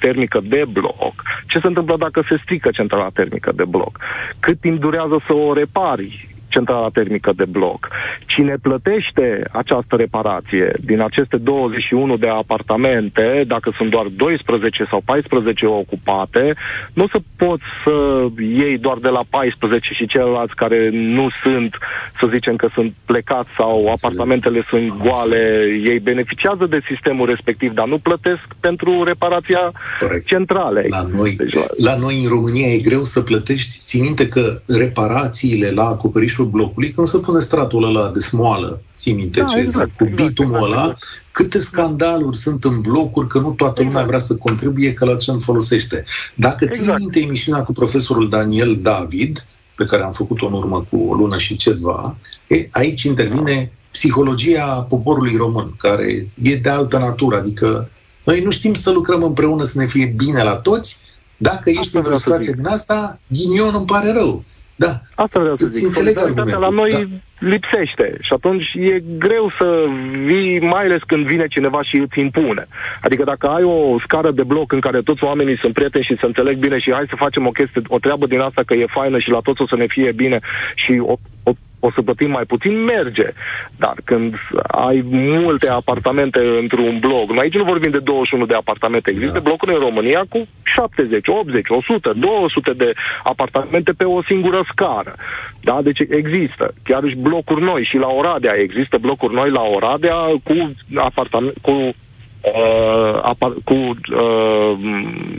termică 0.00 0.40
de 0.42 0.64
bloc. 0.72 1.22
Ce 1.46 1.58
se 1.58 1.66
întâmplă 1.66 1.96
dacă 1.98 2.24
se 2.28 2.40
strică 2.42 2.70
centrala 2.72 3.08
termică 3.14 3.52
de 3.54 3.64
bloc? 3.64 3.98
cât 4.40 4.60
timp 4.60 4.80
durează 4.80 5.20
să 5.26 5.32
o 5.32 5.52
repari 5.52 6.28
centrala 6.50 6.88
termică 6.92 7.32
de 7.36 7.44
bloc. 7.44 7.88
Cine 8.26 8.54
plătește 8.62 9.42
această 9.52 9.96
reparație 9.96 10.72
din 10.80 11.00
aceste 11.00 11.36
21 11.36 12.16
de 12.16 12.28
apartamente, 12.28 13.44
dacă 13.46 13.72
sunt 13.76 13.90
doar 13.90 14.06
12 14.06 14.86
sau 14.90 15.00
14 15.04 15.66
ocupate, 15.66 16.54
nu 16.92 17.06
să 17.08 17.18
poți 17.36 17.62
să 17.84 18.26
iei 18.38 18.78
doar 18.78 18.98
de 18.98 19.08
la 19.08 19.22
14 19.30 19.92
și 19.92 20.06
ceilalți 20.06 20.54
care 20.54 20.90
nu 20.92 21.28
sunt, 21.42 21.76
să 22.20 22.26
zicem 22.32 22.56
că 22.56 22.68
sunt 22.74 22.92
plecați 23.04 23.48
sau 23.56 23.92
apartamentele 23.96 24.60
sunt 24.60 24.88
goale, 25.02 25.54
ei 25.84 25.98
beneficiază 25.98 26.66
de 26.66 26.80
sistemul 26.90 27.26
respectiv, 27.26 27.72
dar 27.72 27.86
nu 27.86 27.98
plătesc 27.98 28.42
pentru 28.60 29.02
reparația 29.02 29.72
Corect. 30.00 30.26
centralei. 30.26 30.88
La 30.88 31.02
noi, 31.16 31.36
deci, 31.36 31.54
la... 31.54 31.66
la 31.76 31.96
noi 31.96 32.22
în 32.22 32.28
România 32.28 32.66
e 32.66 32.78
greu 32.78 33.04
să 33.04 33.20
plătești, 33.20 33.80
țininte 33.84 34.28
că 34.28 34.60
reparațiile 34.66 35.70
la 35.70 35.84
acoperișul 35.84 36.39
vârful 36.40 36.60
blocului, 36.60 36.92
când 36.92 37.06
se 37.06 37.18
pune 37.18 37.40
stratul 37.40 37.84
ăla 37.84 38.10
de 38.10 38.20
smoală, 38.20 38.82
ții 38.96 39.12
minte 39.12 39.40
da, 39.40 39.46
ce 39.46 39.58
exact, 39.58 39.96
cu 39.96 40.04
exact, 40.04 40.28
bitumul 40.28 40.54
exact, 40.54 40.72
ăla, 40.72 40.82
exact. 40.82 41.02
câte 41.30 41.58
scandaluri 41.58 42.36
sunt 42.36 42.64
în 42.64 42.80
blocuri, 42.80 43.28
că 43.28 43.38
nu 43.38 43.50
toată 43.50 43.82
lumea 43.82 44.00
exact. 44.00 44.06
vrea 44.06 44.18
să 44.18 44.36
contribuie, 44.36 44.92
că 44.92 45.04
la 45.04 45.16
ce 45.16 45.30
îmi 45.30 45.40
folosește. 45.40 46.04
Dacă 46.34 46.64
exact. 46.64 46.82
ții 46.82 46.94
minte 46.98 47.20
emisiunea 47.20 47.62
cu 47.62 47.72
profesorul 47.72 48.28
Daniel 48.28 48.78
David, 48.82 49.46
pe 49.74 49.84
care 49.84 50.02
am 50.02 50.12
făcut-o 50.12 50.46
în 50.46 50.52
urmă 50.52 50.86
cu 50.90 50.96
o 50.96 51.14
lună 51.14 51.38
și 51.38 51.56
ceva, 51.56 52.16
e, 52.46 52.68
aici 52.70 53.02
intervine 53.02 53.72
psihologia 53.90 54.86
poporului 54.88 55.36
român, 55.36 55.74
care 55.78 56.28
e 56.42 56.56
de 56.56 56.68
altă 56.68 56.98
natură, 56.98 57.36
adică 57.36 57.90
noi 58.24 58.40
nu 58.40 58.50
știm 58.50 58.74
să 58.74 58.90
lucrăm 58.90 59.22
împreună 59.22 59.64
să 59.64 59.78
ne 59.78 59.86
fie 59.86 60.06
bine 60.16 60.42
la 60.42 60.54
toți, 60.54 60.98
dacă 61.36 61.70
ești 61.70 61.96
într-o 61.96 62.16
situație 62.16 62.52
din 62.52 62.66
asta, 62.66 63.18
ghinion 63.26 63.74
îmi 63.74 63.86
pare 63.86 64.12
rău. 64.12 64.44
Da. 64.84 64.92
Asta 65.14 65.40
vreau 65.40 65.56
să 65.56 65.66
zic. 65.66 65.92
Solidaritatea 65.92 66.58
la 66.58 66.68
noi 66.68 66.90
da. 66.90 67.48
lipsește 67.48 68.16
și 68.20 68.32
atunci 68.32 68.64
e 68.74 69.02
greu 69.18 69.52
să 69.58 69.84
vii, 70.24 70.60
mai 70.60 70.84
ales 70.84 71.02
când 71.06 71.26
vine 71.26 71.46
cineva 71.46 71.82
și 71.82 71.96
îți 71.96 72.18
impune. 72.18 72.66
Adică 73.00 73.24
dacă 73.24 73.46
ai 73.46 73.62
o 73.62 73.98
scară 74.04 74.30
de 74.30 74.42
bloc 74.42 74.72
în 74.72 74.80
care 74.80 75.00
toți 75.02 75.24
oamenii 75.24 75.58
sunt 75.58 75.72
prieteni 75.74 76.04
și 76.04 76.16
se 76.20 76.26
înțeleg 76.26 76.56
bine 76.58 76.78
și 76.78 76.92
hai 76.92 77.04
să 77.08 77.24
facem 77.24 77.46
o 77.46 77.50
chestie, 77.50 77.82
o 77.86 77.98
treabă 77.98 78.26
din 78.26 78.40
asta 78.40 78.62
că 78.66 78.74
e 78.74 78.96
faină 78.98 79.18
și 79.18 79.30
la 79.30 79.40
toți 79.40 79.62
o 79.62 79.66
să 79.66 79.76
ne 79.76 79.86
fie 79.88 80.12
bine 80.12 80.38
și 80.74 81.02
o, 81.04 81.14
o 81.42 81.52
o 81.80 81.90
să 81.94 82.02
plătim 82.02 82.30
mai 82.30 82.44
puțin, 82.44 82.84
merge. 82.84 83.28
Dar 83.76 83.94
când 84.04 84.34
ai 84.66 85.04
multe 85.10 85.68
apartamente 85.68 86.38
într-un 86.60 86.98
bloc, 86.98 87.28
noi 87.30 87.38
aici 87.38 87.54
nu 87.54 87.64
vorbim 87.64 87.90
de 87.90 87.98
21 87.98 88.46
de 88.46 88.54
apartamente, 88.54 89.10
există 89.10 89.38
da. 89.38 89.40
blocuri 89.40 89.72
în 89.72 89.80
România 89.80 90.24
cu 90.28 90.46
70, 90.62 91.28
80, 91.28 91.68
100, 91.68 92.12
200 92.16 92.72
de 92.72 92.92
apartamente 93.22 93.92
pe 93.92 94.04
o 94.04 94.22
singură 94.22 94.64
scară. 94.72 95.14
Da? 95.60 95.80
Deci 95.82 95.98
există. 95.98 96.74
Chiar 96.82 97.02
și 97.08 97.16
blocuri 97.16 97.62
noi 97.62 97.84
și 97.84 97.96
la 97.96 98.08
Oradea 98.08 98.54
există 98.56 98.98
blocuri 98.98 99.34
noi 99.34 99.50
la 99.50 99.62
Oradea 99.62 100.16
cu 100.44 100.72
apartamente 100.94 101.58
cu 101.62 101.72
uh, 101.72 103.20
apar, 103.22 103.52
cu 103.64 103.74
uh, 103.74 104.78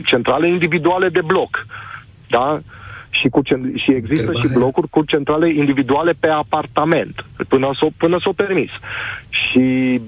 centrale 0.04 0.48
individuale 0.48 1.08
de 1.08 1.20
bloc. 1.26 1.66
Da? 2.28 2.60
Și, 3.22 3.28
cu, 3.28 3.40
și 3.74 3.90
există 3.90 4.30
Întrebare. 4.30 4.38
și 4.48 4.52
blocuri 4.58 4.88
cu 4.88 5.04
centrale 5.04 5.54
individuale 5.54 6.12
pe 6.20 6.28
apartament, 6.28 7.24
până 7.48 7.70
s-o, 7.78 7.86
până 7.96 8.18
s-o 8.20 8.32
permis. 8.32 8.70
Și 9.28 10.00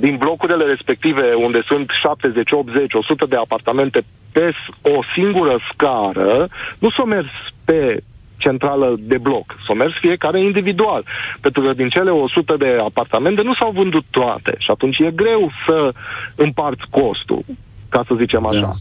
din 0.00 0.16
blocurile 0.16 0.64
respective, 0.64 1.34
unde 1.34 1.60
sunt 1.64 1.90
70, 2.02 2.50
80, 2.50 2.94
100 2.94 3.26
de 3.28 3.36
apartamente 3.36 4.04
pe 4.32 4.52
o 4.82 4.98
singură 5.14 5.58
scară, 5.72 6.48
nu 6.78 6.90
s-o 6.90 7.04
mers 7.04 7.26
pe 7.64 8.02
centrală 8.36 8.96
de 8.98 9.18
bloc. 9.18 9.56
S-o 9.66 9.74
mers 9.74 9.92
fiecare 10.00 10.40
individual. 10.40 11.04
Pentru 11.40 11.62
că 11.62 11.72
din 11.72 11.88
cele 11.88 12.10
100 12.10 12.56
de 12.58 12.78
apartamente 12.84 13.42
nu 13.42 13.54
s-au 13.54 13.70
vândut 13.70 14.04
toate. 14.10 14.54
Și 14.58 14.70
atunci 14.70 14.98
e 14.98 15.10
greu 15.14 15.50
să 15.66 15.92
împarți 16.34 16.84
costul, 16.90 17.44
ca 17.88 18.04
să 18.06 18.14
zicem 18.18 18.46
așa. 18.46 18.60
Da. 18.60 18.72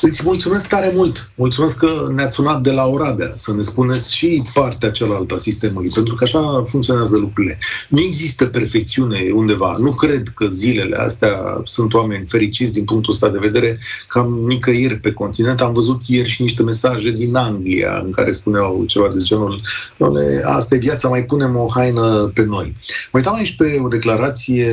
Îți 0.00 0.20
mulțumesc 0.24 0.68
tare 0.68 0.92
mult. 0.94 1.30
Mulțumesc 1.34 1.76
că 1.76 2.06
ne-ați 2.14 2.34
sunat 2.34 2.60
de 2.60 2.70
la 2.70 2.86
Oradea 2.86 3.32
să 3.34 3.54
ne 3.54 3.62
spuneți 3.62 4.16
și 4.16 4.42
partea 4.54 4.90
cealaltă 4.90 5.34
a 5.34 5.38
sistemului, 5.38 5.90
pentru 5.94 6.14
că 6.14 6.24
așa 6.24 6.62
funcționează 6.66 7.16
lucrurile. 7.16 7.58
Nu 7.88 8.00
există 8.00 8.46
perfecțiune 8.46 9.30
undeva. 9.34 9.76
Nu 9.78 9.90
cred 9.90 10.28
că 10.34 10.46
zilele 10.46 10.96
astea 10.96 11.60
sunt 11.64 11.94
oameni 11.94 12.26
fericiți 12.26 12.72
din 12.72 12.84
punctul 12.84 13.12
ăsta 13.12 13.28
de 13.28 13.38
vedere, 13.38 13.78
cam 14.08 14.44
nicăieri 14.46 14.96
pe 14.96 15.12
continent. 15.12 15.60
Am 15.60 15.72
văzut 15.72 16.02
ieri 16.06 16.28
și 16.28 16.42
niște 16.42 16.62
mesaje 16.62 17.10
din 17.10 17.36
Anglia 17.36 18.02
în 18.04 18.10
care 18.10 18.32
spuneau 18.32 18.84
ceva 18.86 19.08
de 19.14 19.22
genul 19.22 19.60
Doamne, 19.96 20.40
asta 20.44 20.74
e 20.74 20.78
viața, 20.78 21.08
mai 21.08 21.24
punem 21.24 21.56
o 21.56 21.66
haină 21.74 22.30
pe 22.34 22.44
noi. 22.44 22.72
Mă 23.12 23.18
uitam 23.18 23.34
aici 23.34 23.56
pe 23.56 23.80
o 23.82 23.88
declarație 23.88 24.68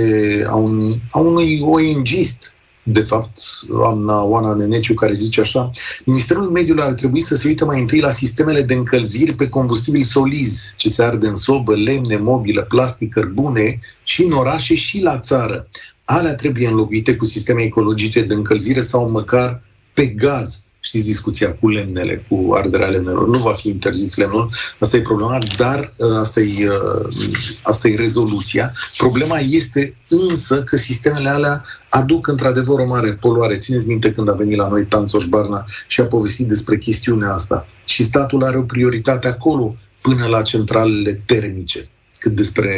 a, 0.47 0.55
un, 0.55 0.93
a 1.11 1.19
unui 1.19 1.61
ONGist 1.61 2.53
de 2.83 3.01
fapt, 3.01 3.39
doamna 3.67 4.23
Oana 4.23 4.53
Neneciu, 4.53 4.93
care 4.93 5.13
zice 5.13 5.41
așa, 5.41 5.71
Ministerul 6.05 6.49
Mediului 6.49 6.83
ar 6.83 6.93
trebui 6.93 7.21
să 7.21 7.35
se 7.35 7.47
uite 7.47 7.65
mai 7.65 7.79
întâi 7.79 7.99
la 7.99 8.09
sistemele 8.09 8.61
de 8.61 8.73
încălziri 8.73 9.33
pe 9.33 9.49
combustibili 9.49 10.03
solizi, 10.03 10.73
ce 10.75 10.89
se 10.89 11.03
arde 11.03 11.27
în 11.27 11.35
sobă, 11.35 11.75
lemne, 11.75 12.17
mobilă, 12.17 12.61
plastic, 12.61 13.13
cărbune, 13.13 13.79
și 14.03 14.23
în 14.23 14.31
orașe 14.31 14.75
și 14.75 15.01
la 15.01 15.19
țară. 15.19 15.67
Alea 16.05 16.35
trebuie 16.35 16.67
înlocuite 16.67 17.15
cu 17.15 17.25
sisteme 17.25 17.61
ecologice 17.61 18.21
de 18.21 18.33
încălzire 18.33 18.81
sau 18.81 19.09
măcar 19.09 19.61
pe 19.93 20.05
gaz 20.05 20.72
știți 20.85 21.05
discuția 21.05 21.53
cu 21.53 21.69
lemnele, 21.69 22.25
cu 22.29 22.53
arderea 22.53 22.87
lemnelor. 22.87 23.27
Nu 23.27 23.37
va 23.37 23.53
fi 23.53 23.67
interzis 23.67 24.15
lemnul, 24.15 24.49
asta 24.79 24.97
e 24.97 25.01
problema, 25.01 25.37
dar 25.57 25.93
uh, 25.97 26.17
asta 26.19 26.39
e, 26.39 26.69
uh, 26.69 27.09
asta 27.61 27.87
e 27.87 27.95
rezoluția. 27.95 28.71
Problema 28.97 29.39
este 29.39 29.95
însă 30.09 30.63
că 30.63 30.75
sistemele 30.75 31.29
alea 31.29 31.65
aduc 31.89 32.27
într-adevăr 32.27 32.79
o 32.79 32.85
mare 32.85 33.13
poluare. 33.13 33.57
Țineți 33.57 33.87
minte 33.87 34.13
când 34.13 34.29
a 34.29 34.33
venit 34.33 34.57
la 34.57 34.67
noi 34.67 34.85
Tanțoș 34.85 35.25
Barna 35.25 35.65
și 35.87 36.01
a 36.01 36.05
povestit 36.05 36.47
despre 36.47 36.77
chestiunea 36.77 37.33
asta. 37.33 37.65
Și 37.85 38.03
statul 38.03 38.43
are 38.43 38.57
o 38.57 38.63
prioritate 38.63 39.27
acolo 39.27 39.75
până 40.01 40.25
la 40.25 40.41
centralele 40.41 41.21
termice. 41.25 41.89
Cât 42.19 42.31
despre 42.31 42.75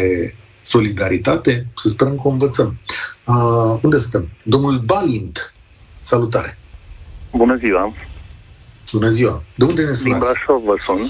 solidaritate, 0.61 1.67
să 1.75 1.87
sperăm 1.87 2.15
că 2.15 2.27
o 2.27 2.29
învățăm. 2.29 2.79
Uh, 3.27 3.79
unde 3.81 3.97
suntem? 3.97 4.29
Domnul 4.43 4.79
Balint, 4.79 5.53
salutare! 5.99 6.57
Bună 7.35 7.55
ziua! 7.55 7.93
Bună 8.93 9.07
ziua! 9.07 9.43
De 9.55 9.63
unde 9.63 9.85
ne 9.85 9.93
sunați? 9.93 10.03
Din 10.03 10.17
Brașov 10.17 10.63
vă 10.63 10.75
sun. 10.79 11.01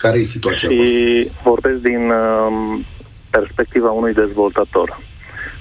Care 0.00 0.18
e 0.18 0.22
situația? 0.22 0.68
Și 0.68 1.28
vorbesc 1.42 1.78
din 1.80 2.10
uh, 2.10 2.78
perspectiva 3.30 3.90
unui 3.90 4.12
dezvoltator. 4.12 5.00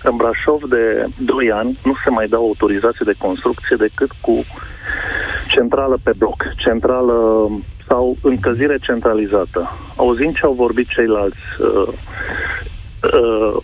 În 0.04 0.16
Brașov 0.16 0.64
de 0.70 1.06
2 1.18 1.52
ani 1.52 1.80
nu 1.84 1.96
se 2.04 2.10
mai 2.10 2.28
dau 2.28 2.42
autorizații 2.42 3.06
de 3.06 3.14
construcție 3.18 3.76
decât 3.76 4.12
cu 4.22 4.46
centrală 5.48 6.00
pe 6.04 6.14
bloc, 6.18 6.44
centrală 6.58 7.50
sau 7.88 8.18
încălzire 8.22 8.78
centralizată. 8.82 9.78
Auzind 9.96 10.36
ce 10.36 10.46
au 10.46 10.54
vorbit 10.54 10.88
ceilalți 10.88 11.38
uh, 11.60 11.94
uh, 13.14 13.58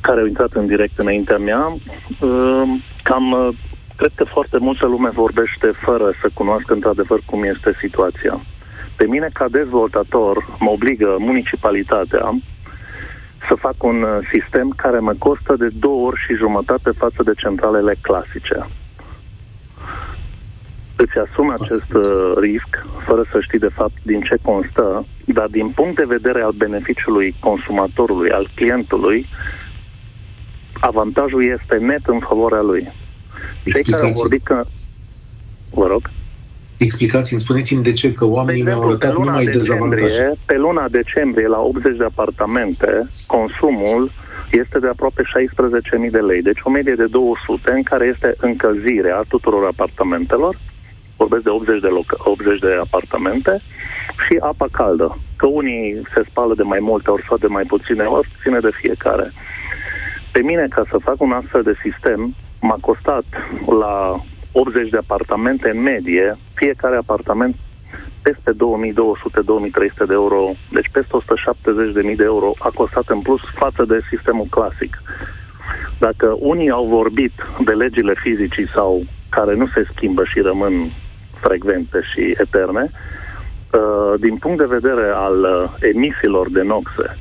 care 0.00 0.20
au 0.20 0.26
intrat 0.26 0.52
în 0.52 0.66
direct 0.66 0.98
înaintea 0.98 1.38
mea, 1.38 1.76
uh, 2.20 2.62
cam 3.02 3.32
uh, 3.32 3.48
cred 3.96 4.10
că 4.14 4.24
foarte 4.24 4.58
multă 4.58 4.86
lume 4.86 5.10
vorbește 5.10 5.66
fără 5.66 6.12
să 6.20 6.28
cunoască 6.34 6.72
într-adevăr 6.72 7.20
cum 7.26 7.42
este 7.42 7.76
situația. 7.80 8.40
Pe 8.96 9.06
mine, 9.06 9.28
ca 9.32 9.48
dezvoltator, 9.48 10.56
mă 10.58 10.70
obligă 10.70 11.16
municipalitatea 11.18 12.34
să 13.48 13.54
fac 13.54 13.82
un 13.82 14.02
uh, 14.02 14.18
sistem 14.32 14.68
care 14.76 14.98
mă 14.98 15.14
costă 15.18 15.56
de 15.56 15.68
două 15.78 16.06
ori 16.06 16.20
și 16.20 16.34
jumătate 16.34 16.90
față 16.90 17.22
de 17.22 17.32
centralele 17.36 17.94
clasice. 18.00 18.66
Îți 20.96 21.18
asumi 21.18 21.52
acest 21.60 21.92
uh, 21.92 22.32
risc 22.40 22.86
fără 23.06 23.24
să 23.30 23.40
știi 23.40 23.58
de 23.58 23.70
fapt 23.74 23.96
din 24.02 24.20
ce 24.20 24.36
constă, 24.42 25.06
dar 25.24 25.46
din 25.46 25.68
punct 25.68 25.96
de 25.96 26.04
vedere 26.04 26.42
al 26.42 26.52
beneficiului 26.52 27.34
consumatorului, 27.40 28.30
al 28.30 28.48
clientului, 28.54 29.26
avantajul 30.80 31.44
este 31.44 31.76
net 31.76 32.06
în 32.06 32.18
favoarea 32.18 32.60
lui. 32.60 32.92
Cei 33.72 33.82
care 33.82 34.02
au 34.02 34.12
vorbit 34.12 34.44
că... 34.44 34.64
Vă 35.70 35.86
rog. 35.86 36.10
Explicați-mi, 36.76 37.40
spuneți-mi 37.40 37.82
de 37.82 37.92
ce, 37.92 38.12
că 38.12 38.24
oamenii 38.24 38.62
de 38.62 38.70
exemplu, 38.70 38.88
mi-au 38.88 38.98
arătat 38.98 39.24
numai 39.24 39.44
dezavantaje. 39.44 40.32
Pe 40.46 40.56
luna 40.56 40.88
decembrie, 40.88 41.46
la 41.46 41.60
80 41.60 41.96
de 41.96 42.04
apartamente, 42.04 43.10
consumul 43.26 44.10
este 44.50 44.78
de 44.78 44.88
aproape 44.88 45.22
16.000 46.04 46.10
de 46.10 46.18
lei, 46.18 46.42
deci 46.42 46.60
o 46.62 46.70
medie 46.70 46.94
de 46.94 47.06
200 47.06 47.70
în 47.70 47.82
care 47.82 48.06
este 48.06 48.34
încălzirea 48.38 49.24
tuturor 49.28 49.66
apartamentelor, 49.66 50.58
vorbesc 51.16 51.42
de 51.42 51.50
80 51.50 51.80
de, 51.80 51.88
loc- 51.88 52.24
80 52.24 52.58
de 52.58 52.78
apartamente, 52.80 53.62
și 54.26 54.38
apa 54.40 54.66
caldă, 54.70 55.18
că 55.36 55.46
unii 55.46 56.02
se 56.14 56.22
spală 56.30 56.54
de 56.54 56.62
mai 56.62 56.78
multe 56.80 57.10
ori 57.10 57.24
sau 57.28 57.36
de 57.36 57.46
mai 57.46 57.64
puține 57.64 58.04
ori, 58.04 58.28
ține 58.42 58.58
de 58.58 58.70
fiecare. 58.80 59.32
Pe 60.32 60.40
mine, 60.40 60.66
ca 60.70 60.84
să 60.90 60.96
fac 60.98 61.20
un 61.20 61.32
astfel 61.32 61.62
de 61.62 61.74
sistem, 61.82 62.34
m-a 62.66 62.78
costat 62.80 63.24
la 63.78 64.22
80 64.52 64.88
de 64.88 64.96
apartamente 64.96 65.70
în 65.70 65.80
medie, 65.82 66.36
fiecare 66.54 66.96
apartament 66.96 67.54
peste 68.22 68.50
2200-2300 68.52 68.56
de 70.06 70.12
euro, 70.12 70.52
deci 70.70 70.90
peste 70.92 71.16
170.000 72.10 72.16
de 72.16 72.24
euro 72.24 72.52
a 72.58 72.70
costat 72.74 73.06
în 73.08 73.20
plus 73.20 73.40
față 73.54 73.84
de 73.84 74.00
sistemul 74.10 74.46
clasic. 74.50 75.02
Dacă 75.98 76.36
unii 76.38 76.70
au 76.70 76.86
vorbit 76.86 77.32
de 77.64 77.72
legile 77.72 78.14
fizicii 78.16 78.68
sau 78.68 79.02
care 79.28 79.54
nu 79.54 79.66
se 79.66 79.86
schimbă 79.92 80.24
și 80.24 80.40
rămân 80.40 80.90
frecvente 81.40 82.00
și 82.12 82.34
eterne, 82.38 82.90
uh, 82.90 84.20
din 84.20 84.36
punct 84.36 84.58
de 84.58 84.74
vedere 84.78 85.06
al 85.14 85.38
uh, 85.42 85.88
emisiilor 85.92 86.50
de 86.50 86.62
noxe, 86.62 87.18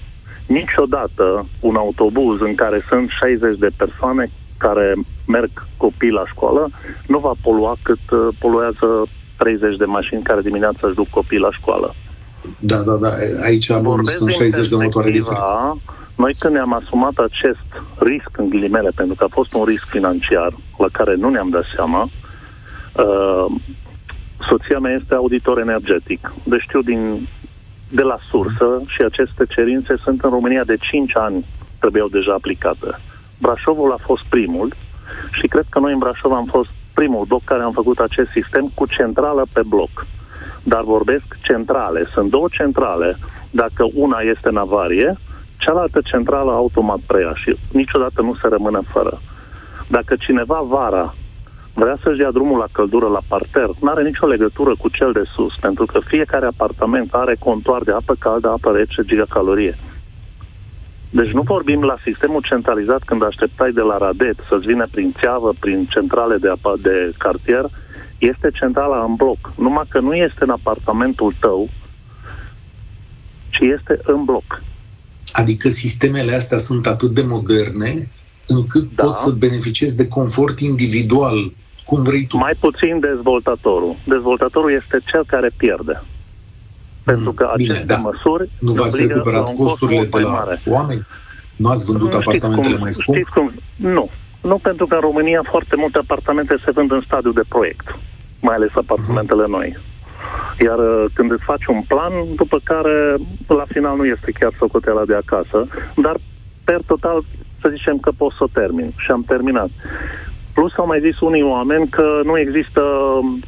niciodată 0.48 1.46
un 1.60 1.76
autobuz 1.76 2.41
în 2.41 2.56
care 2.56 2.86
sunt 2.89 3.10
60 3.10 3.58
de 3.58 3.70
persoane 3.78 4.30
care 4.66 4.95
merg 5.28 5.51
copii 5.78 6.18
la 6.20 6.24
școală 6.34 6.70
nu 7.07 7.20
va 7.20 7.34
polua 7.41 7.76
cât 7.82 8.05
uh, 8.11 8.28
poluează 8.39 8.88
30 9.38 9.78
de 9.78 9.86
mașini 9.86 10.24
care 10.24 10.41
dimineața 10.41 10.88
își 10.88 10.95
duc 10.95 11.09
copii 11.09 11.45
la 11.47 11.51
școală. 11.51 11.95
Da, 12.59 12.80
da, 12.88 12.95
da. 12.95 13.11
Aici 13.43 13.78
bun, 13.78 14.05
sunt 14.05 14.32
60 14.32 14.68
de 14.68 14.76
motoare 14.76 15.11
diferite. 15.11 15.41
Noi 16.16 16.34
când 16.39 16.53
ne-am 16.53 16.74
asumat 16.74 17.18
acest 17.18 17.68
risc, 17.97 18.30
în 18.38 18.49
ghilimele, 18.49 18.91
pentru 18.95 19.16
că 19.16 19.24
a 19.24 19.34
fost 19.38 19.53
un 19.53 19.64
risc 19.64 19.86
financiar 19.86 20.51
la 20.78 20.88
care 20.91 21.16
nu 21.16 21.30
ne-am 21.30 21.49
dat 21.49 21.64
seama, 21.76 22.01
uh, 22.03 23.45
soția 24.49 24.80
mea 24.80 24.93
este 25.01 25.14
auditor 25.14 25.59
energetic. 25.59 26.34
Deci 26.43 26.61
știu 26.61 26.82
din, 26.82 27.28
de 27.89 28.01
la 28.01 28.18
sursă 28.30 28.82
și 28.86 29.01
aceste 29.01 29.45
cerințe 29.49 29.95
sunt 30.03 30.24
în 30.24 30.30
România 30.30 30.64
de 30.64 30.76
5 30.80 31.16
ani 31.16 31.45
trebuiau 31.80 32.07
deja 32.07 32.34
aplicate. 32.34 32.99
Brașovul 33.46 33.91
a 33.91 34.00
fost 34.10 34.24
primul 34.30 34.74
și 35.32 35.48
cred 35.48 35.66
că 35.70 35.80
noi 35.80 35.94
în 35.94 36.00
Brașov 36.00 36.32
am 36.32 36.46
fost 36.46 36.70
primul 36.94 37.26
bloc 37.26 37.44
care 37.44 37.64
am 37.64 37.72
făcut 37.72 38.00
acest 38.00 38.30
sistem 38.30 38.72
cu 38.74 38.86
centrală 38.86 39.44
pe 39.54 39.62
bloc. 39.74 40.06
Dar 40.64 40.84
vorbesc 40.84 41.26
centrale. 41.41 42.06
Sunt 42.14 42.30
două 42.30 42.48
centrale. 42.52 43.18
Dacă 43.52 43.84
una 43.94 44.20
este 44.20 44.48
în 44.50 44.58
avarie, 44.58 45.18
cealaltă 45.58 46.00
centrală 46.04 46.52
automat 46.52 47.00
preia 47.08 47.34
și 47.36 47.58
niciodată 47.72 48.22
nu 48.22 48.34
se 48.41 48.48
rămâne 48.48 48.80
fără. 48.94 49.22
Dacă 49.88 50.16
cineva 50.16 50.60
vara 50.68 51.14
vrea 51.74 51.98
să-și 52.04 52.18
dea 52.18 52.32
drumul 52.32 52.58
la 52.58 52.68
căldură 52.72 53.08
la 53.08 53.22
parter, 53.28 53.70
nu 53.82 53.89
are 53.89 54.04
nicio 54.04 54.28
legătură 54.28 54.74
cu 54.78 54.89
cel 54.89 55.12
de 55.12 55.24
sus, 55.36 55.54
pentru 55.62 55.86
că 55.86 56.00
fiecare 56.06 56.46
apartament 56.46 57.14
are 57.14 57.36
contoar 57.39 57.82
de 57.82 57.91
apă 57.91 58.16
caldă, 58.20 58.50
apă 58.50 58.72
rece, 58.72 59.02
gigacalorie. 59.06 59.78
Deci 61.20 61.32
nu 61.32 61.41
vorbim 61.41 61.84
la 61.84 61.97
sistemul 62.03 62.41
centralizat 62.41 63.03
când 63.03 63.24
așteptai 63.24 63.72
de 63.72 63.82
la 63.82 63.97
Radet 63.97 64.36
să-ți 64.49 64.66
vină 64.66 64.88
prin 64.91 65.16
țeavă, 65.20 65.53
prin 65.59 65.88
centrale 65.89 66.38
de, 66.38 66.49
apă, 66.49 66.76
de 66.82 67.14
cartier, 67.18 67.66
este 68.18 68.49
centrala 68.53 69.03
în 69.03 69.16
bloc. 69.16 69.53
Numai 69.57 69.84
că 69.89 69.99
nu 69.99 70.14
este 70.14 70.43
în 70.43 70.49
apartamentul 70.49 71.34
tău, 71.39 71.70
ci 73.49 73.59
este 73.59 73.99
în 74.03 74.24
bloc. 74.24 74.61
Adică 75.32 75.70
sistemele 75.70 76.34
astea 76.34 76.57
sunt 76.57 76.88
atât 76.88 77.09
de 77.09 77.24
moderne 77.28 78.09
încât 78.47 78.95
da. 78.95 79.03
poți 79.03 79.24
să 79.24 79.30
beneficiezi 79.30 79.97
de 79.97 80.07
confort 80.07 80.59
individual, 80.59 81.51
cum 81.86 82.03
vrei 82.03 82.26
tu. 82.26 82.38
Mai 82.38 82.53
puțin 82.59 82.99
dezvoltatorul. 82.99 83.95
Dezvoltatorul 84.03 84.72
este 84.72 84.99
cel 85.11 85.26
care 85.26 85.51
pierde. 85.57 86.01
Pentru 87.04 87.32
că 87.32 87.54
Bine, 87.56 87.72
aceste 87.72 87.93
da. 87.93 87.97
măsuri 87.97 88.49
nu 88.60 88.72
v-ați 88.72 89.06
recuperat 89.06 89.56
costurile 89.56 90.04
de 90.04 90.20
la 90.20 90.30
mare. 90.30 90.62
oameni? 90.66 91.06
Nu 91.56 91.70
ați 91.70 91.86
vândut 91.86 92.12
nu, 92.12 92.18
apartamentele 92.18 92.74
cum, 92.74 92.82
mai 92.82 92.93
scump? 92.93 93.28
cum? 93.28 93.51
Nu. 93.76 94.10
Nu, 94.41 94.58
pentru 94.58 94.88
că 94.88 94.95
în 94.95 95.01
România 95.01 95.41
foarte 95.49 95.76
multe 95.76 95.97
apartamente 95.97 96.56
se 96.66 96.72
vând 96.72 96.91
în 96.91 97.01
stadiu 97.06 97.32
de 97.32 97.41
proiect, 97.47 97.99
mai 98.39 98.56
ales 98.56 98.70
apartamentele 98.74 99.43
uh-huh. 99.43 99.58
noi. 99.58 99.78
Iar 100.66 100.78
uh, 100.78 101.06
când 101.14 101.32
îți 101.32 101.43
faci 101.43 101.66
un 101.66 101.82
plan, 101.88 102.12
după 102.36 102.60
care 102.64 103.16
la 103.47 103.66
final 103.68 103.95
nu 103.95 104.06
este 104.06 104.32
chiar 104.39 104.54
socoteala 104.58 105.06
de 105.06 105.16
acasă, 105.16 105.68
dar 105.95 106.16
per 106.64 106.82
total 106.86 107.24
să 107.62 107.70
zicem 107.70 107.97
că 107.97 108.12
pot 108.18 108.32
să 108.32 108.43
o 108.43 108.54
termin 108.54 108.93
și 108.97 109.12
am 109.12 109.24
terminat. 109.28 109.70
Plus 110.54 110.72
au 110.78 110.86
mai 110.86 110.99
zis 110.99 111.20
unii 111.20 111.43
oameni 111.43 111.88
că 111.89 112.22
nu 112.24 112.38
există 112.38 112.82
uh, 112.82 113.41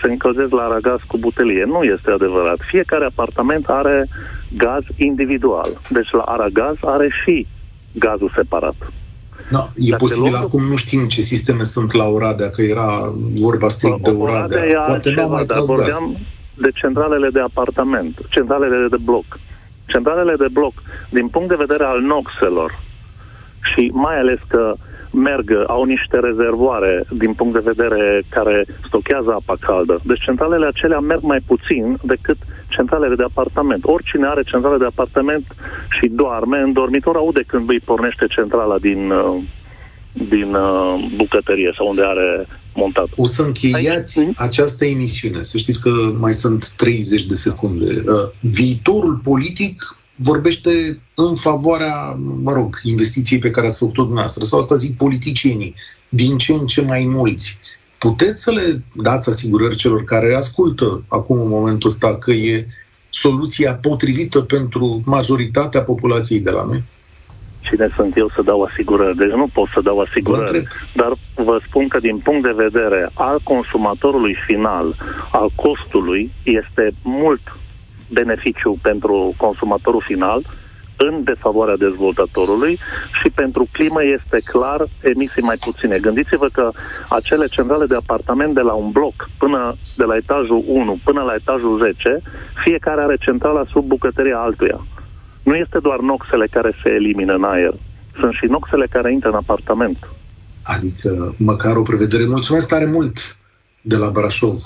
se 0.00 0.06
încălzesc 0.10 0.50
la 0.50 0.62
aragaz 0.62 0.98
cu 1.06 1.18
butelie. 1.18 1.64
Nu 1.64 1.82
este 1.82 2.10
adevărat. 2.10 2.58
Fiecare 2.70 3.04
apartament 3.04 3.66
are 3.66 4.08
gaz 4.56 4.82
individual. 4.96 5.80
Deci 5.88 6.10
la 6.10 6.22
aragaz 6.22 6.74
are 6.80 7.08
și 7.24 7.46
gazul 7.92 8.32
separat. 8.34 8.74
Da, 9.50 9.68
e 9.76 9.90
Dacă 9.90 10.04
posibil 10.04 10.32
loc... 10.32 10.42
acum, 10.42 10.62
nu 10.62 10.76
știm 10.76 11.06
ce 11.06 11.20
sisteme 11.20 11.62
sunt 11.64 11.92
la 11.92 12.04
Oradea, 12.04 12.50
că 12.50 12.62
era 12.62 13.12
vorba 13.34 13.68
strict 13.68 13.98
de 13.98 14.10
Oradea. 14.10 14.58
Oradea 14.58 14.80
Poate 14.80 15.10
nu 15.10 15.28
mai 15.28 15.44
dar 15.44 15.60
vorbeam 15.60 16.10
gaz. 16.12 16.22
de 16.54 16.70
centralele 16.74 17.28
de 17.30 17.40
apartament, 17.40 18.18
centralele 18.28 18.88
de 18.88 18.96
bloc. 19.04 19.38
Centralele 19.86 20.36
de 20.36 20.46
bloc, 20.52 20.72
din 21.10 21.28
punct 21.28 21.48
de 21.48 21.54
vedere 21.54 21.84
al 21.84 22.00
noxelor, 22.00 22.80
și 23.74 23.90
mai 23.92 24.18
ales 24.18 24.38
că 24.48 24.72
uh, 24.74 24.87
merg, 25.18 25.64
au 25.66 25.84
niște 25.84 26.18
rezervoare 26.18 27.04
din 27.10 27.32
punct 27.32 27.52
de 27.52 27.70
vedere 27.72 28.22
care 28.28 28.66
stochează 28.86 29.30
apa 29.32 29.56
caldă. 29.60 30.00
Deci 30.04 30.22
centralele 30.24 30.66
acelea 30.66 30.98
merg 30.98 31.22
mai 31.22 31.40
puțin 31.46 31.98
decât 32.02 32.36
centralele 32.68 33.14
de 33.14 33.22
apartament. 33.22 33.84
Oricine 33.84 34.26
are 34.26 34.42
centrale 34.42 34.78
de 34.78 34.84
apartament 34.84 35.46
și 36.00 36.08
doarme, 36.08 36.58
în 36.58 36.72
dormitor 36.72 37.16
aude 37.16 37.42
când 37.46 37.70
îi 37.70 37.80
pornește 37.80 38.26
centrala 38.26 38.78
din, 38.78 39.10
uh, 39.10 39.42
din 40.12 40.54
uh, 40.54 41.08
bucătărie 41.16 41.72
sau 41.76 41.88
unde 41.88 42.02
are 42.04 42.46
montat. 42.74 43.08
O 43.16 43.26
să 43.26 43.42
încheiați 43.42 44.18
Aici? 44.18 44.28
această 44.36 44.84
emisiune. 44.84 45.42
Să 45.42 45.58
știți 45.58 45.80
că 45.80 45.90
mai 46.18 46.32
sunt 46.32 46.68
30 46.68 47.24
de 47.24 47.34
secunde. 47.34 47.84
Uh, 47.84 48.14
viitorul 48.40 49.20
politic 49.22 49.97
vorbește 50.18 51.00
în 51.14 51.34
favoarea, 51.34 52.18
mă 52.42 52.52
rog, 52.52 52.80
investiției 52.82 53.38
pe 53.38 53.50
care 53.50 53.66
ați 53.66 53.78
făcut-o 53.78 54.02
dumneavoastră, 54.02 54.44
sau 54.44 54.58
asta 54.58 54.76
zic 54.76 54.96
politicienii, 54.96 55.74
din 56.08 56.38
ce 56.38 56.52
în 56.52 56.66
ce 56.66 56.82
mai 56.82 57.04
mulți. 57.04 57.58
Puteți 57.98 58.42
să 58.42 58.50
le 58.50 58.82
dați 58.92 59.28
asigurări 59.28 59.76
celor 59.76 60.04
care 60.04 60.34
ascultă 60.34 61.02
acum 61.08 61.40
în 61.40 61.48
momentul 61.48 61.88
ăsta 61.88 62.16
că 62.16 62.30
e 62.30 62.66
soluția 63.10 63.74
potrivită 63.74 64.40
pentru 64.40 65.02
majoritatea 65.04 65.82
populației 65.82 66.40
de 66.40 66.50
la 66.50 66.64
noi? 66.64 66.82
Cine 67.60 67.88
sunt 67.96 68.16
eu 68.16 68.28
să 68.34 68.42
dau 68.42 68.62
asigurări? 68.62 69.16
Deci 69.16 69.30
nu 69.30 69.48
pot 69.52 69.68
să 69.74 69.80
dau 69.80 69.98
asigurări, 70.00 70.66
dar 70.94 71.12
vă 71.34 71.60
spun 71.66 71.88
că 71.88 71.98
din 71.98 72.18
punct 72.18 72.42
de 72.42 72.62
vedere 72.68 73.10
al 73.14 73.40
consumatorului 73.42 74.36
final, 74.46 74.96
al 75.32 75.50
costului, 75.54 76.32
este 76.42 76.90
mult 77.02 77.40
beneficiu 78.10 78.78
pentru 78.82 79.34
consumatorul 79.36 80.02
final 80.06 80.42
în 80.96 81.24
defavoarea 81.24 81.76
dezvoltatorului 81.76 82.78
și 83.22 83.30
pentru 83.30 83.66
climă 83.72 84.04
este 84.04 84.38
clar 84.44 84.88
emisii 85.02 85.42
mai 85.42 85.56
puține. 85.60 85.98
Gândiți-vă 85.98 86.48
că 86.52 86.70
acele 87.08 87.46
centrale 87.46 87.86
de 87.86 87.94
apartament 87.94 88.54
de 88.54 88.60
la 88.60 88.72
un 88.72 88.90
bloc 88.90 89.28
până 89.38 89.76
de 89.96 90.04
la 90.04 90.16
etajul 90.16 90.64
1 90.66 90.98
până 91.04 91.22
la 91.22 91.34
etajul 91.34 91.78
10, 91.78 92.20
fiecare 92.64 93.02
are 93.02 93.16
centrala 93.16 93.64
sub 93.70 93.84
bucătăria 93.84 94.38
altuia. 94.38 94.86
Nu 95.42 95.54
este 95.54 95.78
doar 95.78 95.98
noxele 95.98 96.46
care 96.46 96.72
se 96.82 96.90
elimină 96.90 97.34
în 97.34 97.44
aer, 97.44 97.74
sunt 98.20 98.32
și 98.32 98.44
noxele 98.44 98.86
care 98.86 99.12
intră 99.12 99.28
în 99.28 99.34
apartament. 99.34 99.98
adică 100.62 101.34
măcar 101.36 101.76
o 101.76 101.82
prevedere. 101.82 102.26
Mulțumesc 102.26 102.68
tare 102.68 102.84
mult 102.84 103.36
de 103.80 103.96
la 103.96 104.10
Brașov, 104.10 104.62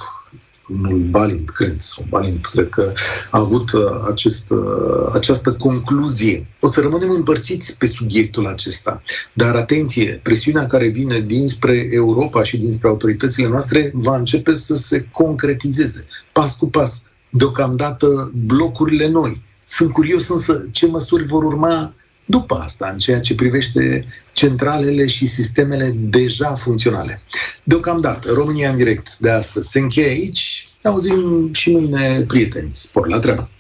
unul 0.68 0.98
Balint, 0.98 1.50
cred, 1.50 1.80
sau 1.80 2.04
Balint, 2.08 2.46
cred 2.46 2.68
că 2.68 2.92
a 3.30 3.38
avut 3.38 3.72
uh, 3.72 3.82
acest, 4.10 4.50
uh, 4.50 5.10
această 5.12 5.52
concluzie. 5.52 6.48
O 6.60 6.66
să 6.68 6.80
rămânem 6.80 7.10
împărțiți 7.10 7.78
pe 7.78 7.86
subiectul 7.86 8.46
acesta, 8.46 9.02
dar 9.32 9.56
atenție, 9.56 10.20
presiunea 10.22 10.66
care 10.66 10.88
vine 10.88 11.20
dinspre 11.20 11.88
Europa 11.90 12.42
și 12.42 12.56
dinspre 12.56 12.88
autoritățile 12.88 13.48
noastre 13.48 13.90
va 13.94 14.16
începe 14.16 14.54
să 14.54 14.74
se 14.74 15.08
concretizeze, 15.12 16.06
pas 16.32 16.56
cu 16.56 16.68
pas. 16.68 17.02
Deocamdată 17.30 18.30
blocurile 18.46 19.08
noi. 19.08 19.42
Sunt 19.64 19.92
curios 19.92 20.28
însă 20.28 20.68
ce 20.70 20.86
măsuri 20.86 21.26
vor 21.26 21.44
urma 21.44 21.94
după 22.24 22.54
asta, 22.54 22.88
în 22.92 22.98
ceea 22.98 23.20
ce 23.20 23.34
privește 23.34 24.06
centralele 24.32 25.06
și 25.06 25.26
sistemele 25.26 25.92
deja 25.94 26.54
funcționale. 26.54 27.22
Deocamdată, 27.64 28.32
România 28.32 28.70
în 28.70 28.76
direct 28.76 29.16
de 29.18 29.30
astăzi 29.30 29.70
se 29.70 29.78
încheie 29.78 30.08
aici. 30.08 30.68
Ne 30.82 30.90
auzim 30.90 31.52
și 31.52 31.70
mâine, 31.70 32.24
prieteni. 32.26 32.70
Spor 32.72 33.08
la 33.08 33.18
treabă! 33.18 33.50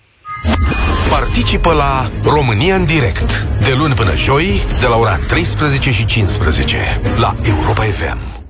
Participă 1.10 1.72
la 1.72 2.10
România 2.22 2.76
în 2.76 2.84
direct 2.84 3.46
de 3.64 3.72
luni 3.76 3.94
până 3.94 4.16
joi 4.16 4.62
de 4.80 4.86
la 4.86 4.96
ora 4.96 5.16
13 5.16 5.90
și 5.90 6.06
15 6.06 7.00
la 7.16 7.34
Europa 7.44 7.82
FM. 7.82 8.41